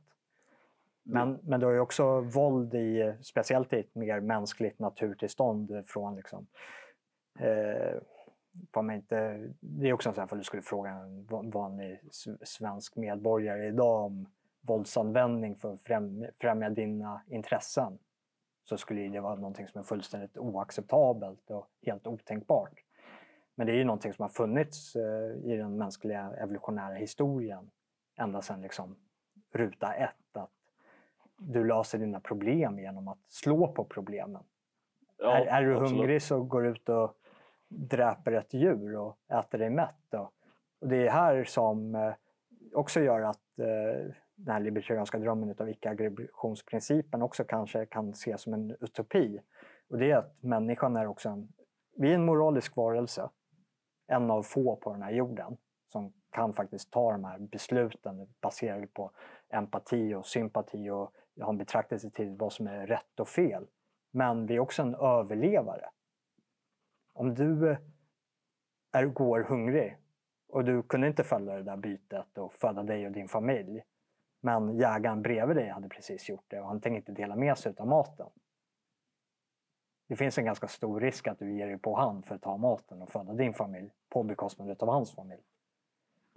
Men, 1.04 1.39
men 1.43 1.60
då 1.60 1.70
är 1.70 1.74
ju 1.74 1.80
också 1.80 2.20
våld 2.20 2.74
i, 2.74 3.14
speciellt 3.22 3.74
i 3.74 3.80
ett 3.80 3.95
mer 3.95 4.20
mänskligt 4.20 4.80
naturtillstånd 4.80 5.84
från 5.86 6.16
liksom, 6.16 6.47
eh, 7.39 8.02
man 8.76 8.91
inte, 8.91 9.49
det 9.60 9.89
är 9.89 9.93
också 9.93 10.10
en 10.10 10.16
sån 10.16 10.22
här, 10.22 10.28
för 10.28 10.36
du 10.36 10.43
skulle 10.43 10.62
fråga 10.62 10.89
en 10.89 11.26
va- 11.26 11.43
vanlig 11.45 11.99
svensk 12.41 12.95
medborgare 12.95 13.68
idag 13.68 14.06
om 14.06 14.26
våldsanvändning 14.62 15.56
för 15.56 15.74
att 15.74 15.82
främ, 15.82 16.26
främja 16.39 16.70
dina 16.70 17.22
intressen 17.28 17.99
så 18.64 18.78
skulle 18.78 19.08
det 19.08 19.20
vara 19.20 19.36
någonting 19.36 19.68
som 19.68 19.80
är 19.80 19.84
fullständigt 19.84 20.38
oacceptabelt 20.38 21.52
och 21.52 21.68
helt 21.86 22.08
otänkbart. 22.08 22.84
Men 23.56 23.68
det 23.68 23.74
är 23.74 23.78
ju 23.78 23.84
någonting 23.84 24.14
som 24.14 24.24
har 24.24 24.30
funnits 24.30 24.95
eh, 24.95 25.52
i 25.52 25.58
den 25.58 25.78
mänskliga 25.78 26.34
evolutionära 26.38 26.93
historien 26.93 27.72
ända 28.18 28.41
sedan 28.41 28.62
liksom 28.62 28.95
ruta 29.54 29.93
ett. 29.93 30.38
Att 30.38 30.52
du 31.38 31.64
löser 31.64 31.97
dina 31.97 32.20
problem 32.20 32.80
genom 32.80 33.08
att 33.08 33.20
slå 33.28 33.68
på 33.68 33.86
problemen. 33.86 34.43
Ja, 35.18 35.38
är, 35.38 35.45
är 35.45 35.62
du 35.62 35.74
absolut. 35.74 35.91
hungrig 35.91 36.22
så 36.22 36.43
går 36.43 36.62
du 36.62 36.70
ut 36.70 36.89
och 36.89 37.18
dräper 37.68 38.32
ett 38.32 38.54
djur 38.54 38.97
och 38.97 39.18
äter 39.30 39.58
dig 39.58 39.70
mätt. 39.70 39.95
Då. 40.10 40.32
Och 40.82 40.88
det 40.88 41.08
är 41.08 41.12
här 41.12 41.43
som 41.43 41.95
eh, 41.95 42.14
också 42.74 42.99
gör 42.99 43.22
att 43.22 43.60
eh, 43.60 44.14
den 44.36 44.54
här 44.54 44.60
libertarianska 44.60 45.20
drömmen 45.20 45.49
utav 45.49 45.70
icke-aggressionsprincipen 45.70 47.22
också 47.22 47.43
kanske 47.43 47.86
kan 47.86 48.10
ses 48.10 48.41
som 48.41 48.54
en 48.54 48.76
utopi. 48.80 49.41
Och 49.89 49.97
det 49.97 50.12
är 50.12 50.18
att 50.18 50.43
människan 50.43 50.95
är 50.95 51.08
också 51.08 51.30
en, 51.30 51.47
vi 51.97 52.10
är 52.10 52.16
en 52.16 52.26
moralisk 52.26 52.76
varelse. 52.76 53.30
En 54.12 54.32
av 54.32 54.43
få 54.43 54.76
på 54.76 54.91
den 54.91 55.01
här 55.01 55.12
jorden 55.12 55.57
som 55.91 56.14
kan 56.30 56.53
faktiskt 56.53 56.91
ta 56.91 57.12
de 57.12 57.24
här 57.24 57.39
besluten 57.39 58.28
baserade 58.41 58.88
på 58.88 59.12
empati 59.49 60.14
och 60.14 60.26
sympati 60.26 60.89
och 60.89 61.14
ha 61.41 61.49
en 61.49 61.57
betraktelse 61.57 62.09
till 62.09 62.30
vad 62.30 62.53
som 62.53 62.68
är 62.68 62.88
rätt 62.88 63.20
och 63.20 63.28
fel. 63.28 63.68
Men 64.12 64.45
vi 64.45 64.55
är 64.55 64.59
också 64.59 64.82
en 64.82 64.95
överlevare. 64.95 65.89
Om 67.14 67.36
du 67.36 67.78
är, 68.91 69.05
går 69.05 69.43
hungrig 69.43 69.97
och 70.49 70.66
du 70.66 70.84
kunde 70.84 71.07
inte 71.07 71.24
följa 71.24 71.55
det 71.55 71.64
där 71.64 71.78
bytet 71.78 72.38
och 72.38 72.53
föda 72.53 72.84
dig 72.84 73.05
och 73.05 73.12
din 73.12 73.28
familj. 73.28 73.84
Men 74.41 74.78
jägaren 74.78 75.22
bredvid 75.22 75.57
dig 75.57 75.70
hade 75.70 75.89
precis 75.89 76.30
gjort 76.30 76.45
det 76.47 76.59
och 76.59 76.68
han 76.68 76.82
tänker 76.82 76.97
inte 76.97 77.12
dela 77.12 77.36
med 77.36 77.57
sig 77.57 77.74
av 77.78 77.88
maten. 77.88 78.30
Det 80.12 80.18
finns 80.18 80.38
en 80.38 80.45
ganska 80.45 80.68
stor 80.68 80.99
risk 80.99 81.28
att 81.28 81.39
du 81.39 81.57
ger 81.57 81.68
dig 81.68 81.78
på 81.78 81.95
han 81.95 82.24
för 82.24 82.36
att 82.36 82.41
ta 82.41 82.57
maten 82.57 83.01
och 83.01 83.12
föda 83.12 83.34
din 83.34 83.53
familj 83.53 83.89
på 84.09 84.24
bekostnad 84.24 84.84
av 84.84 84.89
hans 84.89 85.16
familj. 85.16 85.41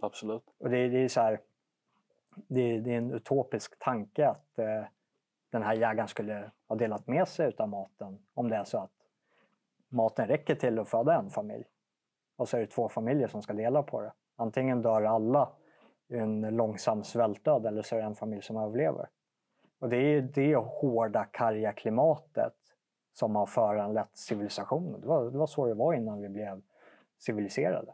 Absolut. 0.02 0.54
Och 0.58 0.70
det, 0.70 0.88
det 0.88 0.98
är 0.98 1.08
så 1.08 1.20
här, 1.20 1.40
det, 2.34 2.80
det 2.80 2.94
är 2.94 2.98
en 2.98 3.12
utopisk 3.12 3.78
tanke 3.78 4.28
att 4.28 4.58
eh, 4.58 4.84
den 5.50 5.62
här 5.62 5.74
jägaren 5.74 6.08
skulle 6.08 6.50
ha 6.68 6.76
delat 6.76 7.06
med 7.06 7.28
sig 7.28 7.52
av 7.58 7.68
maten 7.68 8.18
om 8.34 8.48
det 8.48 8.56
är 8.56 8.64
så 8.64 8.78
att 8.78 8.92
maten 9.88 10.28
räcker 10.28 10.54
till 10.54 10.78
att 10.78 10.88
föda 10.88 11.14
en 11.14 11.30
familj. 11.30 11.64
Och 12.36 12.48
så 12.48 12.56
är 12.56 12.60
det 12.60 12.66
två 12.66 12.88
familjer 12.88 13.28
som 13.28 13.42
ska 13.42 13.52
dela 13.52 13.82
på 13.82 14.00
det. 14.00 14.12
Antingen 14.36 14.82
dör 14.82 15.02
alla 15.02 15.48
i 16.08 16.16
en 16.16 16.40
långsam 16.40 17.04
svältdöd 17.04 17.66
eller 17.66 17.82
så 17.82 17.96
är 17.96 18.00
det 18.00 18.06
en 18.06 18.14
familj 18.14 18.42
som 18.42 18.56
överlever. 18.56 19.08
Och 19.78 19.88
det 19.88 19.96
är 19.96 20.20
det 20.20 20.56
hårda, 20.56 21.24
karga 21.24 21.72
klimatet 21.72 22.54
som 23.14 23.36
har 23.36 23.46
föranlett 23.46 24.16
civilisationen. 24.16 25.00
Det 25.00 25.06
var, 25.06 25.30
det 25.30 25.38
var 25.38 25.46
så 25.46 25.66
det 25.66 25.74
var 25.74 25.94
innan 25.94 26.20
vi 26.20 26.28
blev 26.28 26.62
civiliserade. 27.18 27.92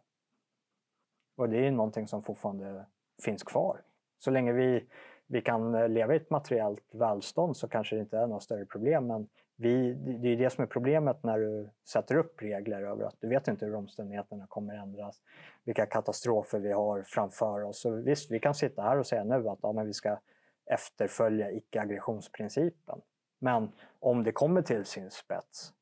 Och 1.36 1.48
det 1.48 1.66
är 1.66 1.70
någonting 1.70 2.08
som 2.08 2.22
fortfarande 2.22 2.84
finns 3.22 3.42
kvar. 3.42 3.82
Så 4.18 4.30
länge 4.30 4.52
vi, 4.52 4.84
vi 5.26 5.40
kan 5.40 5.94
leva 5.94 6.14
i 6.14 6.16
ett 6.16 6.30
materiellt 6.30 6.94
välstånd 6.94 7.56
så 7.56 7.68
kanske 7.68 7.96
det 7.96 8.00
inte 8.00 8.18
är 8.18 8.26
något 8.26 8.42
större 8.42 8.66
problem. 8.66 9.06
Men 9.06 9.28
vi, 9.56 9.94
det 9.94 10.12
det 10.12 10.28
är 10.28 10.36
det 10.36 10.50
som 10.50 10.62
är 10.62 10.66
problemet 10.66 11.22
när 11.22 11.38
du 11.38 11.70
sätter 11.88 12.16
upp 12.16 12.42
regler 12.42 12.82
över 12.82 13.04
att 13.04 13.16
du 13.20 13.28
vet 13.28 13.48
inte 13.48 13.66
hur 13.66 13.74
omständigheterna 13.74 14.46
kommer 14.46 14.74
ändras. 14.74 15.22
Vilka 15.64 15.86
katastrofer 15.86 16.58
vi 16.58 16.72
har 16.72 17.02
framför 17.02 17.62
oss. 17.62 17.80
Så 17.80 17.90
visst, 17.90 18.30
vi 18.30 18.38
kan 18.38 18.54
sitta 18.54 18.82
här 18.82 18.98
och 18.98 19.06
säga 19.06 19.24
nu 19.24 19.48
att 19.48 19.58
ja, 19.62 19.72
men 19.72 19.86
vi 19.86 19.92
ska 19.92 20.18
efterfölja 20.66 21.50
icke-aggressionsprincipen. 21.50 23.00
Men 23.41 23.72
om 24.01 24.24
det 24.24 24.32
kommer 24.32 24.62
till 24.62 24.84
sin 24.84 25.11
spets 25.11 25.72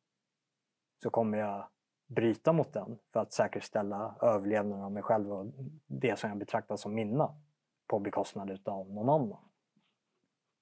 så 1.03 1.11
kommer 1.11 1.39
jag 1.39 1.67
bryta 2.07 2.53
mot 2.53 2.73
den 2.73 2.99
för 3.13 3.21
att 3.21 3.33
säkerställa 3.33 4.15
överlevnaden 4.23 4.85
av 4.85 4.93
mig 4.93 5.03
själv 5.03 5.33
och 5.33 5.47
det 5.87 6.19
som 6.19 6.29
jag 6.29 6.39
betraktar 6.39 6.77
som 6.77 6.95
mina 6.95 7.35
på 7.87 7.99
bekostnad 7.99 8.69
av 8.69 8.91
någon 8.91 9.09
annan. 9.09 9.39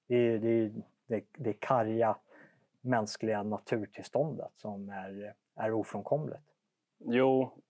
Det 0.07 0.15
är 0.15 0.39
det, 0.39 0.71
det, 1.07 1.25
det 1.37 1.53
karga 1.53 2.17
mänskliga 2.81 3.43
naturtillståndet 3.43 4.51
som 4.55 4.89
är, 4.89 5.33
är 5.55 5.71
ofrånkomligt. 5.71 6.53
Jo, 6.99 7.63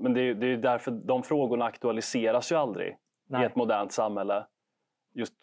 men 0.00 0.14
det 0.14 0.20
är, 0.20 0.34
det 0.34 0.46
är 0.46 0.56
därför 0.56 0.90
de 0.90 1.22
frågorna 1.22 1.64
aktualiseras 1.64 2.52
ju 2.52 2.56
aldrig 2.56 2.92
i 2.92 2.96
Nej. 3.26 3.46
ett 3.46 3.56
modernt 3.56 3.92
samhälle. 3.92 4.46
Just 5.12 5.34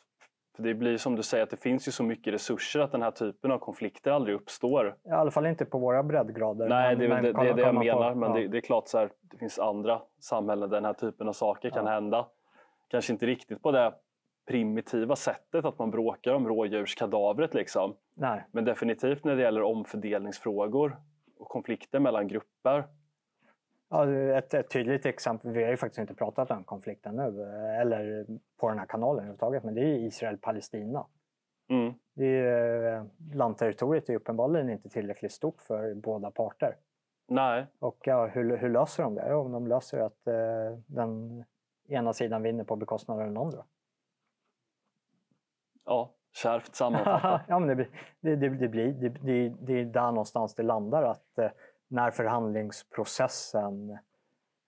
det 0.61 0.73
blir 0.73 0.97
som 0.97 1.15
du 1.15 1.23
säger 1.23 1.43
att 1.43 1.49
det 1.49 1.57
finns 1.57 1.87
ju 1.87 1.91
så 1.91 2.03
mycket 2.03 2.33
resurser 2.33 2.79
att 2.79 2.91
den 2.91 3.01
här 3.01 3.11
typen 3.11 3.51
av 3.51 3.57
konflikter 3.59 4.11
aldrig 4.11 4.35
uppstår. 4.35 4.95
I 5.05 5.09
alla 5.09 5.31
fall 5.31 5.45
inte 5.45 5.65
på 5.65 5.79
våra 5.79 6.03
breddgrader. 6.03 6.69
Nej, 6.69 6.97
men- 6.97 6.99
det 6.99 7.07
men 7.09 7.23
det, 7.23 7.31
det, 7.33 7.49
är 7.49 7.53
det 7.53 7.61
jag 7.61 7.75
menar. 7.75 8.11
på- 8.13 8.19
men 8.19 8.29
ja. 8.29 8.35
det, 8.37 8.47
det 8.47 8.57
är 8.57 8.61
klart 8.61 8.87
så 8.87 8.97
här, 8.97 9.09
det 9.21 9.37
finns 9.37 9.59
andra 9.59 10.01
samhällen 10.19 10.69
där 10.69 10.77
den 10.77 10.85
här 10.85 10.93
typen 10.93 11.27
av 11.27 11.33
saker 11.33 11.69
kan 11.69 11.85
Ja. 11.85 11.91
hända. 11.91 12.27
Kanske 12.87 13.13
inte 13.13 13.25
riktigt 13.25 13.61
på 13.61 13.71
det 13.71 13.93
primitiva 14.47 15.15
sättet 15.15 15.65
att 15.65 15.79
man 15.79 15.91
bråkar 15.91 16.33
om 16.33 16.47
rådjurskadavret 16.47 17.53
liksom. 17.53 17.95
Nej. 18.13 18.43
Men 18.51 18.65
definitivt 18.65 19.23
när 19.23 19.35
det 19.35 19.41
gäller 19.41 19.61
omfördelningsfrågor 19.63 20.97
och 21.39 21.47
konflikter 21.49 21.99
mellan 21.99 22.27
grupper. 22.27 22.83
Ja, 23.93 24.11
ett, 24.37 24.53
ett 24.53 24.69
tydligt 24.69 25.05
exempel, 25.05 25.51
vi 25.51 25.63
har 25.63 25.71
ju 25.71 25.77
faktiskt 25.77 25.99
inte 25.99 26.13
pratat 26.15 26.51
om 26.51 26.63
konflikten 26.63 27.15
nu, 27.15 27.43
eh, 27.43 27.79
eller 27.79 28.25
på 28.57 28.69
den 28.69 28.79
här 28.79 28.85
kanalen 28.85 29.17
överhuvudtaget, 29.17 29.63
men 29.63 29.73
det 29.75 29.81
är 29.81 29.85
Israel-Palestina. 29.97 31.05
Mm. 31.69 31.93
Det 32.13 32.25
är, 32.25 32.95
eh, 32.97 33.05
landterritoriet 33.33 34.09
är 34.09 34.15
uppenbarligen 34.15 34.69
inte 34.69 34.89
tillräckligt 34.89 35.31
stort 35.31 35.61
för 35.61 35.93
båda 35.93 36.31
parter. 36.31 36.75
Nej, 37.27 37.65
Och 37.79 37.97
ja, 38.01 38.27
hur, 38.27 38.57
hur 38.57 38.69
löser 38.69 39.03
de 39.03 39.15
det? 39.15 39.25
Jo, 39.29 39.47
de 39.49 39.67
löser 39.67 39.99
att 39.99 40.27
eh, 40.27 40.77
den 40.87 41.43
ena 41.87 42.13
sidan 42.13 42.43
vinner 42.43 42.63
på 42.63 42.75
bekostnad 42.75 43.19
av 43.19 43.25
den 43.25 43.37
andra. 43.37 43.63
ja, 45.85 46.13
kärvt 46.33 46.75
sammanfattat. 46.75 47.41
ja, 47.47 47.59
men 47.59 47.67
det, 47.67 47.75
blir- 47.75 47.89
det, 48.21 48.35
det, 48.35 48.49
det, 48.49 48.67
blir, 48.67 48.93
det, 48.93 49.09
det, 49.09 49.49
det 49.61 49.73
är 49.79 49.85
där 49.85 50.11
någonstans 50.11 50.55
det 50.55 50.63
landar. 50.63 51.03
att 51.03 51.37
eh, 51.37 51.51
när 51.91 52.11
förhandlingsprocessen 52.11 53.97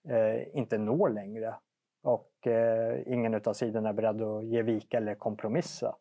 eh, 0.08 0.58
inte 0.58 0.78
når 0.78 1.08
längre 1.08 1.54
och 2.02 2.46
eh, 2.46 3.12
ingen 3.12 3.34
av 3.44 3.52
sidorna 3.52 3.88
är 3.88 3.92
beredd 3.92 4.22
att 4.22 4.44
ge 4.44 4.62
vika 4.62 4.96
eller 4.96 5.14
kompromissa. 5.14 5.96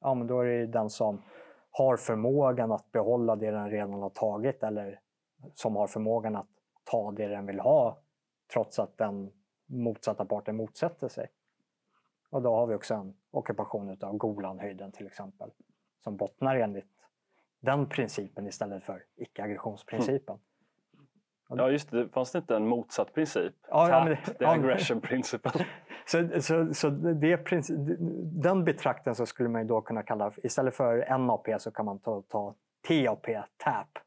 Ja, 0.00 0.14
men 0.14 0.26
då 0.26 0.40
är 0.40 0.46
det 0.46 0.66
den 0.66 0.90
som 0.90 1.22
har 1.70 1.96
förmågan 1.96 2.72
att 2.72 2.92
behålla 2.92 3.36
det 3.36 3.50
den 3.50 3.70
redan 3.70 3.92
har 3.92 4.10
tagit 4.10 4.62
eller 4.62 5.00
som 5.54 5.76
har 5.76 5.86
förmågan 5.86 6.36
att 6.36 6.48
ta 6.84 7.12
det 7.12 7.28
den 7.28 7.46
vill 7.46 7.60
ha 7.60 7.98
trots 8.52 8.78
att 8.78 8.98
den 8.98 9.32
motsatta 9.66 10.24
parten 10.24 10.56
motsätter 10.56 11.08
sig. 11.08 11.28
Och 12.30 12.42
då 12.42 12.54
har 12.54 12.66
vi 12.66 12.74
också 12.74 12.94
en 12.94 13.14
ockupation 13.30 13.96
av 14.00 14.16
Golanhöjden 14.16 14.92
till 14.92 15.06
exempel. 15.06 15.50
Som 16.04 16.16
bottnar 16.16 16.56
enligt 16.56 17.08
den 17.60 17.88
principen 17.88 18.46
istället 18.46 18.84
för 18.84 19.04
icke-aggressionsprincipen. 19.16 20.38
Ja, 21.56 21.70
just 21.70 21.90
det. 21.90 22.08
Fanns 22.08 22.32
det 22.32 22.38
inte 22.38 22.56
en 22.56 22.66
motsatt 22.66 23.14
princip? 23.14 23.54
Ja, 23.68 23.88
ja, 23.88 23.94
Tap, 23.94 24.04
men 24.04 24.16
det- 24.24 24.34
the 24.38 24.44
ja, 24.44 24.52
aggression 24.54 25.00
principle. 25.00 25.50
Så, 26.06 26.40
så, 26.40 26.74
så 26.74 26.90
det 26.90 27.38
den 28.42 28.64
betraktelsen 28.64 29.26
skulle 29.26 29.48
man 29.48 29.62
ju 29.62 29.68
då 29.68 29.80
kunna 29.80 30.02
kalla, 30.02 30.32
istället 30.42 30.74
för 30.74 31.18
NAP 31.18 31.60
så 31.60 31.70
kan 31.70 31.84
man 31.84 31.98
ta, 31.98 32.22
ta 32.28 32.54
TAP, 32.88 33.26
TAP, 33.64 33.98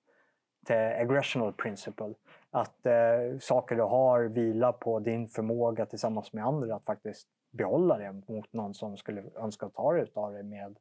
the 0.67 0.73
aggressional 1.01 1.53
principle. 1.53 2.13
Att 2.51 2.85
eh, 2.85 3.37
saker 3.39 3.75
du 3.75 3.81
har 3.81 4.23
vilar 4.23 4.71
på 4.71 4.99
din 4.99 5.27
förmåga 5.27 5.85
tillsammans 5.85 6.33
med 6.33 6.45
andra 6.45 6.75
att 6.75 6.85
faktiskt 6.85 7.27
behålla 7.51 7.97
det 7.97 8.11
mot 8.27 8.53
någon 8.53 8.73
som 8.73 8.97
skulle 8.97 9.23
önska 9.35 9.69
ta 9.69 9.93
det 9.93 10.01
utav 10.01 10.33
dig 10.33 10.43
med, 10.43 10.77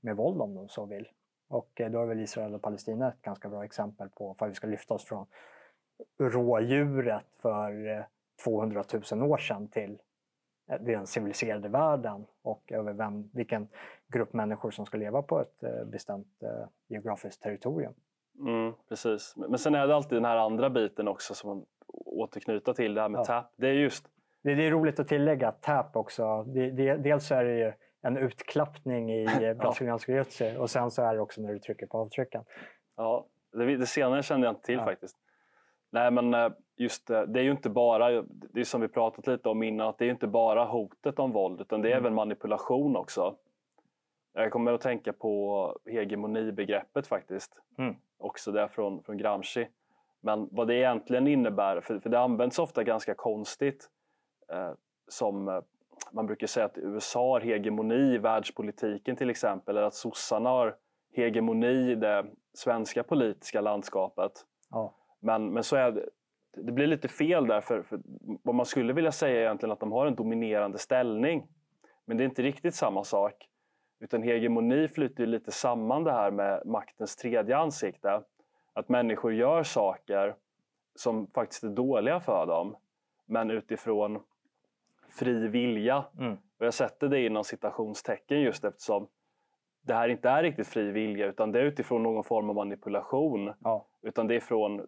med 0.00 0.16
våld 0.16 0.40
om 0.42 0.54
de 0.54 0.68
så 0.68 0.84
vill. 0.86 1.08
Och 1.48 1.80
eh, 1.80 1.90
då 1.90 2.02
är 2.02 2.06
väl 2.06 2.20
Israel 2.20 2.54
och 2.54 2.62
Palestina 2.62 3.08
ett 3.08 3.22
ganska 3.22 3.48
bra 3.48 3.64
exempel 3.64 4.08
på 4.08 4.34
för 4.38 4.46
att 4.46 4.50
vi 4.50 4.54
ska 4.54 4.66
lyfta 4.66 4.94
oss 4.94 5.04
från 5.04 5.26
rådjuret 6.18 7.24
för 7.42 7.98
eh, 7.98 8.04
200 8.44 8.84
000 9.12 9.22
år 9.22 9.36
sedan 9.38 9.68
till 9.68 9.98
eh, 10.70 10.80
den 10.80 11.06
civiliserade 11.06 11.68
världen 11.68 12.26
och 12.42 12.72
över 12.72 12.92
vem, 12.92 13.30
vilken 13.32 13.68
grupp 14.08 14.32
människor 14.32 14.70
som 14.70 14.86
ska 14.86 14.96
leva 14.98 15.22
på 15.22 15.40
ett 15.40 15.62
eh, 15.62 15.84
bestämt 15.84 16.42
eh, 16.42 16.68
geografiskt 16.88 17.42
territorium. 17.42 17.94
Mm, 18.40 18.72
precis. 18.88 19.34
Men 19.36 19.58
sen 19.58 19.74
är 19.74 19.86
det 19.86 19.94
alltid 19.96 20.16
den 20.16 20.24
här 20.24 20.36
andra 20.36 20.70
biten 20.70 21.08
också 21.08 21.34
som 21.34 21.48
man 21.50 21.66
återknyter 22.06 22.72
till, 22.72 22.94
det 22.94 23.00
här 23.00 23.08
med 23.08 23.18
Ja. 23.18 23.24
tap. 23.24 23.52
Det 23.56 23.68
är 23.68 23.72
just 23.72 24.06
Det, 24.42 24.54
det 24.54 24.66
är 24.66 24.70
roligt 24.70 25.00
att 25.00 25.08
tillägga 25.08 25.48
att 25.48 25.62
TAP 25.62 25.96
också, 25.96 26.42
det, 26.42 26.70
det, 26.70 26.96
dels 26.96 27.30
är 27.32 27.44
det 27.44 27.58
ju 27.58 27.72
en 28.02 28.16
utklappning 28.16 29.12
i 29.12 29.24
eh, 29.24 29.54
brasiliansk 29.56 30.08
jiu 30.08 30.24
och 30.58 30.70
sen 30.70 30.90
så 30.90 31.02
är 31.02 31.14
det 31.14 31.20
också 31.20 31.40
när 31.42 31.52
du 31.52 31.58
trycker 31.58 31.86
på 31.86 31.98
avtrycken. 31.98 32.44
Ja, 32.96 33.26
det, 33.52 33.76
det 33.76 33.86
senare 33.86 34.22
kände 34.22 34.46
jag 34.46 34.52
inte 34.52 34.62
till 34.66 34.74
Ja. 34.78 34.84
faktiskt. 34.84 35.16
Nej, 35.94 36.10
men 36.10 36.34
eh, 36.34 36.52
just 36.76 37.06
det, 37.06 37.26
det 37.26 37.40
är 37.40 37.44
ju 37.44 37.50
inte 37.50 37.70
bara, 37.70 38.22
det 38.22 38.60
är 38.60 38.64
som 38.64 38.80
vi 38.80 38.88
pratat 38.88 39.26
lite 39.26 39.48
om 39.48 39.62
innan, 39.62 39.88
att 39.88 39.98
det 39.98 40.06
är 40.06 40.10
inte 40.10 40.26
bara 40.26 40.64
hotet 40.64 41.18
om 41.18 41.32
våld 41.32 41.60
utan 41.60 41.82
det 41.82 41.88
är 41.88 41.92
Mm. 41.92 42.04
även 42.04 42.14
manipulation 42.14 42.96
också. 42.96 43.36
Jag 44.32 44.52
kommer 44.52 44.72
att 44.72 44.80
tänka 44.80 45.12
på 45.12 45.76
hegemonibegreppet 45.86 47.06
faktiskt. 47.06 47.60
Mm. 47.78 47.96
Också 48.18 48.52
det 48.52 48.68
från, 48.68 49.02
från 49.02 49.16
Gramsci. 49.16 49.68
Men 50.20 50.48
vad 50.52 50.66
det 50.66 50.74
egentligen 50.74 51.28
innebär, 51.28 51.80
för, 51.80 52.00
för 52.00 52.10
det 52.10 52.20
används 52.20 52.58
ofta 52.58 52.82
ganska 52.84 53.14
konstigt. 53.14 53.90
Eh, 54.52 54.72
som, 55.08 55.48
eh, 55.48 55.60
man 56.12 56.26
brukar 56.26 56.46
säga 56.46 56.66
att 56.66 56.78
USA 56.78 57.32
har 57.32 57.40
hegemoni 57.40 58.14
i 58.14 58.18
världspolitiken 58.18 59.16
till 59.16 59.30
exempel, 59.30 59.76
eller 59.76 59.86
att 59.86 59.94
sossarna 59.94 60.50
har 60.50 60.76
hegemoni 61.12 61.90
i 61.90 61.94
det 61.94 62.26
svenska 62.54 63.02
politiska 63.02 63.60
landskapet. 63.60 64.32
Ja. 64.70 64.94
Men, 65.24 65.52
men 65.52 65.64
så 65.64 65.76
är 65.76 65.92
det, 65.92 66.08
det 66.56 66.72
blir 66.72 66.86
lite 66.86 67.08
fel 67.08 67.46
där, 67.46 67.60
för, 67.60 67.82
för 67.82 68.00
vad 68.42 68.54
man 68.54 68.66
skulle 68.66 68.92
vilja 68.92 69.12
säga 69.12 69.36
är 69.36 69.40
egentligen 69.40 69.72
att 69.72 69.80
de 69.80 69.92
har 69.92 70.06
en 70.06 70.14
dominerande 70.14 70.78
ställning. 70.78 71.46
Men 72.04 72.16
det 72.16 72.22
är 72.22 72.24
inte 72.24 72.42
riktigt 72.42 72.74
samma 72.74 73.04
sak. 73.04 73.48
Utan 74.00 74.22
hegemoni 74.22 74.88
flyter 74.88 75.26
lite 75.26 75.52
samman 75.52 76.04
det 76.04 76.12
här 76.12 76.30
med 76.30 76.66
maktens 76.66 77.16
tredje 77.16 77.56
ansikte. 77.56 78.22
Att 78.72 78.88
människor 78.88 79.34
gör 79.34 79.62
saker 79.62 80.34
som 80.94 81.26
faktiskt 81.26 81.64
är 81.64 81.68
dåliga 81.68 82.20
för 82.20 82.46
dem, 82.46 82.76
men 83.26 83.50
utifrån 83.50 84.22
fri 85.08 85.48
vilja. 85.48 86.04
Mm. 86.18 86.32
Och 86.58 86.66
jag 86.66 86.74
sätter 86.74 87.08
det 87.08 87.26
inom 87.26 87.44
citationstecken 87.44 88.40
just 88.40 88.64
eftersom 88.64 89.08
det 89.82 89.94
här 89.94 90.08
inte 90.08 90.28
är 90.28 90.42
riktigt 90.42 90.68
fri 90.68 90.90
vilja 90.90 91.26
utan 91.26 91.52
det 91.52 91.60
är 91.60 91.64
utifrån 91.64 92.02
någon 92.02 92.24
form 92.24 92.48
av 92.48 92.54
manipulation. 92.54 93.52
Ja. 93.64 93.86
Utan 94.02 94.26
det 94.26 94.36
är 94.36 94.40
från 94.40 94.86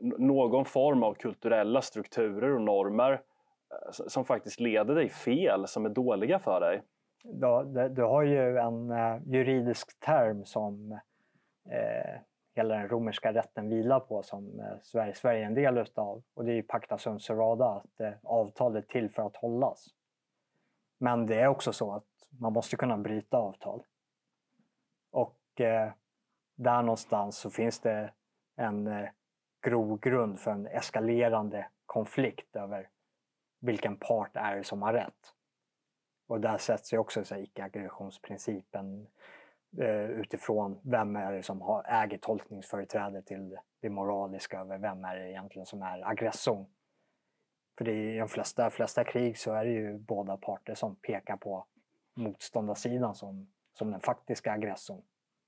någon 0.00 0.64
form 0.64 1.02
av 1.02 1.14
kulturella 1.14 1.82
strukturer 1.82 2.54
och 2.54 2.60
normer 2.60 3.12
eh, 3.12 3.90
som 3.90 4.24
faktiskt 4.24 4.60
leder 4.60 4.94
dig 4.94 5.08
fel, 5.08 5.68
som 5.68 5.86
är 5.86 5.90
dåliga 5.90 6.38
för 6.38 6.60
dig. 6.60 6.82
Du, 7.24 7.88
du, 7.88 8.02
har 8.02 8.22
ju 8.22 8.58
en 8.58 8.90
eh, 8.90 9.18
juridisk 9.26 10.00
term 10.00 10.44
som 10.44 10.92
eh, 11.70 12.20
hela 12.54 12.74
den 12.74 12.88
romerska 12.88 13.32
rätten 13.32 13.68
vilar 13.68 14.00
på 14.00 14.22
som 14.22 14.60
eh, 14.60 14.78
Sverige, 14.82 15.14
Sverige 15.14 15.42
är 15.42 15.46
en 15.46 15.54
del 15.54 15.78
utav. 15.78 16.22
Och 16.34 16.44
det 16.44 16.52
är 16.52 16.54
ju 16.54 16.62
pacta 16.62 16.98
sunt 16.98 17.22
servanda, 17.22 17.66
att 17.66 18.00
eh, 18.00 18.12
avtal 18.22 18.76
är 18.76 18.82
till 18.82 19.10
för 19.10 19.26
att 19.26 19.36
hållas. 19.36 19.88
Men 20.98 21.26
det 21.26 21.40
är 21.40 21.46
också 21.46 21.72
så 21.72 21.92
att 21.92 22.04
man 22.40 22.52
måste 22.52 22.76
kunna 22.76 22.98
bryta 22.98 23.36
avtal. 23.36 23.82
Och 25.10 25.60
eh, 25.60 25.92
där 26.56 26.82
någonstans 26.82 27.38
så 27.38 27.50
finns 27.50 27.80
det 27.80 28.12
en 28.56 28.86
eh, 28.86 29.08
grogrund 29.62 30.40
för 30.40 30.50
en 30.50 30.66
eskalerande 30.66 31.66
konflikt 31.86 32.56
över 32.56 32.88
vilken 33.60 33.96
part 33.96 34.36
är 34.36 34.56
det 34.56 34.64
som 34.64 34.82
har 34.82 34.92
rätt. 34.92 35.34
Och 36.28 36.40
där 36.40 36.58
sätts 36.58 36.92
ju 36.92 36.98
också 36.98 37.24
så 37.24 37.34
här 37.34 37.42
icke-aggressionsprincipen 37.42 39.06
eh, 39.78 40.04
utifrån 40.04 40.80
vem 40.82 41.16
är 41.16 41.32
det 41.32 41.42
som 41.42 41.60
har, 41.60 41.84
äger 41.88 42.18
tolkningsföreträde 42.18 43.22
till 43.22 43.58
det 43.80 43.90
moraliska 43.90 44.60
över 44.60 44.78
vem 44.78 45.04
är 45.04 45.16
det 45.16 45.30
egentligen 45.30 45.66
som 45.66 45.82
är 45.82 46.08
aggressorn. 46.08 46.66
För 47.78 47.84
det 47.84 47.92
är, 47.92 48.14
i 48.14 48.18
de 48.18 48.28
flesta, 48.28 48.70
flesta 48.70 49.04
krig 49.04 49.38
så 49.38 49.52
är 49.52 49.64
det 49.64 49.70
ju 49.70 49.98
båda 49.98 50.36
parter 50.36 50.74
som 50.74 50.96
pekar 50.96 51.36
på 51.36 51.66
motståndarsidan 52.16 53.14
som, 53.14 53.52
som 53.72 53.90
den 53.90 54.00
faktiska 54.00 54.52
aggressorn. 54.52 55.02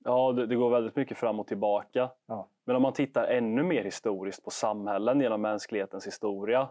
Ja, 0.05 0.33
det, 0.33 0.47
det 0.47 0.55
går 0.57 0.71
väldigt 0.71 0.97
mycket 0.97 1.19
fram 1.19 1.41
och 1.41 1.47
tillbaka. 1.47 2.11
Ja. 2.27 2.49
Men 2.65 2.77
om 2.77 2.83
man 2.83 2.93
tittar 2.93 3.25
ännu 3.25 3.63
mer 3.63 3.85
historiskt 3.85 4.45
på 4.45 4.51
samhällen 4.51 5.21
genom 5.21 5.41
mänsklighetens 5.41 6.07
historia. 6.07 6.69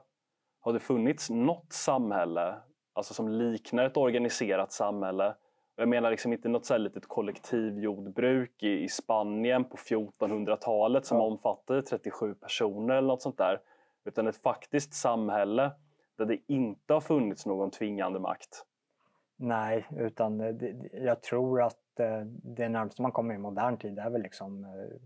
Har 0.62 0.74
det 0.74 0.80
funnits 0.80 1.30
något 1.30 1.74
samhälle 1.74 2.56
alltså 2.94 3.14
som 3.14 3.30
liknar 3.30 3.86
ett 3.86 3.98
organiserat 3.98 4.72
samhälle? 4.72 5.36
Jag 5.76 5.90
menar 5.90 6.12
liksom 6.12 6.34
inte 6.34 6.50
något 6.50 6.66
så 6.66 6.74
här 6.74 6.80
litet 6.80 7.08
kollektivjordbruk 7.08 8.64
i, 8.64 8.84
i 8.84 8.90
Spanien 8.90 9.64
på 9.64 9.78
1400-talet 9.78 11.06
som 11.06 11.18
Ja. 11.18 11.24
omfattade 11.24 11.82
37 11.82 12.34
personer 12.34 12.96
eller 12.96 13.08
något 13.08 13.22
sånt 13.22 13.38
där. 13.38 13.60
Utan 14.06 14.28
ett 14.28 14.42
faktiskt 14.44 14.94
samhälle 14.94 15.72
där 16.18 16.26
det 16.26 16.38
inte 16.48 16.94
har 16.94 17.02
funnits 17.02 17.46
någon 17.46 17.72
tvingande 17.72 18.20
makt. 18.20 18.66
Nej, 19.38 19.88
utan 19.98 20.60
jag 20.94 21.22
tror 21.22 21.62
att 21.62 21.78
Eh, 22.00 22.22
det 22.26 22.70
närmaste 22.70 23.02
man 23.02 23.12
kommer 23.12 23.36
i 23.36 23.38
modern 23.38 23.78
tid 23.78 24.00
är 24.00 24.10
väl 24.10 24.22
liksom 24.22 24.64
eh, 24.64 24.98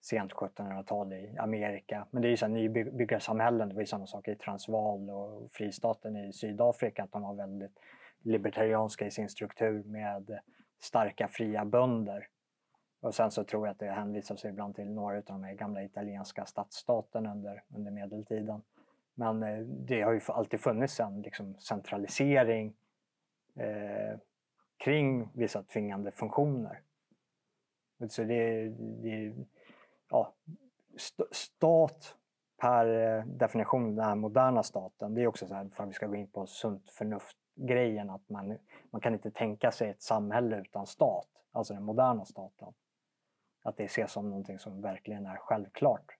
sent 0.00 0.32
1700-tal 0.32 1.12
i 1.12 1.36
Amerika. 1.38 2.06
Men 2.10 2.22
det 2.22 2.28
är 2.28 2.30
ju 2.30 2.36
så 2.36 2.46
här 2.46 2.52
nybyggarsamhällen, 2.52 3.68
det 3.68 3.74
var 3.74 3.82
ju 3.82 3.86
samma 3.86 4.06
sak 4.06 4.28
i 4.28 4.34
Transvaal 4.34 5.10
och 5.10 5.52
fristaten 5.52 6.16
i 6.16 6.32
Sydafrika, 6.32 7.02
att 7.02 7.12
de 7.12 7.22
var 7.22 7.34
väldigt 7.34 7.78
libertarianska 8.22 9.06
i 9.06 9.10
sin 9.10 9.28
struktur 9.28 9.82
med 9.84 10.38
starka 10.80 11.28
fria 11.28 11.64
bönder. 11.64 12.28
Och 13.00 13.14
sen 13.14 13.30
så 13.30 13.44
tror 13.44 13.66
jag 13.66 13.72
att 13.72 13.78
det 13.78 13.90
hänvisas 13.90 14.44
ibland 14.44 14.74
till 14.74 14.90
några 14.90 15.16
av 15.16 15.22
de 15.22 15.44
här 15.44 15.54
gamla 15.54 15.84
italienska 15.84 16.46
stadsstaterna 16.46 17.32
under, 17.32 17.62
under 17.74 17.90
medeltiden. 17.90 18.62
Men 19.14 19.42
eh, 19.42 19.58
det 19.58 20.02
har 20.02 20.12
ju 20.12 20.20
alltid 20.28 20.60
funnits 20.60 21.00
en 21.00 21.22
liksom, 21.22 21.54
centralisering 21.54 22.74
eh, 23.56 24.18
kring 24.84 25.28
vissa 25.34 25.62
tvingande 25.62 26.10
funktioner. 26.10 26.80
Så 28.08 28.24
det, 28.24 28.68
det 28.78 29.34
ja, 30.10 30.34
st- 30.96 31.24
stat 31.30 32.16
per 32.60 32.86
eh, 32.86 33.24
definition, 33.24 33.96
den 33.96 34.04
här 34.04 34.14
moderna 34.14 34.62
staten, 34.62 35.14
det 35.14 35.22
är 35.22 35.26
också 35.26 35.46
så 35.46 35.54
här, 35.54 35.68
för 35.68 35.82
att 35.82 35.88
vi 35.88 35.92
ska 35.92 36.06
gå 36.06 36.14
in 36.14 36.26
på 36.26 36.46
sunt 36.46 36.90
förnuft-grejen, 36.90 38.10
att 38.10 38.28
man, 38.28 38.58
man 38.90 39.00
kan 39.00 39.14
inte 39.14 39.30
tänka 39.30 39.70
sig 39.72 39.90
ett 39.90 40.02
samhälle 40.02 40.60
utan 40.60 40.86
stat, 40.86 41.28
alltså 41.52 41.74
den 41.74 41.82
moderna 41.82 42.24
staten. 42.24 42.74
Att 43.62 43.76
det 43.76 43.84
ses 43.84 44.12
som 44.12 44.30
någonting 44.30 44.58
som 44.58 44.80
verkligen 44.80 45.26
är 45.26 45.36
självklart. 45.36 46.16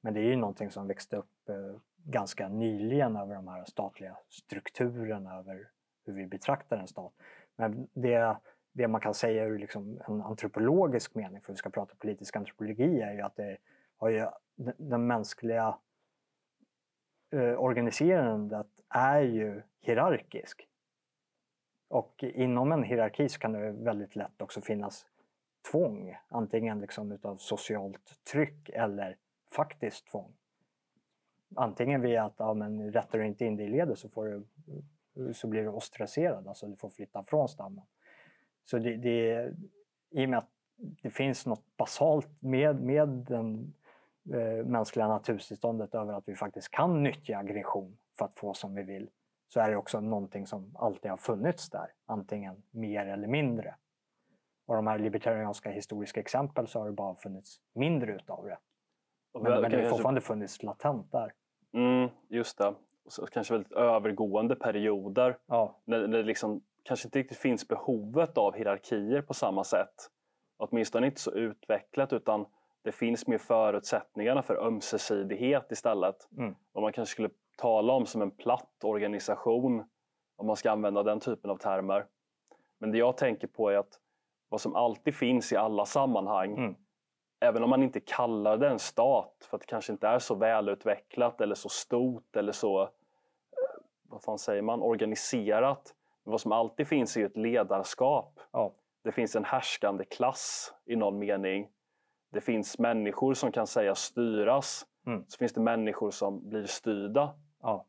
Men 0.00 0.14
det 0.14 0.20
är 0.20 0.24
ju 0.24 0.36
någonting 0.36 0.70
som 0.70 0.86
växte 0.86 1.16
upp 1.16 1.48
eh, 1.48 1.80
ganska 1.96 2.48
nyligen 2.48 3.16
över 3.16 3.34
de 3.34 3.48
här 3.48 3.64
statliga 3.64 4.16
strukturerna, 4.28 5.38
över 5.38 5.70
hur 6.06 6.12
vi 6.12 6.26
betraktar 6.26 6.76
en 6.76 6.88
stat. 6.88 7.12
Men 7.56 7.88
det, 7.92 8.36
det 8.72 8.88
man 8.88 9.00
kan 9.00 9.14
säga 9.14 9.44
ur 9.44 9.58
liksom 9.58 10.00
en 10.08 10.22
antropologisk 10.22 11.14
mening, 11.14 11.40
för 11.40 11.52
vi 11.52 11.56
ska 11.56 11.70
prata 11.70 11.94
politisk 11.94 12.36
antropologi, 12.36 13.00
är 13.00 13.12
ju 13.12 13.20
att 13.20 13.36
det 13.36 13.56
har 13.96 14.08
ju, 14.08 14.26
den, 14.76 15.06
mänskliga 15.06 15.78
eh, 17.30 17.60
organiserandet 17.60 18.66
är 18.88 19.20
ju 19.20 19.62
hierarkisk. 19.80 20.68
Och 21.88 22.24
inom 22.24 22.72
en 22.72 22.82
hierarki 22.82 23.28
så 23.28 23.38
kan 23.38 23.52
det 23.52 23.72
väldigt 23.72 24.16
lätt 24.16 24.42
också 24.42 24.60
finnas 24.60 25.06
tvång, 25.70 26.16
antingen 26.28 26.80
liksom 26.80 27.12
utav 27.12 27.36
socialt 27.36 28.24
tryck 28.32 28.68
eller 28.68 29.16
faktiskt 29.56 30.06
tvång. 30.06 30.32
Antingen 31.56 32.00
via 32.00 32.24
att 32.24 32.34
ja, 32.36 32.54
men 32.54 32.92
rättar 32.92 33.18
du 33.18 33.26
inte 33.26 33.44
in 33.44 33.56
dig 33.56 33.66
i 33.66 33.70
ledet 33.70 33.98
så, 33.98 34.08
får 34.08 34.26
du, 34.26 34.44
så 35.32 35.46
blir 35.46 35.62
du 35.62 35.68
ostraciserad, 35.68 36.48
alltså 36.48 36.66
du 36.66 36.76
får 36.76 36.90
flytta 36.90 37.22
från 37.22 37.48
stammen. 37.48 37.84
Så 38.64 38.78
det, 38.78 38.96
det, 38.96 39.52
i 40.10 40.24
och 40.26 40.28
med 40.30 40.38
att 40.38 40.48
det 40.76 41.10
finns 41.10 41.46
något 41.46 41.76
basalt 41.76 42.28
med, 42.42 42.82
med 42.82 43.08
den 43.08 43.74
eh, 44.34 44.64
mänskliga 44.66 45.08
naturtillståndet 45.08 45.94
över 45.94 46.12
att 46.12 46.28
vi 46.28 46.34
faktiskt 46.34 46.70
kan 46.70 47.02
nyttja 47.02 47.38
aggression 47.38 47.96
för 48.18 48.24
att 48.24 48.34
få 48.34 48.54
som 48.54 48.74
vi 48.74 48.82
vill, 48.82 49.10
så 49.48 49.60
är 49.60 49.70
det 49.70 49.76
också 49.76 50.00
någonting 50.00 50.46
som 50.46 50.76
alltid 50.76 51.10
har 51.10 51.16
funnits 51.18 51.70
där, 51.70 51.86
antingen 52.06 52.62
mer 52.70 53.06
eller 53.06 53.28
mindre. 53.28 53.74
Och 54.66 54.74
de 54.74 54.86
här 54.86 54.98
libertarianska 54.98 55.70
historiska 55.70 56.20
exempel 56.20 56.66
så 56.68 56.78
har 56.78 56.86
det 56.86 56.92
bara 56.92 57.14
funnits 57.14 57.60
mindre 57.74 58.14
utav 58.14 58.44
det. 58.44 58.58
Men, 59.34 59.42
väl- 59.42 59.62
men 59.62 59.70
det 59.70 59.76
har 59.76 59.90
fortfarande 59.90 60.20
funnits 60.20 60.62
latent 60.62 61.12
där. 61.12 61.32
Mm, 61.72 62.10
just 62.28 62.58
det. 62.58 62.74
Så 63.08 63.26
kanske 63.26 63.54
väldigt 63.54 63.72
övergående 63.72 64.56
perioder 64.56 65.38
Ja, 65.46 65.80
när, 65.84 66.06
när 66.06 66.18
det 66.18 66.24
liksom 66.24 66.62
kanske 66.82 67.06
inte 67.08 67.18
riktigt 67.18 67.38
finns 67.38 67.68
behovet 67.68 68.38
av 68.38 68.54
hierarkier 68.54 69.22
på 69.22 69.34
samma 69.34 69.64
sätt. 69.64 70.10
Åtminstone 70.56 71.06
inte 71.06 71.20
så 71.20 71.30
utvecklat 71.30 72.12
utan 72.12 72.46
det 72.82 72.92
finns 72.92 73.26
mer 73.26 73.38
förutsättningarna 73.38 74.42
för 74.42 74.66
ömsesidighet 74.66 75.72
istället. 75.72 76.28
Mm. 76.38 76.54
Och 76.72 76.82
man 76.82 76.92
kanske 76.92 77.12
skulle 77.12 77.30
tala 77.56 77.92
om 77.92 78.06
som 78.06 78.22
en 78.22 78.30
platt 78.30 78.84
organisation 78.84 79.84
om 80.36 80.46
man 80.46 80.56
ska 80.56 80.70
använda 80.70 81.02
den 81.02 81.20
typen 81.20 81.50
av 81.50 81.56
termer. 81.56 82.06
Men 82.78 82.92
det 82.92 82.98
jag 82.98 83.16
tänker 83.16 83.46
på 83.46 83.70
är 83.70 83.76
att 83.76 84.00
vad 84.48 84.60
som 84.60 84.74
alltid 84.74 85.14
finns 85.14 85.52
i 85.52 85.56
alla 85.56 85.86
sammanhang 85.86 86.52
Mm. 86.58 86.74
Även 87.44 87.62
om 87.62 87.70
man 87.70 87.82
inte 87.82 88.00
kallar 88.00 88.56
det 88.56 88.68
en 88.68 88.78
stat 88.78 89.46
för 89.50 89.56
att 89.56 89.60
det 89.60 89.66
kanske 89.66 89.92
inte 89.92 90.08
är 90.08 90.18
så 90.18 90.34
välutvecklat 90.34 91.40
eller 91.40 91.54
så 91.54 91.68
stort 91.68 92.36
eller 92.36 92.52
så 92.52 92.82
eh, 92.82 92.88
vad 94.02 94.22
fan 94.22 94.38
säger 94.38 94.62
man, 94.62 94.82
organiserat. 94.82 95.94
Men 96.24 96.30
vad 96.30 96.40
som 96.40 96.52
alltid 96.52 96.88
finns 96.88 97.16
är 97.16 97.20
ju 97.20 97.26
ett 97.26 97.36
ledarskap. 97.36 98.40
ja, 98.52 98.72
Det 99.02 99.12
finns 99.12 99.36
en 99.36 99.44
härskande 99.44 100.04
klass 100.04 100.74
i 100.84 100.96
någon 100.96 101.18
mening. 101.18 101.68
Det 102.32 102.40
finns 102.40 102.78
människor 102.78 103.34
som 103.34 103.52
kan 103.52 103.66
sägas 103.66 103.98
styras. 103.98 104.86
Mm. 105.06 105.24
Så 105.28 105.38
finns 105.38 105.52
det 105.52 105.60
människor 105.60 106.10
som 106.10 106.48
blir 106.48 106.66
styrda. 106.66 107.34
ja. 107.62 107.86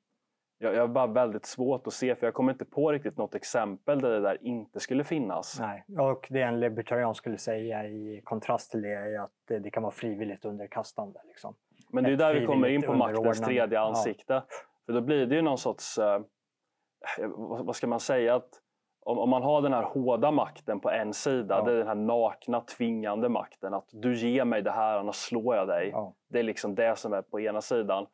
Jag, 0.66 0.76
jag 0.76 0.82
har 0.82 0.88
bara 0.88 1.08
väldigt 1.08 1.46
svårt 1.46 1.88
att 1.88 1.94
se, 1.94 2.16
för 2.16 2.28
jag 2.28 2.34
kommer 2.34 2.52
inte 2.52 2.66
på 2.66 2.92
riktigt 2.92 3.18
något 3.18 3.36
exempel 3.36 4.02
där 4.02 4.10
det 4.10 4.20
där 4.20 4.38
inte 4.42 4.80
skulle 4.80 5.04
finnas. 5.04 5.60
Nej. 5.60 5.84
Och 6.00 6.28
det 6.30 6.42
en 6.42 6.60
libertarian 6.60 7.16
skulle 7.16 7.38
säga 7.38 7.86
i 7.88 8.22
kontrast 8.24 8.72
till 8.72 8.82
det 8.82 8.94
är 8.94 9.20
att 9.20 9.32
det, 9.48 9.70
kan 9.72 9.84
vara 9.84 9.94
frivilligt 9.94 10.46
underkastande. 10.46 11.20
Liksom. 11.28 11.56
Men 11.90 12.04
det 12.04 12.10
är 12.10 12.14
Ett 12.14 12.20
där 12.20 12.34
vi 12.34 12.46
kommer 12.46 12.68
in 12.68 12.82
på 12.82 12.94
maktens 12.94 13.42
tredje 13.42 13.78
Ja. 13.80 13.88
ansikte. 13.88 14.44
För 14.86 14.94
då 14.94 15.02
blir 15.02 15.26
det 15.26 15.36
ju 15.36 15.42
någon 15.42 15.58
sorts... 15.58 15.98
eh, 15.98 16.16
eh, 17.20 17.28
vad 17.38 17.76
ska 17.76 17.88
man 17.88 18.00
säga, 18.00 18.36
att 18.36 18.50
om, 19.02 19.20
om 19.20 19.30
man 19.30 19.44
har 19.44 19.62
den 19.62 19.74
här 19.74 19.84
hårda 19.84 20.32
makten 20.32 20.80
på 20.80 20.90
en 20.90 21.14
sida, 21.14 21.56
Ja. 21.58 21.66
det 21.66 21.72
är 21.72 21.78
den 21.78 21.88
här 21.88 21.96
nakna 21.96 22.62
tvingande 22.62 23.30
makten, 23.30 23.74
att 23.74 23.90
du 23.92 24.16
ger 24.16 24.46
mig 24.46 24.62
det 24.62 24.72
här 24.72 24.98
annars 24.98 25.16
slår 25.16 25.56
jag 25.56 25.68
dig. 25.68 25.90
Ja. 25.94 26.14
Det 26.30 26.40
är 26.40 26.44
liksom 26.44 26.76
det 26.76 26.96
som 27.00 27.14
är 27.14 27.22
på 27.22 27.40
ena 27.40 27.62
sidan. 27.62 28.08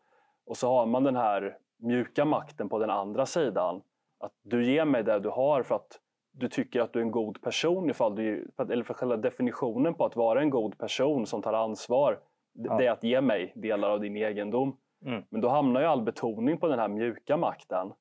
Och 0.46 0.58
så 0.58 0.68
har 0.70 0.86
man 0.86 1.04
den 1.04 1.16
här 1.16 1.58
mjuka 1.82 2.26
makten 2.26 2.70
på 2.70 2.80
den 2.80 2.90
andra 2.90 3.26
sidan. 3.26 3.82
Att 4.20 4.34
du 4.44 4.66
ger 4.66 4.86
mig 4.86 5.04
det 5.04 5.20
du 5.20 5.30
har 5.30 5.64
för 5.64 5.76
att 5.76 6.00
du 6.34 6.48
tycker 6.50 6.82
att 6.82 6.94
du 6.94 7.00
är 7.00 7.04
en 7.04 7.12
god 7.12 7.42
person. 7.42 7.90
Ifall 7.90 8.16
du, 8.16 8.52
för 8.56 8.64
att- 8.64 8.70
eller 8.70 8.84
för 8.84 8.94
själva 8.94 9.18
definitionen 9.18 9.94
på 9.94 10.06
att 10.06 10.16
vara 10.16 10.42
en 10.42 10.50
god 10.50 10.78
person 10.78 11.26
som 11.26 11.42
tar 11.42 11.54
ansvar. 11.54 12.20
Ja. 12.54 12.78
Det 12.78 12.86
är 12.88 12.92
att 12.92 13.04
ge 13.04 13.22
mig 13.22 13.54
delar 13.56 13.90
av 13.90 14.00
din 14.00 14.18
egendom. 14.18 14.78
Mm. 15.06 15.24
Men 15.30 15.42
då 15.42 15.50
hamnar 15.50 15.82
ju 15.82 15.88
all 15.88 16.02
betoning 16.02 16.58
på 16.58 16.68
den 16.68 16.80
här 16.80 16.88
mjuka 16.88 17.38
makten. 17.38 17.94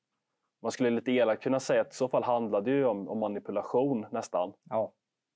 Man 0.61 0.71
skulle 0.71 0.89
lite 0.89 1.11
elakt 1.11 1.43
kunna 1.43 1.59
säga 1.59 1.81
att 1.81 1.93
i 1.93 1.95
så 1.95 2.07
fall 2.09 2.23
handlar 2.23 2.61
det 2.61 2.71
ju 2.71 2.85
om, 2.85 3.07
om 3.07 3.19
manipulation 3.19 4.05
nästan. 4.11 4.53
Ja. 4.69 4.91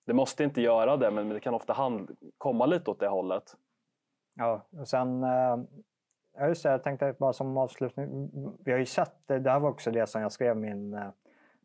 Det 0.05 0.13
måste 0.13 0.43
inte 0.43 0.61
göra 0.61 0.97
det, 0.97 1.11
men 1.11 1.29
det 1.29 1.39
kan 1.39 1.53
ofta 1.53 1.73
hand, 1.73 2.17
komma 2.37 2.65
lite 2.65 2.91
åt 2.91 2.99
det 2.99 3.07
hållet. 3.07 3.43
Ja, 4.35 4.61
och 4.79 4.87
sen... 4.87 5.23
eh, 5.23 5.57
Ja, 6.37 6.47
just 6.47 6.63
det, 6.63 6.69
jag 6.69 6.83
tänkte 6.83 7.15
bara 7.19 7.33
som 7.33 7.57
avslutning. 7.57 8.29
Vi 8.65 8.71
har 8.71 8.79
ju 8.79 8.85
sett, 8.85 9.31
eh, 9.31 9.37
det 9.37 9.51
här 9.51 9.59
var 9.59 9.69
också 9.69 9.91
det 9.91 10.07
som 10.07 10.21
jag 10.21 10.31
skrev 10.31 10.57
min 10.57 10.93
eh, 10.93 11.09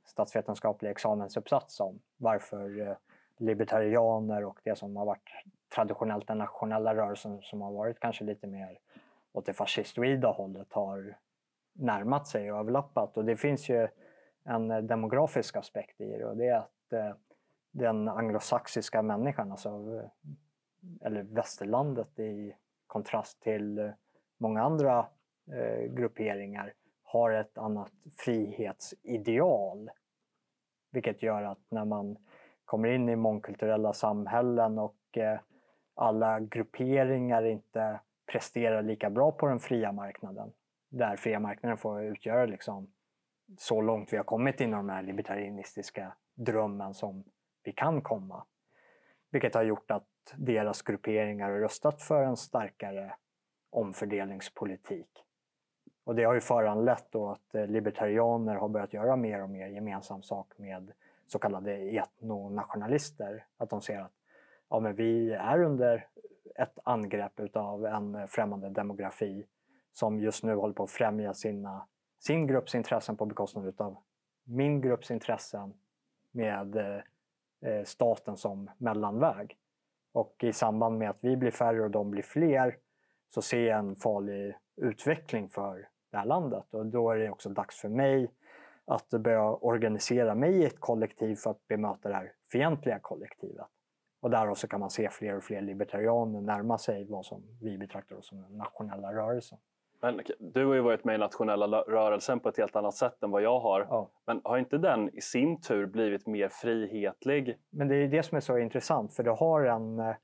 statsvetenskapliga 0.05 0.91
examensuppsats 0.91 1.81
om. 1.81 2.01
Varför 2.17 2.89
eh, 2.89 2.97
libertarianer 3.37 4.45
och 4.45 4.61
det 4.65 4.79
som 4.79 4.97
har 4.97 5.07
varit 5.07 5.31
traditionellt 5.75 6.27
den 6.27 6.39
nationella 6.39 6.95
rörelsen 6.95 7.41
som 7.43 7.61
har 7.61 7.73
varit 7.73 8.01
kanske 8.01 8.25
lite 8.25 8.47
mer 8.47 8.79
åt 9.33 9.47
det 9.47 9.53
fascistoida 9.53 10.29
hållet 10.29 10.73
har 10.73 11.17
närmat 11.73 12.27
sig 12.27 12.53
och 12.53 12.59
överlappat. 12.59 13.17
Och 13.17 13.25
det 13.25 13.37
finns 13.37 13.69
ju 13.69 13.89
en 14.45 14.87
demografisk 14.87 15.57
aspekt 15.57 16.01
i 16.01 16.19
det 16.19 16.25
och 16.25 16.37
det 16.37 16.49
är 16.49 16.57
att 16.57 17.17
den 17.71 18.09
anglosaxiska 18.09 19.03
människan, 19.03 19.51
alltså, 19.51 20.03
eller 21.01 21.23
västerlandet 21.23 22.19
i 22.19 22.57
kontrast 22.87 23.41
till 23.41 23.93
många 24.41 24.63
andra 24.63 25.07
eh, 25.53 25.93
grupperingar, 25.93 26.73
har 27.03 27.31
ett 27.31 27.59
annat 27.59 27.93
frihetsideal. 28.19 29.91
Vilket 30.91 31.23
gör 31.23 31.43
att 31.43 31.61
när 31.69 31.85
man 31.85 32.17
kommer 32.65 32.89
in 32.89 33.09
i 33.09 33.17
mångkulturella 33.17 33.93
samhällen 33.93 34.79
och 34.79 35.19
eh, 35.19 35.41
alla 35.95 36.41
grupperingar 36.41 37.43
inte 37.43 38.01
presterar 38.33 38.83
lika 38.83 39.11
bra 39.11 39.33
på 39.33 39.47
den 39.47 39.61
fria 39.61 39.93
marknaden, 39.93 40.53
där 40.89 41.17
fria 41.17 41.41
marknaden 41.41 41.79
får 41.79 42.03
utgöra 42.03 42.47
liksom 42.47 42.93
så 43.59 43.81
långt 43.81 44.13
vi 44.13 44.17
har 44.17 44.25
kommit 44.25 44.61
inom 44.61 44.87
den 44.87 44.97
här 44.97 45.03
libertarianistiska 45.03 46.13
drömmen 46.35 46.95
som 46.95 47.25
vi 47.65 47.73
kan 47.73 48.03
komma. 48.03 48.45
Vilket 49.31 49.55
har 49.55 49.63
gjort 49.63 49.91
att 49.91 50.07
deras 50.37 50.83
grupperingar 50.83 51.51
har 51.51 51.59
röstat 51.59 52.03
för 52.03 52.23
en 52.23 52.37
starkare 52.37 53.15
omfördelningspolitik. 53.71 55.25
Och 56.05 56.15
det 56.15 56.25
har 56.25 56.35
ju 56.35 56.41
föranlett 56.41 57.07
då 57.11 57.31
att 57.31 57.55
eh, 57.55 57.67
libertarianer 57.67 58.55
har 58.55 58.69
börjat 58.69 58.93
göra 58.93 59.17
mer 59.17 59.43
och 59.43 59.51
mer 59.51 59.67
gemensam 59.69 60.23
sak 60.23 60.53
med 60.57 60.93
så 61.27 61.39
kallade 61.39 61.73
etnonationalister. 61.73 63.47
Att 63.57 63.71
de 63.71 63.81
ser 63.81 64.01
att 64.01 64.13
ja, 64.69 64.81
men 64.81 64.95
vi 64.95 65.33
är 65.33 65.63
under 65.63 66.07
ett 66.55 66.79
angrepp 66.85 67.41
utav 67.41 67.87
en 67.87 68.29
främmande 68.29 68.69
demografi 68.69 69.47
som 69.93 70.21
just 70.21 70.45
nu 70.45 70.55
håller 70.55 70.75
på 70.75 70.83
att 70.83 70.91
främja 70.91 71.35
sina, 71.35 71.87
sin 72.19 72.47
grupps 72.47 72.75
intressen 72.75 73.17
på 73.17 73.27
bekostnad 73.27 73.67
utav 73.67 73.97
min 74.45 74.81
grupps 74.81 75.11
intressen 75.11 75.75
med 76.31 76.77
eh, 76.77 77.01
eh 77.71 77.85
staten 77.85 78.37
som 78.37 78.71
mellanväg. 78.79 79.57
Och 80.13 80.45
i 80.45 80.53
samband 80.53 80.99
med 80.99 81.11
att 81.11 81.19
vi 81.21 81.37
blir 81.37 81.51
färre 81.51 81.83
och 81.83 81.91
de 81.91 82.11
blir 82.11 82.23
fler 82.23 82.77
så 83.31 83.43
ser 83.43 83.67
jag 83.67 83.79
en 83.79 83.97
farlig 83.97 84.57
utveckling 84.77 85.49
för 85.49 85.89
det 86.11 86.17
här 86.17 86.27
landet. 86.27 86.75
Och 86.75 86.87
då 86.87 87.11
är 87.11 87.17
det 87.17 87.31
också 87.31 87.49
dags 87.49 87.81
för 87.81 87.89
mig 87.89 88.31
att 88.85 89.11
börja 89.11 89.45
organisera 89.45 90.35
mig 90.35 90.53
i 90.53 90.65
ett 90.65 90.81
kollektiv 90.81 91.37
för 91.37 91.51
att 91.51 91.69
bemöta 91.69 92.09
det 92.09 92.15
här 92.15 92.33
fientliga 92.53 92.99
kollektivet. 92.99 93.67
Och 94.21 94.31
därav 94.31 94.55
så 94.55 94.69
kan 94.69 94.81
man 94.81 94.91
se 94.91 95.09
fler 95.11 95.37
och 95.37 95.43
fler 95.43 95.61
libertarianer 95.61 96.41
närma 96.41 96.79
sig 96.79 97.07
vad 97.09 97.25
som 97.25 97.43
vi 97.61 97.79
betraktar 97.79 98.21
som 98.21 98.43
den 98.43 98.59
nationella 98.59 99.13
rörelsen. 99.13 99.59
Men 100.03 100.21
du 100.39 100.67
har 100.67 100.75
ju 100.75 100.81
varit 100.81 101.05
med 101.05 101.15
i 101.15 101.19
nationella 101.19 101.67
rörelsen 101.67 102.41
på 102.41 102.49
ett 102.49 102.57
helt 102.57 102.77
annat 102.77 102.95
sätt 102.95 103.23
än 103.23 103.31
vad 103.31 103.43
jag 103.43 103.61
har. 103.61 103.87
Ja. 103.91 104.11
Men 104.27 104.41
har 104.45 104.59
inte 104.59 104.79
den 104.79 105.17
i 105.17 105.21
sin 105.21 105.61
tur 105.61 105.87
blivit 105.87 106.27
mer 106.27 106.49
frihetlig? 106.49 107.59
Men 107.71 107.89
det 107.89 107.97
är 107.97 108.09
det 108.09 108.23
som 108.23 108.37
är 108.37 108.41
så 108.41 108.59
intressant 108.59 109.15
för 109.15 109.23
du 109.23 109.31
har 109.31 109.65
en 109.65 110.15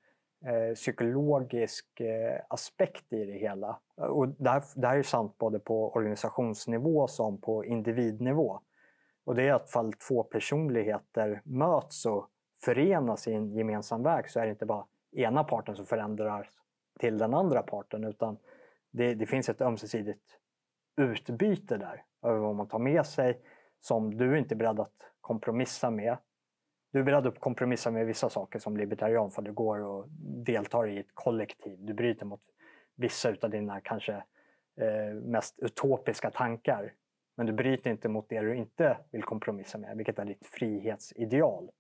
eh, 0.45 0.75
psykologisk 0.75 2.01
eh, 2.01 2.41
aspekt 2.49 3.13
i 3.13 3.25
det 3.25 3.39
hela. 3.39 3.81
Och 3.97 4.29
det, 4.29 4.51
här, 4.51 4.63
det 4.75 4.87
här 4.87 4.99
är 4.99 5.03
sant 5.03 5.39
både 5.39 5.59
på 5.59 5.95
organisationsnivå 5.95 7.09
som 7.09 7.41
på 7.41 7.65
individnivå. 7.65 8.61
Och 9.25 9.35
det 9.35 9.49
är 9.49 9.53
att 9.53 9.71
fall 9.71 9.93
två 9.93 10.23
personligheter 10.23 11.43
möts 11.45 12.07
och 12.07 12.29
förenas 12.65 13.29
i 13.29 13.33
en 13.33 13.55
gemensam 13.55 14.03
väg 14.03 14.31
så 14.31 14.41
är 14.41 14.45
det 14.45 14.51
inte 14.51 14.67
bara 14.67 14.87
ena 15.13 15.45
parten 15.45 15.77
som 15.77 15.87
förändras 15.87 16.47
till 16.99 17.19
den 17.19 17.35
andra 17.35 17.63
parten 17.63 18.05
utan 18.05 18.39
det, 18.91 19.15
det 19.15 19.27
finns 19.27 19.49
ett 19.49 19.61
ömsesidigt 19.61 20.39
utbyte 20.97 21.77
där 21.77 22.05
över 22.23 22.39
vad 22.39 22.55
man 22.55 22.69
tar 22.69 22.79
med 22.79 23.07
sig 23.07 23.41
som 23.81 24.17
du 24.17 24.39
inte 24.39 24.55
är 24.55 24.57
beredd 24.57 24.81
att 24.81 25.13
kompromissa 25.21 25.91
med 25.91 26.17
du 26.97 27.01
är 27.01 27.05
beredd 27.05 27.27
att 27.27 27.41
kompromissa 27.41 27.91
med 27.91 28.07
vissa 28.07 28.31
saker 28.31 28.59
som 28.59 28.77
libertarian 28.77 29.31
för 29.31 29.43
du 29.43 29.53
går 29.53 29.79
och 29.79 30.09
deltar 30.45 30.89
i 30.89 30.99
ett 30.99 31.15
kollektiv. 31.15 31.79
Du 31.81 31.95
bryter 31.95 32.27
mot 32.27 32.41
vissa 32.95 33.31
utav 33.31 33.51
dina 33.51 33.81
kanske 33.81 34.13
eh, 34.81 35.15
mest 35.15 35.59
utopiska 35.59 36.31
tankar. 36.31 36.93
Men 37.37 37.47
du 37.47 37.53
bryter 37.53 37.91
inte 37.91 38.09
mot 38.09 38.29
det 38.29 38.41
du 38.41 38.57
inte 38.57 38.99
vill 39.11 39.23
kompromissa 39.23 39.79
med, 39.79 39.97
vilket 39.97 40.19
är 40.19 40.25
ditt 40.25 40.47
frihetsideal. 40.47 41.71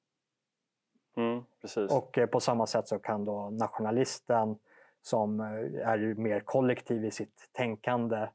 Mm. 1.17 1.43
Och 1.91 2.19
eh, 2.19 2.27
på 2.27 2.41
samma 2.41 2.67
sätt 2.67 2.89
så 2.89 2.99
kan 2.99 3.25
då 3.25 3.51
nationalisten 3.51 4.59
som 5.03 5.41
eh, 5.41 5.89
är 5.89 6.14
mer 6.14 6.41
kollektiv 6.41 7.05
i 7.05 7.11
sitt 7.11 7.49
tänkande 7.53 8.29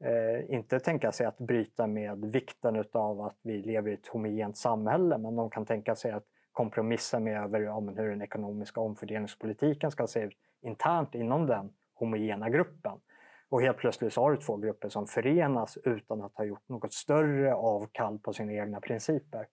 eh, 0.00 0.54
inte 0.54 0.80
tänka 0.80 1.12
sig 1.12 1.26
att 1.26 1.38
bryta 1.38 1.86
med 1.86 2.24
vikten 2.24 2.76
utav 2.76 3.20
att 3.20 3.36
vi 3.42 3.62
lever 3.62 3.90
i 3.90 3.94
ett 3.94 4.06
homogent 4.06 4.56
samhälle 4.56 5.18
men 5.18 5.36
de 5.36 5.50
kan 5.50 5.66
tänka 5.66 5.96
sig 5.96 6.12
att 6.12 6.24
kompromissa 6.52 7.20
med 7.20 7.42
över 7.42 7.60
ja, 7.60 7.80
hur 7.80 8.10
den 8.10 8.22
ekonomiska 8.22 8.80
omfördelningspolitiken 8.80 9.90
ska 9.90 10.06
se 10.06 10.20
ut 10.20 10.36
internt 10.62 11.14
inom 11.14 11.46
den 11.46 11.72
homogena 11.94 12.50
gruppen. 12.50 13.00
Och 13.48 13.62
helt 13.62 13.76
plötsligt 13.76 14.12
så 14.12 14.20
har 14.20 14.30
du 14.30 14.36
två 14.36 14.56
grupper 14.56 14.88
som 14.88 15.06
förenas 15.06 15.78
utan 15.84 16.22
att 16.22 16.36
ha 16.36 16.44
gjort 16.44 16.68
något 16.68 16.92
större 16.92 17.54
avkall 17.54 18.18
på 18.18 18.32
sina 18.32 18.52
egna 18.52 18.80
principer. 18.80 19.46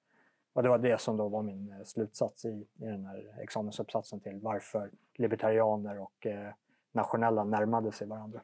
Och 0.54 0.64
det 0.64 0.70
var 0.70 0.78
det 0.78 1.02
som 1.02 1.18
då 1.18 1.30
var 1.30 1.44
min 1.44 1.72
eh, 1.72 1.84
slutsats 1.84 2.46
i, 2.46 2.68
i 2.80 2.86
den 2.86 3.06
här 3.06 3.42
examensuppsatsen 3.42 4.20
till 4.20 4.40
varför 4.42 4.92
libertarianer 5.18 6.00
och 6.00 6.26
eh, 6.26 6.54
nationella 6.92 7.44
närmade 7.44 7.92
sig 7.92 8.08
varandra. 8.08 8.42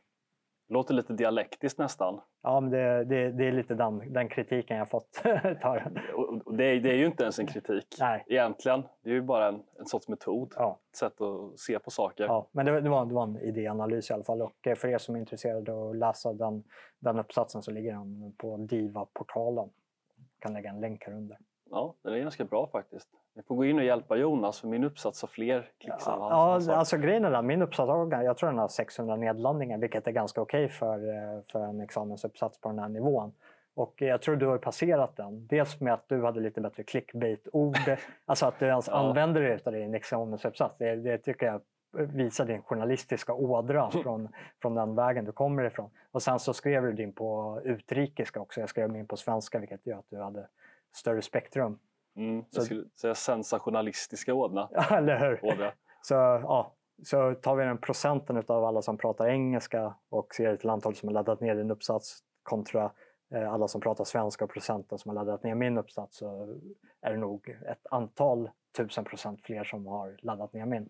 Låter 0.69 0.93
lite 0.93 1.13
dialektiskt 1.13 1.79
nästan. 1.79 2.21
Ja, 2.43 2.59
men 2.59 2.71
det, 2.71 3.03
det, 3.05 3.31
det 3.31 3.47
är 3.47 3.51
lite 3.51 3.75
den, 3.75 4.13
den 4.13 4.29
kritiken 4.29 4.77
jag 4.77 4.89
fått. 4.89 5.21
ta. 5.61 5.79
Och 6.13 6.47
och 6.47 6.55
det, 6.55 6.63
är, 6.65 6.79
det 6.79 6.89
är 6.89 6.95
ju 6.97 7.05
inte 7.05 7.23
ens 7.23 7.39
en 7.39 7.47
kritik 7.47 7.95
Nej. 7.99 8.23
egentligen. 8.27 8.83
Det 9.03 9.09
är 9.09 9.13
ju 9.13 9.21
bara 9.21 9.47
en, 9.47 9.63
en 9.79 9.85
sorts 9.85 10.07
metod, 10.07 10.53
Ja, 10.55 10.79
ett 10.91 10.97
sätt 10.97 11.21
att 11.21 11.59
se 11.59 11.79
på 11.79 11.91
saker. 11.91 12.23
ja. 12.23 12.47
Men 12.51 12.65
det, 12.65 12.81
det, 12.81 12.89
var, 12.89 13.05
det 13.05 13.13
var 13.13 13.23
en 13.23 13.37
idéanalys 13.37 14.09
i 14.09 14.13
alla 14.13 14.23
fall. 14.23 14.41
Och 14.41 14.67
eh, 14.67 14.75
för 14.75 14.87
er 14.87 14.97
som 14.97 15.15
är 15.15 15.19
intresserade 15.19 15.73
av 15.73 15.89
att 15.89 15.97
läsa 15.97 16.33
den, 16.33 16.63
den 16.99 17.19
uppsatsen 17.19 17.61
så 17.61 17.71
ligger 17.71 17.91
den 17.93 18.33
på 18.37 18.57
Diva-portalen. 18.57 19.69
Jag 20.15 20.39
kan 20.39 20.53
lägga 20.53 20.69
en 20.69 20.79
länk 20.79 21.03
här 21.05 21.13
under. 21.13 21.37
Ja, 21.69 21.95
den 22.01 22.13
är 22.13 22.19
ganska 22.19 22.45
bra 22.45 22.67
faktiskt. 22.71 23.09
Ni 23.37 23.43
får 23.43 23.55
gå 23.55 23.65
in 23.65 23.77
och 23.79 23.83
hjälpa 23.83 24.15
Jonas 24.15 24.59
för 24.59 24.67
min 24.67 24.83
uppsats 24.83 25.21
har 25.21 25.27
fler 25.27 25.69
klicks 25.77 26.07
än 26.07 26.13
Ja, 26.13 26.29
har. 26.29 26.69
alltså 26.73 26.97
grejen 26.97 27.25
är 27.25 27.31
den, 27.31 27.45
min 27.47 27.61
uppsats 27.61 27.89
har, 27.89 28.23
jag 28.23 28.37
tror 28.37 28.49
den 28.49 28.59
har 28.59 28.67
600 28.67 29.15
nedladdningar 29.15 29.77
vilket 29.77 30.07
är 30.07 30.11
ganska 30.11 30.41
okej 30.41 30.69
för, 30.69 31.09
eh, 31.09 31.41
för 31.51 31.59
en 31.59 31.81
examensuppsats 31.81 32.61
på 32.61 32.69
den 32.69 32.79
här 32.79 32.89
nivån. 32.89 33.33
Och 33.75 33.93
jag 33.97 34.21
tror 34.21 34.35
du 34.35 34.45
har 34.47 34.57
passerat 34.57 35.15
den. 35.15 35.47
Dels 35.47 35.81
med 35.81 35.93
att 35.93 36.03
du 36.09 36.25
hade 36.25 36.39
lite 36.39 36.61
bättre 36.61 36.83
clickbait-ord. 36.83 37.77
alltså 38.25 38.45
att 38.45 38.59
du 38.59 38.65
ens 38.65 38.87
Ja. 38.87 38.93
använder 38.93 39.41
det 39.41 39.53
utav 39.55 39.73
din 39.73 39.93
examensuppsats. 39.93 40.75
Det, 40.77 40.95
det 40.95 41.17
tycker 41.17 41.45
jag 41.45 41.61
visar 42.07 42.45
din 42.45 42.61
journalistiska 42.61 43.33
ådra 43.33 43.89
från, 44.03 44.27
från 44.61 44.75
den 44.75 44.95
vägen 44.95 45.25
du 45.25 45.31
kommer 45.31 45.63
ifrån. 45.65 45.89
Och 46.11 46.21
sen 46.21 46.39
så 46.39 46.53
skrev 46.53 46.83
du 46.83 46.91
din 46.93 47.13
på 47.13 47.61
utrikiska 47.63 48.39
också. 48.39 48.59
Jag 48.59 48.69
skrev 48.69 48.89
min 48.89 49.07
på 49.07 49.17
svenska 49.17 49.59
vilket 49.59 49.87
gör 49.87 49.97
att 49.99 50.09
du 50.09 50.17
hade 50.21 50.47
större 50.95 51.21
spektrum. 51.21 51.79
Mm, 52.17 52.45
Så- 52.49 52.57
jag 52.59 52.65
skulle 52.65 52.85
säga 53.01 53.15
sensationalistiska 53.15 54.33
ådra. 54.33 54.69
Eller 54.91 55.19
hur? 55.19 55.45
ådra. 55.45 55.71
Så, 56.01 56.13
ja, 56.13 56.73
så 57.03 57.35
tar 57.35 57.55
vi 57.55 57.65
den 57.65 57.77
procenten 57.77 58.43
av 58.47 58.65
alla 58.65 58.81
som 58.81 58.97
pratar 58.97 59.27
engelska 59.27 59.93
och 60.09 60.35
ser 60.35 60.55
till 60.55 60.69
antalet 60.69 60.97
som 60.97 61.09
har 61.09 61.13
laddat 61.13 61.41
ner 61.41 61.55
din 61.55 61.71
uppsats 61.71 62.19
kontra 62.43 62.91
eh, 63.33 63.53
alla 63.53 63.67
som 63.67 63.81
pratar 63.81 64.03
svenska 64.03 64.45
och 64.45 64.51
procenten 64.51 64.97
som 64.97 65.09
har 65.09 65.25
laddat 65.25 65.43
ner 65.43 65.55
min 65.55 65.77
uppsats 65.77 66.17
så 66.17 66.57
är 67.01 67.11
det 67.11 67.17
nog 67.17 67.49
ett 67.49 67.87
antal 67.91 68.49
tusen 68.77 69.03
procent 69.03 69.41
fler 69.43 69.63
som 69.63 69.87
har 69.87 70.17
laddat 70.21 70.53
ner 70.53 70.65
min. 70.65 70.89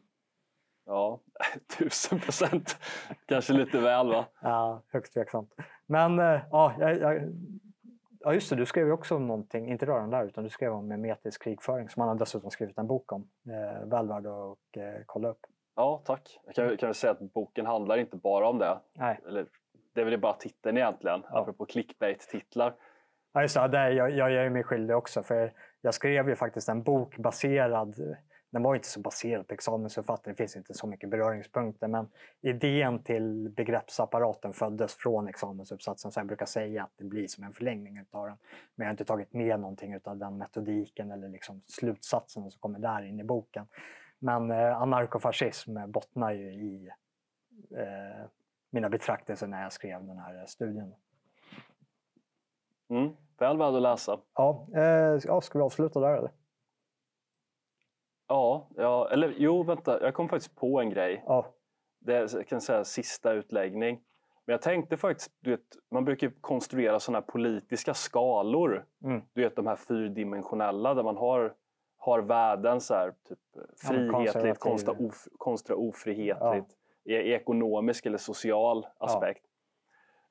Ja, 0.86 1.20
tusen 1.78 2.20
procent. 2.20 2.78
Kanske 3.26 3.54
lite 3.54 3.80
väl 3.80 4.08
va? 4.08 4.26
Ja, 4.42 4.82
högst 4.92 5.14
tveksamt. 5.14 5.54
Men 5.86 6.20
eh, 6.20 6.42
ja, 6.52 6.74
jag, 6.80 6.98
jag, 7.00 7.22
ja, 8.20 8.34
just 8.34 8.50
det, 8.50 8.56
du 8.56 8.66
skrev 8.66 8.86
ju 8.88 8.92
också 8.92 9.16
om 9.16 9.28
någonting, 9.28 9.70
inte 9.72 9.86
rörande 9.86 10.18
där, 10.18 10.26
utan 10.26 10.44
du 10.44 10.50
skrev 10.50 10.74
om 10.74 10.88
memetisk 10.88 11.44
krigföring 11.44 11.90
som 11.90 12.00
han 12.00 12.10
har 12.10 12.16
dessutom 12.16 12.52
skrivit 12.52 12.78
en 12.78 12.88
bok 12.88 13.12
om. 13.12 13.30
Eh, 13.50 13.88
väl 13.88 14.08
värd 14.08 14.26
att 14.28 14.78
eh, 14.78 15.02
kolla 15.06 15.30
upp. 15.30 15.40
Ja, 15.76 16.02
tack. 16.06 16.40
Jag 16.46 16.56
kan, 16.56 16.78
kan 16.78 16.88
väl 16.88 16.96
säga 16.96 17.12
att 17.12 17.34
boken 17.34 17.66
handlar 17.66 17.98
inte 17.98 18.18
bara 18.18 18.50
om 18.50 18.58
det. 18.58 18.80
Nej. 18.94 19.20
Eller, 19.28 19.46
det 19.94 20.02
är 20.02 20.06
väl 20.06 20.20
bara 20.20 20.34
titeln 20.34 20.78
egentligen, 20.78 21.24
Ja. 21.30 21.40
apropå 21.40 21.66
clickbait-titlar. 21.66 22.76
Ja, 23.34 23.42
just 23.42 23.56
det, 23.56 23.92
jag, 23.92 24.12
jag 24.12 24.32
gör 24.32 24.44
ju 24.44 24.50
mig 24.50 24.64
skyldig 24.64 24.96
också. 24.96 25.24
För 25.24 25.54
jag 25.82 25.94
skrev 25.94 26.30
ju 26.30 26.36
faktiskt 26.36 26.70
en 26.70 26.84
bok 26.84 27.18
baserad, 27.18 27.96
den 28.50 28.64
var 28.64 28.76
inte 28.76 28.88
så 28.88 29.00
baserad 29.00 29.48
på 29.48 29.54
examensförfattare, 29.54 30.34
det 30.34 30.38
finns 30.38 30.56
inte 30.56 30.74
så 30.74 30.88
mycket 30.88 31.10
beröringspunkter. 31.10 31.88
Men 31.88 32.10
idén 32.42 33.04
till 33.04 33.50
begreppsapparaten 33.50 34.54
föddes 34.54 34.96
från 34.96 35.28
examensuppsatsen. 35.28 36.12
Så 36.12 36.20
jag 36.20 36.28
brukar 36.28 36.46
säga 36.46 36.84
att 36.84 36.92
det 36.98 37.04
blir 37.04 37.28
som 37.28 37.44
en 37.44 37.54
förlängning 37.54 38.06
av 38.12 38.26
den. 38.28 38.38
Men 38.76 38.86
jag 38.86 38.86
har 38.86 38.92
inte 38.92 39.06
tagit 39.06 39.34
med 39.34 39.60
någonting 39.60 40.00
av 40.04 40.18
den 40.18 40.38
metodiken 40.38 41.12
eller 41.12 41.30
liksom 41.30 41.62
slutsatsen 41.68 42.52
som 42.52 42.60
kommer 42.60 42.80
där 42.80 43.04
in 43.04 43.20
i 43.20 43.24
boken. 43.24 43.68
Men 44.20 44.52
eh, 44.52 44.82
anarkofascism 44.82 45.78
bottnar 45.88 46.32
ju 46.32 46.54
i 46.54 46.90
eh, 47.72 48.26
mina 48.70 48.90
betraktelser 48.90 49.48
när 49.48 49.64
jag 49.64 49.74
skrev 49.74 50.06
den 50.06 50.18
här 50.18 50.46
studien. 50.46 50.94
Mm. 52.90 53.10
Väl 53.38 53.58
värd 53.58 53.74
att 53.74 53.82
läsa. 53.82 54.20
Ja, 54.34 54.68
eh, 54.76 55.20
ja, 55.26 55.42
ska 55.42 55.60
vi 55.60 55.64
avsluta 55.64 56.00
där 56.00 56.18
eller? 56.18 56.32
Ja, 58.28 58.68
ja, 58.76 59.10
eller 59.12 59.34
jo, 59.38 59.64
vänta. 59.64 60.02
Jag 60.04 60.14
kom 60.14 60.30
faktiskt 60.30 60.56
på 60.56 60.80
en 60.82 60.90
grej. 60.90 61.24
Ja, 61.28 61.46
Det 62.00 62.16
är 62.16 62.30
jag 62.36 62.48
kan 62.48 62.62
säga 62.62 62.84
sista 62.84 63.32
utläggning. 63.34 64.02
Men 64.46 64.54
jag 64.54 64.62
tänkte 64.62 64.98
faktiskt, 64.98 65.32
du 65.40 65.52
vet, 65.52 65.62
man 65.92 66.06
brukar 66.06 66.32
konstruera 66.42 67.00
sådana 67.00 67.20
här 67.20 67.26
politiska 67.32 67.94
skalor. 67.94 68.86
Mm. 69.04 69.22
Du 69.34 69.42
vet 69.44 69.56
de 69.56 69.68
här 69.68 69.76
fyrdimensionella 69.76 70.94
där 70.94 71.04
man 71.04 71.18
har, 71.18 71.54
har 71.98 72.22
värden 72.22 72.82
så 72.82 72.94
här, 72.94 73.14
typ 73.30 73.40
frihetligt 73.78 74.60
kontra, 74.60 74.94
of, 74.94 75.28
kontra 75.38 75.76
ofrihetligt. 75.76 76.68
E 77.06 77.14
ekonomisk 77.34 78.06
eller 78.06 78.18
social 78.18 78.88
aspekt. 78.98 79.44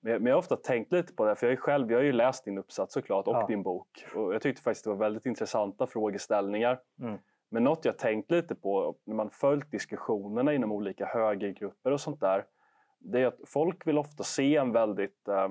Jag- 0.01 0.23
men 0.23 0.27
jag 0.31 0.35
har 0.37 0.39
ofta 0.39 0.57
tänkt 0.57 0.93
lite 0.93 1.13
på 1.15 1.25
det, 1.25 1.37
för 1.37 1.47
jag, 1.47 1.53
är 1.53 1.57
själv, 1.57 1.91
jag 1.93 1.99
har 1.99 2.05
ju 2.05 2.13
läst 2.13 2.45
din 2.45 2.59
uppsats 2.59 2.95
såklart 2.95 3.29
och 3.29 3.35
Ja. 3.35 3.47
din 3.47 3.63
bok. 3.63 4.07
Och 4.15 4.35
jag 4.35 4.43
tyckte 4.43 4.63
faktiskt 4.63 4.85
det 4.85 4.91
var 4.91 4.97
väldigt 4.97 5.27
intressanta 5.27 5.87
frågeställningar. 5.87 6.81
Mm. 7.01 7.19
Men 7.49 7.65
något 7.65 7.85
jag 7.85 7.99
tänkt 7.99 8.31
lite 8.31 8.55
på 8.55 8.95
när 9.05 9.15
man 9.15 9.31
följt 9.31 9.71
diskussionerna 9.71 10.55
inom 10.55 10.73
olika 10.73 11.07
högergrupper 11.07 11.91
och 11.93 12.01
sånt 12.01 12.21
där. 12.21 12.45
Det 12.99 13.23
är 13.23 13.27
att 13.27 13.41
folk 13.47 13.87
vill 13.87 13.99
ofta 13.99 14.25
se 14.25 14.57
en 14.57 14.73
väldigt 14.73 15.29
eh, 15.29 15.49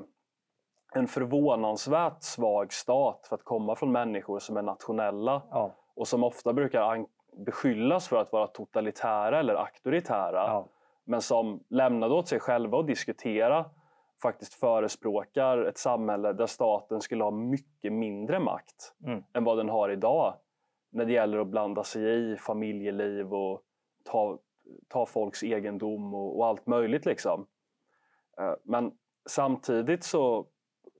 en 0.93 1.07
förvånansvärt 1.07 2.23
svag 2.23 2.73
stat 2.73 3.25
för 3.29 3.35
att 3.35 3.43
komma 3.43 3.75
från 3.75 3.91
människor 3.91 4.39
som 4.39 4.57
är 4.57 4.61
nationella 4.61 5.41
ja, 5.51 5.71
och 5.95 6.07
som 6.07 6.23
ofta 6.23 6.53
brukar 6.53 7.05
beskyllas 7.45 8.07
för 8.07 8.17
att 8.17 8.31
vara 8.31 8.47
totalitära 8.47 9.39
eller 9.39 9.55
auktoritära 9.55 10.43
ja, 10.47 10.67
men 11.03 11.21
som 11.21 11.63
lämnade 11.69 12.13
åt 12.13 12.27
sig 12.27 12.39
själva 12.39 12.79
att 12.79 12.87
diskutera 12.87 13.65
faktiskt 14.21 14.53
förespråkar 14.53 15.57
ett 15.57 15.77
samhälle 15.77 16.33
där 16.33 16.45
staten 16.45 17.01
skulle 17.01 17.23
ha 17.23 17.31
mycket 17.31 17.93
mindre 17.93 18.39
makt 18.39 18.93
Mm. 19.05 19.23
än 19.33 19.43
vad 19.43 19.57
den 19.57 19.69
har 19.69 19.89
idag 19.89 20.33
när 20.95 21.05
det 21.05 21.13
gäller 21.13 21.37
att 21.37 21.47
blanda 21.47 21.83
sig 21.83 22.31
i 22.31 22.37
familjeliv 22.37 23.33
och 23.33 23.61
ta, 24.03 24.37
ta 24.87 25.05
folks 25.05 25.43
egendom 25.43 26.13
och, 26.13 26.37
och 26.37 26.45
allt 26.47 26.67
möjligt. 26.67 27.05
liksom. 27.05 27.45
Eh, 28.39 28.53
Men 28.63 28.91
samtidigt 29.29 30.03
så, 30.03 30.45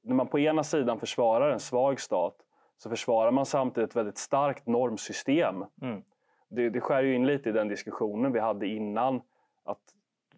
när 0.03 0.15
man 0.15 0.27
på 0.27 0.39
ena 0.39 0.63
sidan 0.63 0.99
försvarar 0.99 1.51
en 1.51 1.59
svag 1.59 1.99
stat 1.99 2.35
så 2.77 2.89
försvarar 2.89 3.31
man 3.31 3.45
samtidigt 3.45 3.89
ett 3.89 3.95
väldigt 3.95 4.17
starkt 4.17 4.67
normsystem. 4.67 5.65
Mm. 5.81 6.03
Det, 6.49 6.69
det 6.69 6.81
skär 6.81 7.03
ju 7.03 7.15
in 7.15 7.25
lite 7.27 7.49
i 7.49 7.51
den 7.51 7.67
diskussionen 7.67 8.31
vi 8.31 8.39
hade 8.39 8.67
innan. 8.67 9.21
Att 9.63 9.81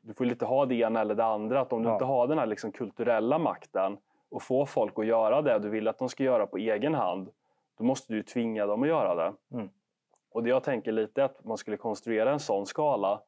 du 0.02 0.14
får 0.14 0.26
lite 0.26 0.46
ha 0.46 0.66
det 0.66 0.76
ena 0.76 1.02
eller 1.02 1.16
det 1.16 1.26
andra. 1.26 1.62
Att 1.62 1.74
om 1.74 1.84
du 1.84 1.90
Ja. 1.90 1.94
inte 1.94 2.06
har 2.06 2.28
den 2.28 2.38
här 2.40 2.46
liksom 2.46 2.72
kulturella 2.72 3.38
makten 3.38 3.98
och 4.30 4.42
får 4.44 4.66
folk 4.66 5.00
att 5.00 5.06
göra 5.06 5.42
det 5.42 5.60
du 5.60 5.70
vill 5.70 5.88
att 5.88 5.98
de 6.00 6.10
ska 6.10 6.24
göra 6.24 6.48
på 6.48 6.58
egen 6.58 6.94
hand, 6.96 7.30
då 7.78 7.84
måste 7.84 8.14
du 8.14 8.18
ju 8.18 8.24
tvinga 8.24 8.66
dem 8.66 8.84
att 8.84 8.88
göra 8.90 9.16
det. 9.16 9.34
Mm. 9.56 9.70
Och 10.32 10.44
det 10.44 10.50
jag 10.50 10.64
tänker 10.64 10.92
lite 10.92 11.22
är 11.22 11.26
att 11.26 11.46
man 11.46 11.58
skulle 11.58 11.78
konstruera 11.78 12.32
en 12.32 12.40
sån 12.40 12.66
skala 12.66 13.22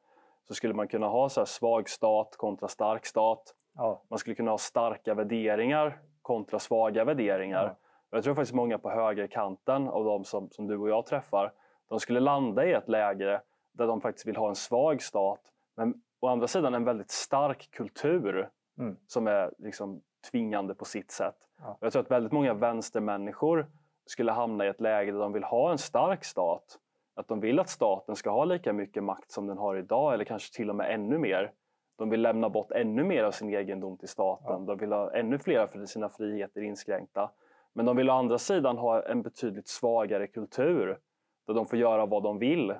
så 0.48 0.54
skulle 0.54 0.74
man 0.74 0.88
kunna 0.88 1.08
ha 1.08 1.28
så 1.28 1.46
svag 1.46 1.88
stat 1.88 2.34
kontra 2.36 2.68
stark 2.68 3.06
stat. 3.06 3.54
ja, 3.76 4.02
Man 4.08 4.18
skulle 4.18 4.36
kunna 4.36 4.50
ha 4.50 4.58
starka 4.58 5.14
värderingar 5.14 5.98
kontra 6.22 6.58
svaga 6.58 7.04
värderingar. 7.04 7.64
Ja. 7.64 7.76
Jag 8.16 8.24
tror 8.24 8.34
faktiskt 8.34 8.54
många 8.54 8.78
på 8.78 8.90
högerkanten 8.90 9.88
av 9.88 10.04
de 10.04 10.24
som, 10.24 10.50
som 10.50 10.66
du 10.66 10.76
och 10.78 10.88
jag 10.88 11.06
träffar, 11.06 11.52
de 11.88 12.00
skulle 12.00 12.20
landa 12.20 12.66
i 12.66 12.72
ett 12.72 12.88
läge 12.88 13.40
där 13.72 13.86
de 13.86 14.00
faktiskt 14.00 14.26
vill 14.26 14.36
ha 14.36 14.48
en 14.48 14.54
svag 14.56 15.02
stat, 15.02 15.40
men 15.76 16.02
å 16.20 16.26
andra 16.28 16.46
sidan 16.46 16.74
en 16.74 16.84
väldigt 16.84 17.10
stark 17.10 17.70
kultur 17.70 18.48
Mm. 18.78 18.96
som 19.06 19.26
är 19.26 19.52
liksom 19.58 20.02
tvingande 20.30 20.74
på 20.74 20.84
sitt 20.84 21.10
sätt. 21.10 21.36
Ja. 21.58 21.76
Jag 21.80 21.92
tror 21.92 22.02
att 22.02 22.10
väldigt 22.10 22.32
många 22.32 22.54
vänstermänniskor 22.54 23.66
skulle 24.10 24.32
hamna 24.32 24.66
i 24.66 24.68
ett 24.68 24.80
läge 24.80 25.12
där 25.12 25.18
de 25.18 25.32
vill 25.32 25.44
ha 25.44 25.70
en 25.70 25.78
stark 25.78 26.24
stat. 26.24 26.78
Att 27.16 27.28
de 27.28 27.40
vill 27.40 27.58
att 27.58 27.68
staten 27.68 28.16
ska 28.16 28.30
ha 28.30 28.44
lika 28.44 28.72
mycket 28.72 29.04
makt 29.04 29.30
som 29.30 29.46
den 29.46 29.58
har 29.58 29.76
idag 29.76 30.14
eller 30.14 30.24
kanske 30.24 30.56
till 30.56 30.70
och 30.70 30.76
med 30.76 30.94
ännu 30.94 31.18
mer. 31.18 31.52
De 31.98 32.10
vill 32.10 32.22
lämna 32.22 32.50
bort 32.50 32.70
ännu 32.72 33.04
mer 33.04 33.24
av 33.24 33.30
sin 33.30 33.54
egendom 33.54 33.98
till 33.98 34.08
staten. 34.08 34.66
De 34.66 34.78
vill 34.78 34.92
ha 34.92 35.14
ännu 35.14 35.38
fler 35.38 35.58
av 35.58 35.86
sina 35.86 36.08
friheter 36.08 36.60
inskränkta. 36.60 37.30
Men 37.74 37.86
de 37.86 37.96
vill 37.96 38.10
å 38.10 38.12
andra 38.12 38.38
sidan 38.38 38.78
ha 38.78 39.02
en 39.02 39.22
betydligt 39.22 39.68
svagare 39.68 40.26
kultur 40.26 40.98
där 41.46 41.54
de 41.54 41.66
får 41.66 41.78
göra 41.78 42.06
vad 42.06 42.22
de 42.22 42.38
vill 42.38 42.74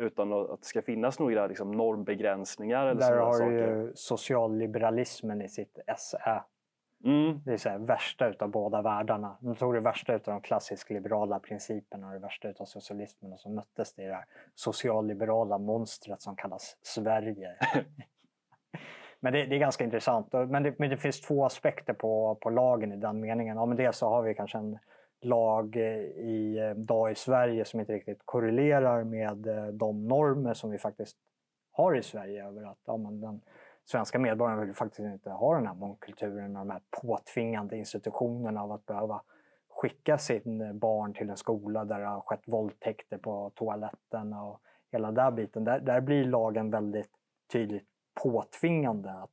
utan 0.00 0.32
att 0.32 0.60
det 0.60 0.66
ska 0.66 0.82
finnas 0.82 1.18
några 1.18 1.46
liksom, 1.46 1.72
normbegränsningar. 1.72 2.86
Eller 2.86 3.00
där 3.00 3.16
har 3.16 3.32
saker. 3.32 3.50
ju 3.50 3.92
socialliberalismen 3.94 5.42
i 5.42 5.48
sitt 5.48 5.78
SE. 5.96 6.42
Mm, 7.06 7.40
Det 7.44 7.52
är 7.52 7.56
så 7.56 7.68
här, 7.68 7.78
värsta 7.78 8.28
utav 8.28 8.50
båda 8.50 8.82
världarna. 8.82 9.36
De 9.40 9.56
tog 9.56 9.74
det 9.74 9.80
värsta 9.80 10.14
utav 10.14 10.34
de 10.34 10.40
klassisk 10.40 10.90
liberala 10.90 11.38
principerna 11.38 12.06
och 12.06 12.12
det 12.12 12.18
värsta 12.18 12.48
utav 12.48 12.64
socialismen 12.64 13.32
och 13.32 13.40
så 13.40 13.48
möttes 13.48 13.94
det 13.94 14.02
i 14.02 14.06
det 14.06 14.14
här 14.14 14.24
socialliberala 14.54 15.58
monstret 15.58 16.22
som 16.22 16.36
kallas 16.36 16.76
Sverige. 16.82 17.56
men 19.20 19.32
det, 19.32 19.46
det 19.46 19.56
är 19.56 19.58
ganska 19.58 19.84
intressant. 19.84 20.32
Men 20.32 20.62
det, 20.62 20.78
men 20.78 20.90
det 20.90 20.96
finns 20.96 21.20
två 21.20 21.44
aspekter 21.44 21.92
på, 21.92 22.38
på 22.40 22.50
lagen 22.50 22.92
i 22.92 22.96
den 22.96 23.20
meningen. 23.20 23.56
Ja, 23.56 23.66
men 23.66 23.76
dels 23.76 23.96
så 23.96 24.08
har 24.08 24.22
vi 24.22 24.34
kanske 24.34 24.58
en 24.58 24.78
lag 25.20 25.76
eh, 25.76 26.02
i, 26.06 26.58
eh, 26.58 26.74
dag 26.74 27.12
i 27.12 27.14
Sverige 27.14 27.64
som 27.64 27.80
inte 27.80 27.92
riktigt 27.92 28.22
korrelerar 28.24 29.04
med 29.04 29.46
eh, 29.46 29.66
de 29.66 30.08
normer 30.08 30.54
som 30.54 30.70
vi 30.70 30.78
faktiskt 30.78 31.16
har 31.72 31.96
i 31.96 32.02
Sverige 32.02 32.46
över 32.46 32.70
att 32.70 32.78
ja, 32.86 32.96
men 32.96 33.20
den 33.20 33.40
svenska 33.86 34.18
medborgarna 34.18 34.64
vill 34.64 34.74
faktiskt 34.74 35.00
inte 35.00 35.30
ha 35.30 35.54
den 35.54 35.66
här 35.66 35.74
mångkulturen 35.74 36.56
och 36.56 36.66
de 36.66 36.70
här 36.70 36.82
påtvingande 36.90 37.76
institutionerna 37.76 38.62
av 38.62 38.72
att 38.72 38.86
behöva 38.86 39.22
skicka 39.68 40.18
sin 40.18 40.60
eh, 40.60 40.72
barn 40.72 41.14
till 41.14 41.30
en 41.30 41.36
skola 41.36 41.84
där 41.84 42.00
det 42.00 42.06
har 42.06 42.20
skett 42.20 42.42
våldtäkter 42.46 43.18
på 43.18 43.52
toaletten 43.54 44.32
och 44.32 44.60
hela 44.92 45.12
den 45.12 45.34
biten. 45.34 45.64
Där, 45.64 45.80
där 45.80 46.00
blir 46.00 46.24
lagen 46.24 46.70
väldigt 46.70 47.10
tydligt 47.52 47.86
påtvingande. 48.22 49.10
Att 49.10 49.30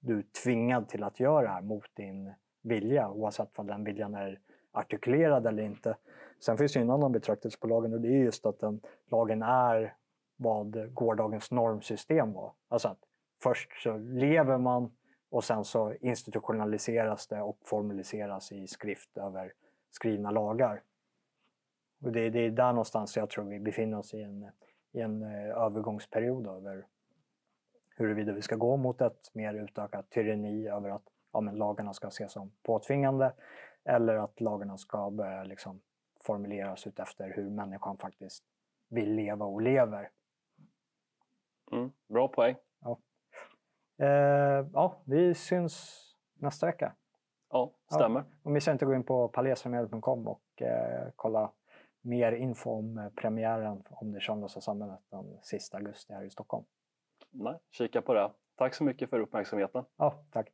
du 0.00 0.18
är 0.18 0.24
tvingad 0.44 0.88
till 0.88 1.04
att 1.04 1.20
göra 1.20 1.42
det 1.42 1.48
här 1.48 1.62
mot 1.62 1.96
din 1.96 2.34
vilja 2.62 3.10
oavsett 3.10 3.58
om 3.58 3.66
den 3.66 3.84
viljan 3.84 4.14
är 4.14 4.40
artikulerad 4.72 5.46
eller 5.46 5.62
inte. 5.62 5.96
Sen 6.40 6.56
finns 6.56 6.72
det 6.72 6.78
ju 6.78 6.82
en 6.82 6.90
annan 6.90 7.12
betraktelse 7.12 7.58
på 7.60 7.66
lagen 7.66 7.92
och 7.92 8.00
det 8.00 8.08
är 8.08 8.24
just 8.24 8.46
att 8.46 8.60
den, 8.60 8.80
lagen 9.10 9.42
är 9.42 9.94
vad 10.36 10.94
gårdagens 10.94 11.50
normsystem 11.50 12.32
var. 12.32 12.52
Alltså 12.68 12.88
att 12.88 12.98
först 13.44 13.82
så 13.82 13.96
lever 13.96 14.58
man 14.58 14.90
och 15.30 15.44
sen 15.44 15.64
så 15.64 15.94
institutionaliseras 15.94 17.26
det 17.26 17.42
och 17.42 17.58
formaliseras 17.64 18.52
i 18.52 18.66
skrift 18.66 19.18
över 19.18 19.52
skrivna 19.90 20.30
lagar. 20.30 20.82
Och 22.02 22.12
det, 22.12 22.30
det 22.30 22.40
är 22.40 22.50
där 22.50 22.72
någonstans 22.72 23.16
jag 23.16 23.30
tror 23.30 23.44
vi 23.44 23.60
befinner 23.60 23.98
oss 23.98 24.14
i 24.14 24.22
en, 24.22 24.50
i 24.92 25.00
en 25.00 25.22
eh, 25.22 25.56
övergångsperiod 25.56 26.46
över 26.46 26.86
huruvida 27.96 28.32
vi 28.32 28.42
ska 28.42 28.56
gå 28.56 28.76
mot 28.76 29.00
ett 29.00 29.30
mer 29.34 29.54
utökat 29.54 30.10
tyranni 30.10 30.68
över 30.68 30.90
att 30.90 31.02
ja, 31.32 31.40
men 31.40 31.54
lagarna 31.54 31.92
ska 31.92 32.08
ses 32.08 32.32
som 32.32 32.52
påtvingande 32.62 33.32
eller 33.84 34.14
att 34.14 34.40
lagarna 34.40 34.78
ska 34.78 35.10
börja 35.10 35.44
liksom 35.44 35.80
formuleras 36.20 36.86
utefter 36.86 37.32
hur 37.36 37.50
människan 37.50 37.98
faktiskt 37.98 38.44
vill 38.88 39.14
leva 39.14 39.44
och 39.44 39.62
lever. 39.62 40.10
mm, 41.72 41.92
bra 42.08 42.28
poäng. 42.28 42.56
Eh, 43.98 44.66
ja, 44.72 44.96
vi 45.04 45.34
syns 45.34 46.04
nästa 46.34 46.66
vecka. 46.66 46.92
Ja, 47.50 47.70
stämmer. 47.92 48.24
Och 48.42 48.50
missa 48.50 48.72
inte 48.72 48.84
att 48.84 48.88
gå 48.88 48.94
in 48.94 49.04
på 49.04 49.28
palesförmedel.com 49.28 50.28
och 50.28 50.62
eh, 50.62 51.08
kolla 51.16 51.50
mer 52.00 52.32
info 52.32 52.70
om 52.70 52.98
eh, 52.98 53.08
premiären 53.08 53.82
om 53.90 54.12
det 54.12 54.20
söndagsa 54.20 54.60
samhället 54.60 55.00
den 55.10 55.38
sista 55.42 55.76
augusti 55.76 56.12
här 56.12 56.22
i 56.22 56.30
Stockholm. 56.30 56.64
Nej, 57.30 57.58
kika 57.70 58.02
på 58.02 58.14
det. 58.14 58.30
Tack 58.56 58.74
så 58.74 58.84
mycket 58.84 59.10
för 59.10 59.20
uppmärksamheten. 59.20 59.84
Ja, 59.96 60.14
tack. 60.30 60.52